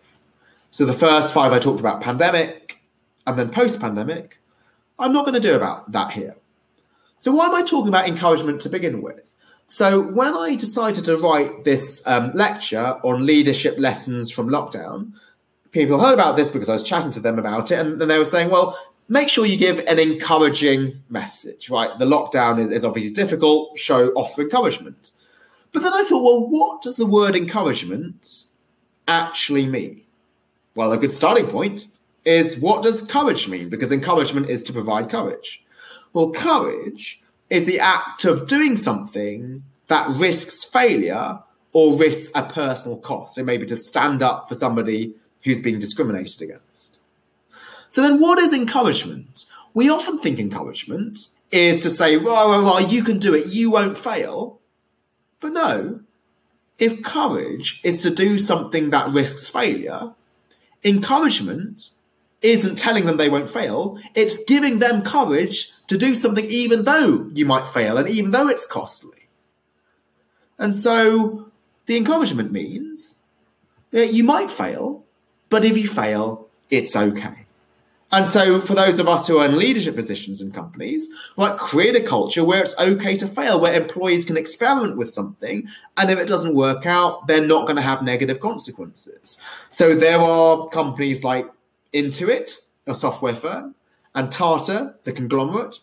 So, 0.70 0.84
the 0.84 0.92
first 0.92 1.32
five 1.32 1.52
I 1.52 1.58
talked 1.58 1.80
about 1.80 2.02
pandemic 2.02 2.78
and 3.26 3.38
then 3.38 3.50
post 3.50 3.80
pandemic. 3.80 4.38
I'm 4.98 5.12
not 5.12 5.24
going 5.24 5.34
to 5.34 5.40
do 5.40 5.56
about 5.56 5.90
that 5.90 6.12
here. 6.12 6.36
So, 7.24 7.32
why 7.32 7.46
am 7.46 7.54
I 7.54 7.62
talking 7.62 7.88
about 7.88 8.06
encouragement 8.06 8.60
to 8.60 8.68
begin 8.68 9.00
with? 9.00 9.22
So, 9.66 9.98
when 9.98 10.34
I 10.34 10.56
decided 10.56 11.06
to 11.06 11.16
write 11.16 11.64
this 11.64 12.02
um, 12.04 12.32
lecture 12.34 13.00
on 13.02 13.24
leadership 13.24 13.76
lessons 13.78 14.30
from 14.30 14.50
lockdown, 14.50 15.12
people 15.70 15.98
heard 15.98 16.12
about 16.12 16.36
this 16.36 16.50
because 16.50 16.68
I 16.68 16.74
was 16.74 16.82
chatting 16.82 17.12
to 17.12 17.20
them 17.20 17.38
about 17.38 17.70
it, 17.70 17.78
and 17.78 17.98
then 17.98 18.08
they 18.08 18.18
were 18.18 18.26
saying, 18.26 18.50
well, 18.50 18.78
make 19.08 19.30
sure 19.30 19.46
you 19.46 19.56
give 19.56 19.78
an 19.86 19.98
encouraging 19.98 21.00
message, 21.08 21.70
right? 21.70 21.98
The 21.98 22.04
lockdown 22.04 22.60
is, 22.60 22.70
is 22.70 22.84
obviously 22.84 23.14
difficult, 23.14 23.78
show 23.78 24.08
offer 24.08 24.42
encouragement. 24.42 25.14
But 25.72 25.82
then 25.82 25.94
I 25.94 26.04
thought, 26.04 26.22
well, 26.22 26.46
what 26.46 26.82
does 26.82 26.96
the 26.96 27.06
word 27.06 27.34
encouragement 27.34 28.44
actually 29.08 29.64
mean? 29.64 30.02
Well, 30.74 30.92
a 30.92 30.98
good 30.98 31.10
starting 31.10 31.46
point 31.46 31.86
is 32.26 32.58
what 32.58 32.82
does 32.82 33.00
courage 33.00 33.48
mean? 33.48 33.70
Because 33.70 33.92
encouragement 33.92 34.50
is 34.50 34.62
to 34.64 34.74
provide 34.74 35.08
courage. 35.08 35.63
Well, 36.14 36.30
courage 36.30 37.20
is 37.50 37.66
the 37.66 37.80
act 37.80 38.24
of 38.24 38.46
doing 38.46 38.76
something 38.76 39.62
that 39.88 40.08
risks 40.16 40.64
failure 40.64 41.40
or 41.72 41.98
risks 41.98 42.30
a 42.34 42.44
personal 42.44 42.96
cost. 42.98 43.34
So 43.34 43.44
maybe 43.44 43.66
to 43.66 43.76
stand 43.76 44.22
up 44.22 44.48
for 44.48 44.54
somebody 44.54 45.14
who's 45.42 45.60
being 45.60 45.78
discriminated 45.78 46.40
against. 46.40 46.96
So 47.88 48.00
then 48.00 48.20
what 48.20 48.38
is 48.38 48.52
encouragement? 48.52 49.46
We 49.74 49.90
often 49.90 50.16
think 50.16 50.38
encouragement 50.38 51.28
is 51.50 51.82
to 51.82 51.90
say, 51.90 52.16
rah, 52.16 52.44
rah, 52.44 52.60
rah, 52.60 52.78
you 52.78 53.02
can 53.02 53.18
do 53.18 53.34
it, 53.34 53.48
you 53.48 53.70
won't 53.70 53.98
fail. 53.98 54.60
But 55.40 55.52
no, 55.52 56.00
if 56.78 57.02
courage 57.02 57.80
is 57.84 58.02
to 58.02 58.10
do 58.10 58.38
something 58.38 58.90
that 58.90 59.12
risks 59.12 59.48
failure, 59.48 60.12
encouragement 60.84 61.90
isn't 62.44 62.76
telling 62.76 63.06
them 63.06 63.16
they 63.16 63.30
won't 63.30 63.48
fail, 63.48 63.98
it's 64.14 64.38
giving 64.44 64.78
them 64.78 65.02
courage 65.02 65.72
to 65.86 65.96
do 65.96 66.14
something 66.14 66.44
even 66.44 66.84
though 66.84 67.28
you 67.32 67.46
might 67.46 67.66
fail 67.66 67.96
and 67.96 68.08
even 68.08 68.30
though 68.30 68.48
it's 68.48 68.66
costly. 68.66 69.28
And 70.58 70.74
so 70.74 71.46
the 71.86 71.96
encouragement 71.96 72.52
means 72.52 73.18
that 73.92 74.12
you 74.12 74.24
might 74.24 74.50
fail, 74.50 75.04
but 75.48 75.64
if 75.64 75.76
you 75.78 75.88
fail, 75.88 76.46
it's 76.70 76.94
okay. 76.94 77.44
And 78.12 78.26
so, 78.26 78.60
for 78.60 78.74
those 78.74 79.00
of 79.00 79.08
us 79.08 79.26
who 79.26 79.38
are 79.38 79.46
in 79.46 79.58
leadership 79.58 79.96
positions 79.96 80.40
in 80.40 80.52
companies, 80.52 81.08
like 81.36 81.56
create 81.56 81.96
a 81.96 82.00
culture 82.00 82.44
where 82.44 82.62
it's 82.62 82.78
okay 82.78 83.16
to 83.16 83.26
fail, 83.26 83.58
where 83.58 83.72
employees 83.72 84.24
can 84.24 84.36
experiment 84.36 84.96
with 84.96 85.12
something, 85.12 85.66
and 85.96 86.10
if 86.12 86.18
it 86.18 86.28
doesn't 86.28 86.54
work 86.54 86.86
out, 86.86 87.26
they're 87.26 87.44
not 87.44 87.66
going 87.66 87.74
to 87.74 87.82
have 87.82 88.02
negative 88.02 88.38
consequences. 88.38 89.38
So, 89.68 89.96
there 89.96 90.18
are 90.18 90.68
companies 90.68 91.24
like 91.24 91.50
Intuit, 91.94 92.58
a 92.86 92.94
software 92.94 93.36
firm, 93.36 93.74
and 94.14 94.30
Tata, 94.30 94.94
the 95.04 95.12
conglomerate, 95.12 95.78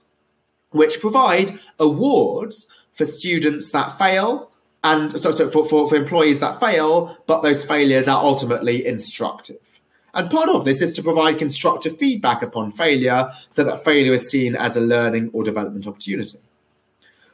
which 0.71 0.99
provide 0.99 1.59
awards 1.79 2.67
for 2.93 3.05
students 3.05 3.71
that 3.71 3.97
fail 3.97 4.51
and 4.83 5.11
so, 5.19 5.31
so 5.31 5.49
for, 5.49 5.65
for, 5.65 5.87
for 5.87 5.95
employees 5.95 6.39
that 6.39 6.59
fail, 6.59 7.17
but 7.27 7.41
those 7.41 7.63
failures 7.63 8.07
are 8.07 8.23
ultimately 8.23 8.85
instructive. 8.85 9.79
And 10.13 10.29
part 10.29 10.49
of 10.49 10.65
this 10.65 10.81
is 10.81 10.93
to 10.93 11.03
provide 11.03 11.37
constructive 11.37 11.97
feedback 11.97 12.41
upon 12.41 12.71
failure 12.71 13.29
so 13.49 13.63
that 13.63 13.83
failure 13.83 14.13
is 14.13 14.29
seen 14.29 14.55
as 14.55 14.75
a 14.75 14.81
learning 14.81 15.29
or 15.33 15.43
development 15.43 15.87
opportunity. 15.87 16.39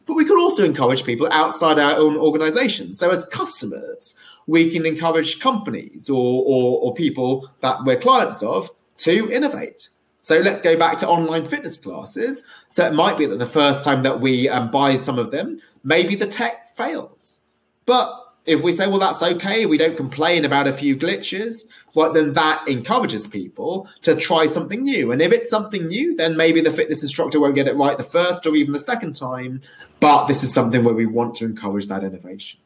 But 0.06 0.16
we 0.16 0.26
could 0.26 0.40
also 0.40 0.64
encourage 0.64 1.04
people 1.04 1.28
outside 1.32 1.80
our 1.80 1.98
own 1.98 2.18
organization. 2.18 2.94
So, 2.94 3.10
as 3.10 3.26
customers, 3.26 4.14
we 4.48 4.72
can 4.72 4.86
encourage 4.86 5.40
companies 5.40 6.10
or, 6.10 6.44
or, 6.46 6.82
or 6.82 6.94
people 6.94 7.50
that 7.62 7.84
we're 7.86 8.00
clients 8.00 8.42
of 8.42 8.70
to 8.98 9.30
innovate. 9.30 9.90
So 10.22 10.40
let's 10.40 10.62
go 10.62 10.78
back 10.78 10.98
to 11.00 11.08
online 11.08 11.48
fitness 11.48 11.78
classes. 11.78 12.44
So 12.70 12.86
it 12.86 12.94
might 12.94 13.18
be 13.18 13.26
that 13.28 13.40
the 13.40 13.46
first 13.46 13.84
time 13.84 14.04
that 14.04 14.20
we 14.20 14.50
um, 14.50 14.72
buy 14.72 14.96
some 14.96 15.20
of 15.20 15.32
them, 15.32 15.62
maybe 15.84 16.16
the 16.16 16.28
tech 16.28 16.76
fails. 16.76 17.40
But 17.86 18.14
if 18.46 18.62
we 18.62 18.72
say, 18.72 18.88
well, 18.88 19.00
that's 19.00 19.22
okay, 19.22 19.66
we 19.66 19.78
don't 19.78 19.98
complain 19.98 20.46
about 20.46 20.68
a 20.68 20.74
few 20.74 20.96
glitches, 20.96 21.66
well, 21.94 22.14
then 22.14 22.34
that 22.34 22.66
encourages 22.68 23.28
people 23.28 23.88
to 24.02 24.16
try 24.16 24.48
something 24.48 24.84
new. 24.84 25.12
And 25.12 25.22
if 25.22 25.32
it's 25.32 25.50
something 25.50 25.88
new, 25.88 26.16
then 26.16 26.38
maybe 26.38 26.62
the 26.62 26.72
fitness 26.72 27.04
instructor 27.04 27.40
won't 27.40 27.56
get 27.56 27.68
it 27.68 27.76
right 27.76 27.98
the 27.98 28.04
first 28.04 28.46
or 28.48 28.56
even 28.56 28.72
the 28.72 28.80
second 28.80 29.16
time. 29.16 29.62
But 30.00 30.28
this 30.28 30.44
is 30.44 30.54
something 30.54 30.84
where 30.84 30.94
we 30.94 31.06
want 31.06 31.36
to 31.36 31.46
encourage 31.46 31.88
that 31.88 32.04
innovation. 32.04 32.60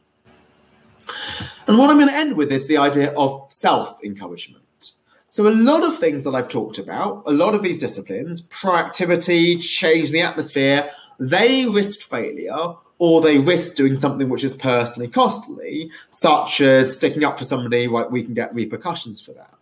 And 1.71 1.79
what 1.79 1.89
I'm 1.89 1.95
going 1.95 2.09
to 2.09 2.13
end 2.13 2.35
with 2.35 2.51
is 2.51 2.67
the 2.67 2.75
idea 2.75 3.13
of 3.13 3.45
self 3.47 4.03
encouragement. 4.03 4.91
So, 5.29 5.47
a 5.47 5.55
lot 5.55 5.85
of 5.85 5.97
things 5.97 6.25
that 6.25 6.35
I've 6.35 6.49
talked 6.49 6.77
about, 6.79 7.23
a 7.25 7.31
lot 7.31 7.55
of 7.55 7.63
these 7.63 7.79
disciplines, 7.79 8.45
proactivity, 8.49 9.61
change 9.61 10.11
the 10.11 10.19
atmosphere, 10.19 10.91
they 11.17 11.67
risk 11.67 12.01
failure 12.01 12.73
or 12.97 13.21
they 13.21 13.37
risk 13.37 13.75
doing 13.75 13.95
something 13.95 14.27
which 14.27 14.43
is 14.43 14.53
personally 14.53 15.07
costly, 15.07 15.89
such 16.09 16.59
as 16.59 16.93
sticking 16.93 17.23
up 17.23 17.39
for 17.39 17.45
somebody, 17.45 17.87
right, 17.87 18.11
we 18.11 18.21
can 18.21 18.33
get 18.33 18.53
repercussions 18.53 19.21
for 19.21 19.31
that. 19.31 19.53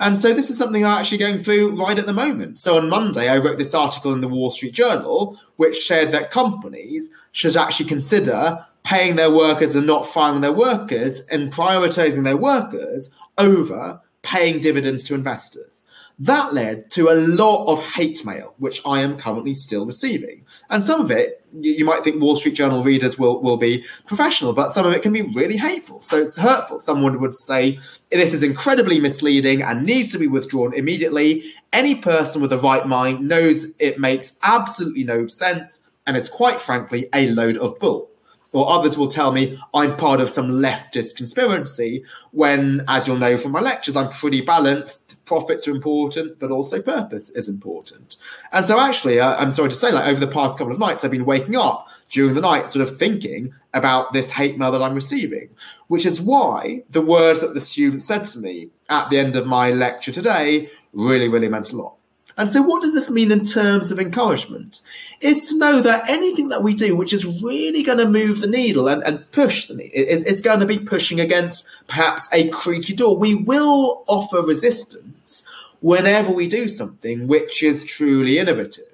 And 0.00 0.20
so 0.20 0.34
this 0.34 0.50
is 0.50 0.58
something 0.58 0.84
I'm 0.84 1.00
actually 1.00 1.16
going 1.16 1.38
through 1.38 1.80
right 1.80 1.98
at 1.98 2.04
the 2.04 2.12
moment. 2.12 2.58
So 2.58 2.76
on 2.76 2.90
Monday, 2.90 3.30
I 3.30 3.38
wrote 3.38 3.56
this 3.56 3.74
article 3.74 4.12
in 4.12 4.20
the 4.20 4.28
Wall 4.28 4.50
Street 4.50 4.74
Journal, 4.74 5.40
which 5.56 5.86
said 5.86 6.12
that 6.12 6.30
companies 6.30 7.12
should 7.32 7.56
actually 7.56 7.88
consider 7.88 8.66
paying 8.84 9.16
their 9.16 9.30
workers 9.30 9.74
and 9.74 9.86
not 9.86 10.06
firing 10.06 10.42
their 10.42 10.52
workers 10.52 11.20
and 11.30 11.52
prioritizing 11.52 12.24
their 12.24 12.36
workers 12.36 13.10
over 13.38 14.00
paying 14.22 14.60
dividends 14.60 15.04
to 15.04 15.14
investors. 15.14 15.82
That 16.18 16.54
led 16.54 16.90
to 16.92 17.10
a 17.10 17.14
lot 17.14 17.66
of 17.66 17.80
hate 17.80 18.24
mail, 18.24 18.54
which 18.58 18.80
I 18.86 19.00
am 19.00 19.18
currently 19.18 19.52
still 19.52 19.84
receiving. 19.84 20.44
And 20.70 20.82
some 20.82 21.00
of 21.00 21.10
it, 21.10 21.44
you 21.60 21.84
might 21.84 22.04
think 22.04 22.22
Wall 22.22 22.36
Street 22.36 22.54
Journal 22.54 22.84
readers 22.84 23.18
will, 23.18 23.42
will 23.42 23.56
be 23.56 23.84
professional, 24.06 24.52
but 24.52 24.70
some 24.70 24.86
of 24.86 24.92
it 24.92 25.02
can 25.02 25.12
be 25.12 25.22
really 25.22 25.56
hateful. 25.56 26.00
So 26.00 26.20
it's 26.20 26.36
hurtful. 26.36 26.80
Someone 26.80 27.20
would 27.20 27.34
say, 27.34 27.80
this 28.10 28.32
is 28.32 28.42
incredibly 28.42 29.00
misleading 29.00 29.62
and 29.62 29.84
needs 29.84 30.12
to 30.12 30.18
be 30.18 30.28
withdrawn 30.28 30.72
immediately. 30.72 31.52
Any 31.72 31.96
person 31.96 32.40
with 32.40 32.52
a 32.52 32.60
right 32.60 32.86
mind 32.86 33.26
knows 33.26 33.66
it 33.78 33.98
makes 33.98 34.36
absolutely 34.42 35.04
no 35.04 35.26
sense 35.26 35.80
and 36.06 36.16
is 36.16 36.28
quite 36.28 36.60
frankly 36.60 37.08
a 37.12 37.30
load 37.30 37.56
of 37.58 37.78
bull 37.80 38.08
or 38.54 38.70
others 38.70 38.96
will 38.96 39.08
tell 39.08 39.32
me 39.32 39.60
I'm 39.74 39.96
part 39.96 40.20
of 40.20 40.30
some 40.30 40.48
leftist 40.48 41.16
conspiracy 41.16 42.04
when, 42.30 42.84
as 42.86 43.06
you'll 43.06 43.18
know 43.18 43.36
from 43.36 43.52
my 43.52 43.60
lectures, 43.60 43.96
I'm 43.96 44.10
pretty 44.10 44.40
balanced. 44.40 45.22
Profits 45.24 45.66
are 45.66 45.72
important, 45.72 46.38
but 46.38 46.52
also 46.52 46.80
purpose 46.80 47.30
is 47.30 47.48
important. 47.48 48.16
And 48.52 48.64
so, 48.64 48.78
actually, 48.78 49.18
uh, 49.18 49.36
I'm 49.36 49.50
sorry 49.50 49.70
to 49.70 49.74
say, 49.74 49.90
like 49.90 50.06
over 50.06 50.20
the 50.20 50.32
past 50.32 50.56
couple 50.56 50.72
of 50.72 50.78
nights, 50.78 51.04
I've 51.04 51.10
been 51.10 51.24
waking 51.24 51.56
up 51.56 51.88
during 52.10 52.34
the 52.34 52.40
night, 52.40 52.68
sort 52.68 52.88
of 52.88 52.96
thinking 52.96 53.52
about 53.74 54.12
this 54.12 54.30
hate 54.30 54.56
mail 54.56 54.70
that 54.70 54.82
I'm 54.82 54.94
receiving, 54.94 55.50
which 55.88 56.06
is 56.06 56.20
why 56.20 56.84
the 56.90 57.02
words 57.02 57.40
that 57.40 57.54
the 57.54 57.60
student 57.60 58.02
said 58.02 58.24
to 58.26 58.38
me 58.38 58.68
at 58.88 59.10
the 59.10 59.18
end 59.18 59.34
of 59.34 59.46
my 59.46 59.70
lecture 59.70 60.12
today 60.12 60.70
really, 60.92 61.28
really 61.28 61.48
meant 61.48 61.72
a 61.72 61.76
lot. 61.76 61.96
And 62.36 62.48
so, 62.48 62.62
what 62.62 62.82
does 62.82 62.94
this 62.94 63.10
mean 63.10 63.30
in 63.30 63.44
terms 63.44 63.90
of 63.90 64.00
encouragement? 64.00 64.80
It's 65.20 65.50
to 65.50 65.58
know 65.58 65.80
that 65.80 66.08
anything 66.08 66.48
that 66.48 66.62
we 66.62 66.74
do, 66.74 66.96
which 66.96 67.12
is 67.12 67.24
really 67.42 67.82
going 67.82 67.98
to 67.98 68.08
move 68.08 68.40
the 68.40 68.48
needle 68.48 68.88
and, 68.88 69.02
and 69.04 69.30
push 69.30 69.68
the 69.68 69.74
needle, 69.74 69.92
is, 69.94 70.24
is 70.24 70.40
going 70.40 70.60
to 70.60 70.66
be 70.66 70.78
pushing 70.78 71.20
against 71.20 71.66
perhaps 71.86 72.28
a 72.32 72.48
creaky 72.48 72.94
door. 72.94 73.16
We 73.16 73.36
will 73.36 74.04
offer 74.08 74.42
resistance 74.42 75.44
whenever 75.80 76.32
we 76.32 76.48
do 76.48 76.68
something 76.68 77.28
which 77.28 77.62
is 77.62 77.84
truly 77.84 78.38
innovative. 78.38 78.86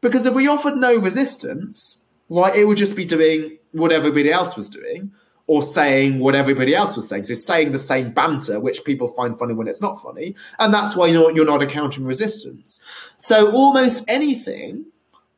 Because 0.00 0.26
if 0.26 0.34
we 0.34 0.46
offered 0.46 0.76
no 0.76 0.96
resistance, 0.96 2.02
right, 2.28 2.54
it 2.54 2.66
would 2.66 2.78
just 2.78 2.94
be 2.94 3.04
doing 3.04 3.58
what 3.72 3.90
everybody 3.90 4.30
else 4.30 4.56
was 4.56 4.68
doing 4.68 5.10
or 5.48 5.62
saying 5.62 6.18
what 6.18 6.34
everybody 6.34 6.74
else 6.74 6.96
was 6.96 7.08
saying. 7.08 7.24
So 7.24 7.34
saying 7.34 7.72
the 7.72 7.78
same 7.78 8.10
banter, 8.10 8.58
which 8.58 8.84
people 8.84 9.08
find 9.08 9.38
funny 9.38 9.54
when 9.54 9.68
it's 9.68 9.80
not 9.80 10.02
funny. 10.02 10.34
And 10.58 10.74
that's 10.74 10.96
why 10.96 11.06
you're, 11.06 11.30
you're 11.32 11.44
not 11.44 11.62
encountering 11.62 12.06
resistance. 12.06 12.80
So 13.16 13.52
almost 13.52 14.04
anything 14.08 14.86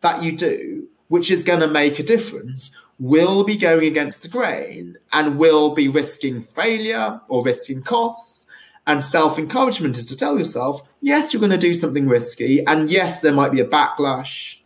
that 0.00 0.22
you 0.22 0.32
do, 0.32 0.88
which 1.08 1.30
is 1.30 1.44
going 1.44 1.60
to 1.60 1.68
make 1.68 1.98
a 1.98 2.02
difference, 2.02 2.70
will 2.98 3.44
be 3.44 3.56
going 3.56 3.86
against 3.86 4.22
the 4.22 4.28
grain 4.28 4.96
and 5.12 5.38
will 5.38 5.74
be 5.74 5.88
risking 5.88 6.42
failure 6.42 7.20
or 7.28 7.44
risking 7.44 7.82
costs. 7.82 8.46
And 8.86 9.04
self 9.04 9.38
encouragement 9.38 9.98
is 9.98 10.06
to 10.06 10.16
tell 10.16 10.38
yourself, 10.38 10.80
yes, 11.02 11.32
you're 11.32 11.40
going 11.40 11.50
to 11.50 11.58
do 11.58 11.74
something 11.74 12.08
risky. 12.08 12.64
And 12.66 12.88
yes, 12.88 13.20
there 13.20 13.34
might 13.34 13.52
be 13.52 13.60
a 13.60 13.66
backlash, 13.66 14.56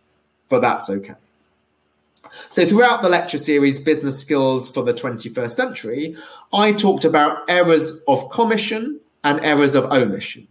but 0.49 0.61
that's 0.61 0.89
okay. 0.89 1.15
So, 2.51 2.67
throughout 2.67 3.03
the 3.03 3.09
lecture 3.09 3.39
series, 3.39 3.81
Business 3.81 4.19
Skills 4.19 4.71
for 4.71 4.83
the 4.83 4.95
21st 4.95 5.51
Century, 5.51 6.17
I 6.53 6.73
talked 6.73 7.05
about 7.05 7.49
errors 7.49 7.93
of 8.09 8.31
commission 8.31 9.01
and 9.25 9.41
errors 9.45 9.75
of 9.75 9.87
omission. 9.87 10.49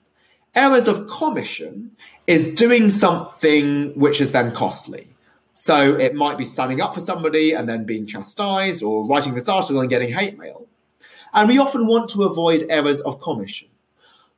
Errors 0.55 0.87
of 0.87 1.07
commission 1.07 1.91
is 2.27 2.53
doing 2.55 2.89
something 2.89 3.97
which 3.99 4.21
is 4.21 4.31
then 4.31 4.53
costly. 4.53 5.07
So, 5.53 5.95
it 5.95 6.15
might 6.15 6.37
be 6.37 6.45
standing 6.45 6.81
up 6.81 6.93
for 6.93 7.01
somebody 7.01 7.53
and 7.53 7.67
then 7.67 7.85
being 7.85 8.05
chastised, 8.05 8.83
or 8.83 9.07
writing 9.07 9.33
this 9.33 9.49
article 9.49 9.81
and 9.81 9.89
getting 9.89 10.11
hate 10.11 10.37
mail. 10.37 10.67
And 11.33 11.49
we 11.49 11.59
often 11.59 11.87
want 11.87 12.09
to 12.11 12.23
avoid 12.23 12.65
errors 12.69 13.01
of 13.01 13.21
commission. 13.21 13.69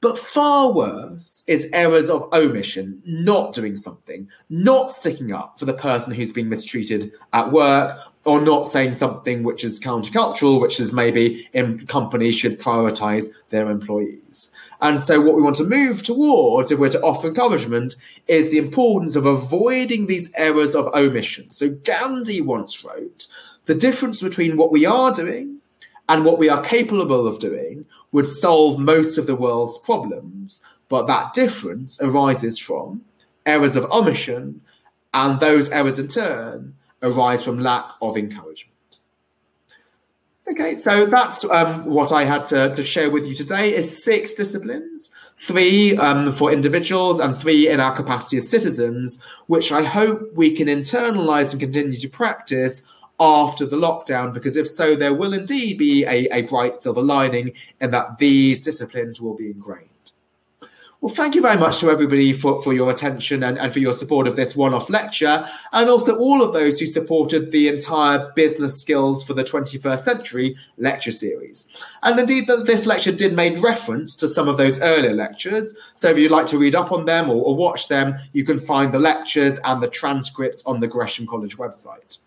But 0.03 0.19
far 0.19 0.73
worse 0.73 1.45
is 1.47 1.69
errors 1.71 2.09
of 2.09 2.27
omission, 2.33 3.01
not 3.05 3.53
doing 3.53 3.77
something, 3.77 4.27
not 4.49 4.91
sticking 4.91 5.31
up 5.31 5.57
for 5.57 5.63
the 5.63 5.73
person 5.73 6.11
who's 6.13 6.33
been 6.33 6.49
mistreated 6.49 7.13
at 7.31 7.53
work, 7.53 7.97
or 8.25 8.41
not 8.41 8.67
saying 8.67 8.95
something 8.95 9.43
which 9.43 9.63
is 9.63 9.79
countercultural, 9.79 10.59
which 10.59 10.81
is 10.81 10.91
maybe 10.91 11.47
companies 11.87 12.35
should 12.35 12.59
prioritize 12.59 13.29
their 13.47 13.71
employees. 13.71 14.51
And 14.81 14.99
so, 14.99 15.21
what 15.21 15.37
we 15.37 15.41
want 15.41 15.55
to 15.55 15.63
move 15.63 16.03
towards, 16.03 16.69
if 16.69 16.79
we're 16.79 16.89
to 16.89 17.01
offer 17.01 17.29
encouragement, 17.29 17.95
is 18.27 18.49
the 18.49 18.57
importance 18.57 19.15
of 19.15 19.25
avoiding 19.25 20.07
these 20.07 20.29
errors 20.35 20.75
of 20.75 20.93
omission. 20.93 21.49
So, 21.49 21.69
Gandhi 21.69 22.41
once 22.41 22.83
wrote 22.83 23.27
the 23.67 23.75
difference 23.75 24.21
between 24.21 24.57
what 24.57 24.73
we 24.73 24.85
are 24.85 25.13
doing 25.13 25.59
and 26.09 26.25
what 26.25 26.39
we 26.39 26.49
are 26.49 26.61
capable 26.61 27.25
of 27.25 27.39
doing 27.39 27.85
would 28.13 28.27
solve 28.27 28.79
most 28.79 29.17
of 29.17 29.27
the 29.27 29.35
world's 29.35 29.77
problems, 29.79 30.61
but 30.87 31.07
that 31.07 31.33
difference 31.33 31.99
arises 32.01 32.57
from 32.57 33.03
errors 33.45 33.75
of 33.75 33.91
omission, 33.91 34.61
and 35.13 35.39
those 35.39 35.69
errors 35.69 35.99
in 35.99 36.07
turn 36.07 36.73
arise 37.01 37.43
from 37.43 37.59
lack 37.59 37.85
of 38.01 38.15
encouragement. 38.17 38.69
Okay, 40.49 40.75
so 40.75 41.05
that's 41.05 41.43
um, 41.45 41.85
what 41.85 42.11
I 42.11 42.25
had 42.25 42.45
to, 42.47 42.75
to, 42.75 42.83
share 42.83 43.09
with 43.09 43.25
you 43.25 43.33
today 43.33 43.73
is 43.73 44.03
six 44.03 44.33
disciplines, 44.33 45.09
three 45.37 45.95
um, 45.97 46.33
for 46.33 46.51
individuals 46.51 47.21
and 47.21 47.35
three 47.35 47.69
in 47.69 47.79
our 47.79 47.95
capacity 47.95 48.37
as 48.37 48.49
citizens, 48.49 49.23
which 49.47 49.71
I 49.71 49.83
hope 49.83 50.19
we 50.35 50.53
can 50.55 50.67
internalize 50.67 51.51
and 51.51 51.61
continue 51.61 51.97
to 51.97 52.09
practice 52.09 52.81
after 53.23 53.65
the 53.65 53.77
lockdown, 53.77 54.33
because 54.33 54.57
if 54.57 54.69
so, 54.69 54.95
there 54.97 55.13
will 55.13 55.33
indeed 55.33 55.77
be 55.77 56.03
a, 56.03 56.27
a 56.33 56.41
bright 56.41 56.75
silver 56.75 57.01
lining 57.01 57.53
in 57.79 57.89
that 57.91 58.17
these 58.17 58.59
disciplines 58.59 59.21
will 59.21 59.33
be 59.33 59.49
ingrained. 59.49 59.87
Well, 60.99 61.13
thank 61.13 61.33
you 61.35 61.41
very 61.41 61.57
much 61.57 61.79
to 61.79 61.89
everybody 61.89 62.33
for, 62.33 62.61
for 62.61 62.73
your 62.73 62.91
attention 62.91 63.43
and, 63.43 63.57
and 63.57 63.71
for 63.71 63.79
your 63.79 63.93
support 63.93 64.27
of 64.27 64.35
this 64.35 64.57
one 64.57 64.73
off 64.73 64.89
lecture, 64.89 65.47
and 65.71 65.89
also 65.89 66.17
all 66.17 66.41
of 66.41 66.51
those 66.51 66.79
who 66.79 66.85
supported 66.85 67.51
the 67.51 67.69
entire 67.69 68.31
Business 68.35 68.79
Skills 68.79 69.23
for 69.23 69.33
the 69.33 69.43
21st 69.43 69.99
Century 69.99 70.55
lecture 70.77 71.11
series. 71.11 71.67
And 72.03 72.19
indeed, 72.19 72.47
the, 72.47 72.57
this 72.57 72.85
lecture 72.85 73.11
did 73.11 73.33
make 73.33 73.61
reference 73.63 74.17
to 74.17 74.27
some 74.27 74.49
of 74.49 74.57
those 74.57 74.81
earlier 74.81 75.13
lectures. 75.13 75.75
So 75.95 76.09
if 76.09 76.17
you'd 76.17 76.31
like 76.31 76.47
to 76.47 76.57
read 76.57 76.75
up 76.75 76.91
on 76.91 77.05
them 77.05 77.29
or, 77.29 77.41
or 77.43 77.55
watch 77.55 77.87
them, 77.87 78.15
you 78.33 78.43
can 78.43 78.59
find 78.59 78.93
the 78.93 78.99
lectures 78.99 79.59
and 79.63 79.81
the 79.81 79.89
transcripts 79.89 80.63
on 80.65 80.79
the 80.79 80.87
Gresham 80.87 81.25
College 81.25 81.57
website. 81.57 82.17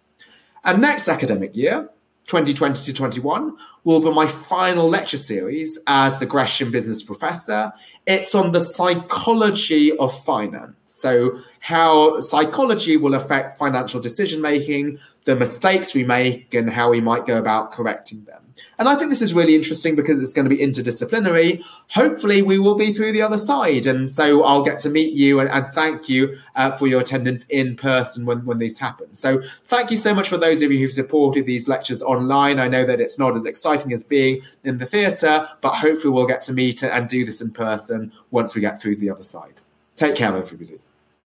And 0.67 0.83
next 0.83 1.09
academic 1.09 1.57
year, 1.57 1.89
2020 2.27 2.83
to 2.83 2.93
21, 2.93 3.57
will 3.85 4.01
be 4.01 4.11
my 4.11 4.27
final 4.27 4.89
lecture 4.89 5.17
series 5.17 5.79
as 5.87 6.19
the 6.19 6.27
Gresham 6.27 6.71
Business 6.71 7.03
Professor 7.03 7.73
it's 8.07 8.37
on 8.37 8.53
the 8.53 8.65
psychology 8.65 9.97
of 9.99 10.25
finance. 10.25 10.77
So, 10.87 11.41
how 11.67 12.21
psychology 12.21 12.97
will 12.97 13.15
affect 13.15 13.59
financial 13.59 14.01
decision 14.01 14.41
making, 14.41 14.97
the 15.25 15.35
mistakes 15.35 15.95
we 15.95 16.05
make, 16.05 16.55
and 16.55 16.71
how 16.71 16.89
we 16.89 17.01
might 17.01 17.27
go 17.27 17.39
about 17.39 17.73
correcting 17.73 18.23
them. 18.23 18.41
And 18.79 18.89
I 18.89 18.95
think 18.95 19.11
this 19.11 19.21
is 19.21 19.35
really 19.35 19.57
interesting 19.57 19.97
because 19.97 20.23
it's 20.23 20.33
going 20.33 20.49
to 20.49 20.57
be 20.57 20.63
interdisciplinary. 20.63 21.61
Hopefully, 21.89 22.41
we 22.41 22.61
will 22.61 22.77
be 22.77 22.93
through 22.93 23.11
the 23.11 23.21
other 23.21 23.37
side. 23.37 23.87
And 23.87 24.09
so 24.09 24.45
I'll 24.45 24.63
get 24.63 24.79
to 24.81 24.89
meet 24.89 25.13
you 25.15 25.41
and, 25.41 25.51
and 25.51 25.67
thank 25.73 26.09
you 26.09 26.39
uh, 26.55 26.71
for 26.77 26.87
your 26.87 27.01
attendance 27.01 27.45
in 27.47 27.75
person 27.75 28.25
when, 28.25 28.45
when 28.45 28.59
these 28.59 28.79
happen. 28.79 29.13
So 29.17 29.43
thank 29.65 29.91
you 29.91 29.97
so 29.97 30.15
much 30.15 30.29
for 30.29 30.37
those 30.37 30.63
of 30.63 30.71
you 30.71 30.79
who've 30.79 30.93
supported 30.93 31.47
these 31.47 31.67
lectures 31.67 32.01
online. 32.01 32.61
I 32.61 32.69
know 32.69 32.87
that 32.87 33.01
it's 33.01 33.19
not 33.19 33.37
as 33.37 33.45
exciting 33.45 33.93
as 33.93 34.05
being 34.05 34.41
in 34.63 34.79
the 34.79 34.87
theatre, 34.87 35.49
but 35.63 35.75
hopefully 35.75 36.13
we'll 36.13 36.29
get 36.29 36.43
to 36.43 36.53
meet 36.53 36.85
and 36.85 37.09
do 37.09 37.25
this 37.25 37.41
in 37.41 37.51
person 37.51 38.13
once 38.31 38.55
we 38.55 38.61
get 38.61 38.81
through 38.81 38.97
the 38.99 39.11
other 39.11 39.25
side. 39.25 39.55
Take 39.97 40.15
care, 40.15 40.37
everybody. 40.37 40.79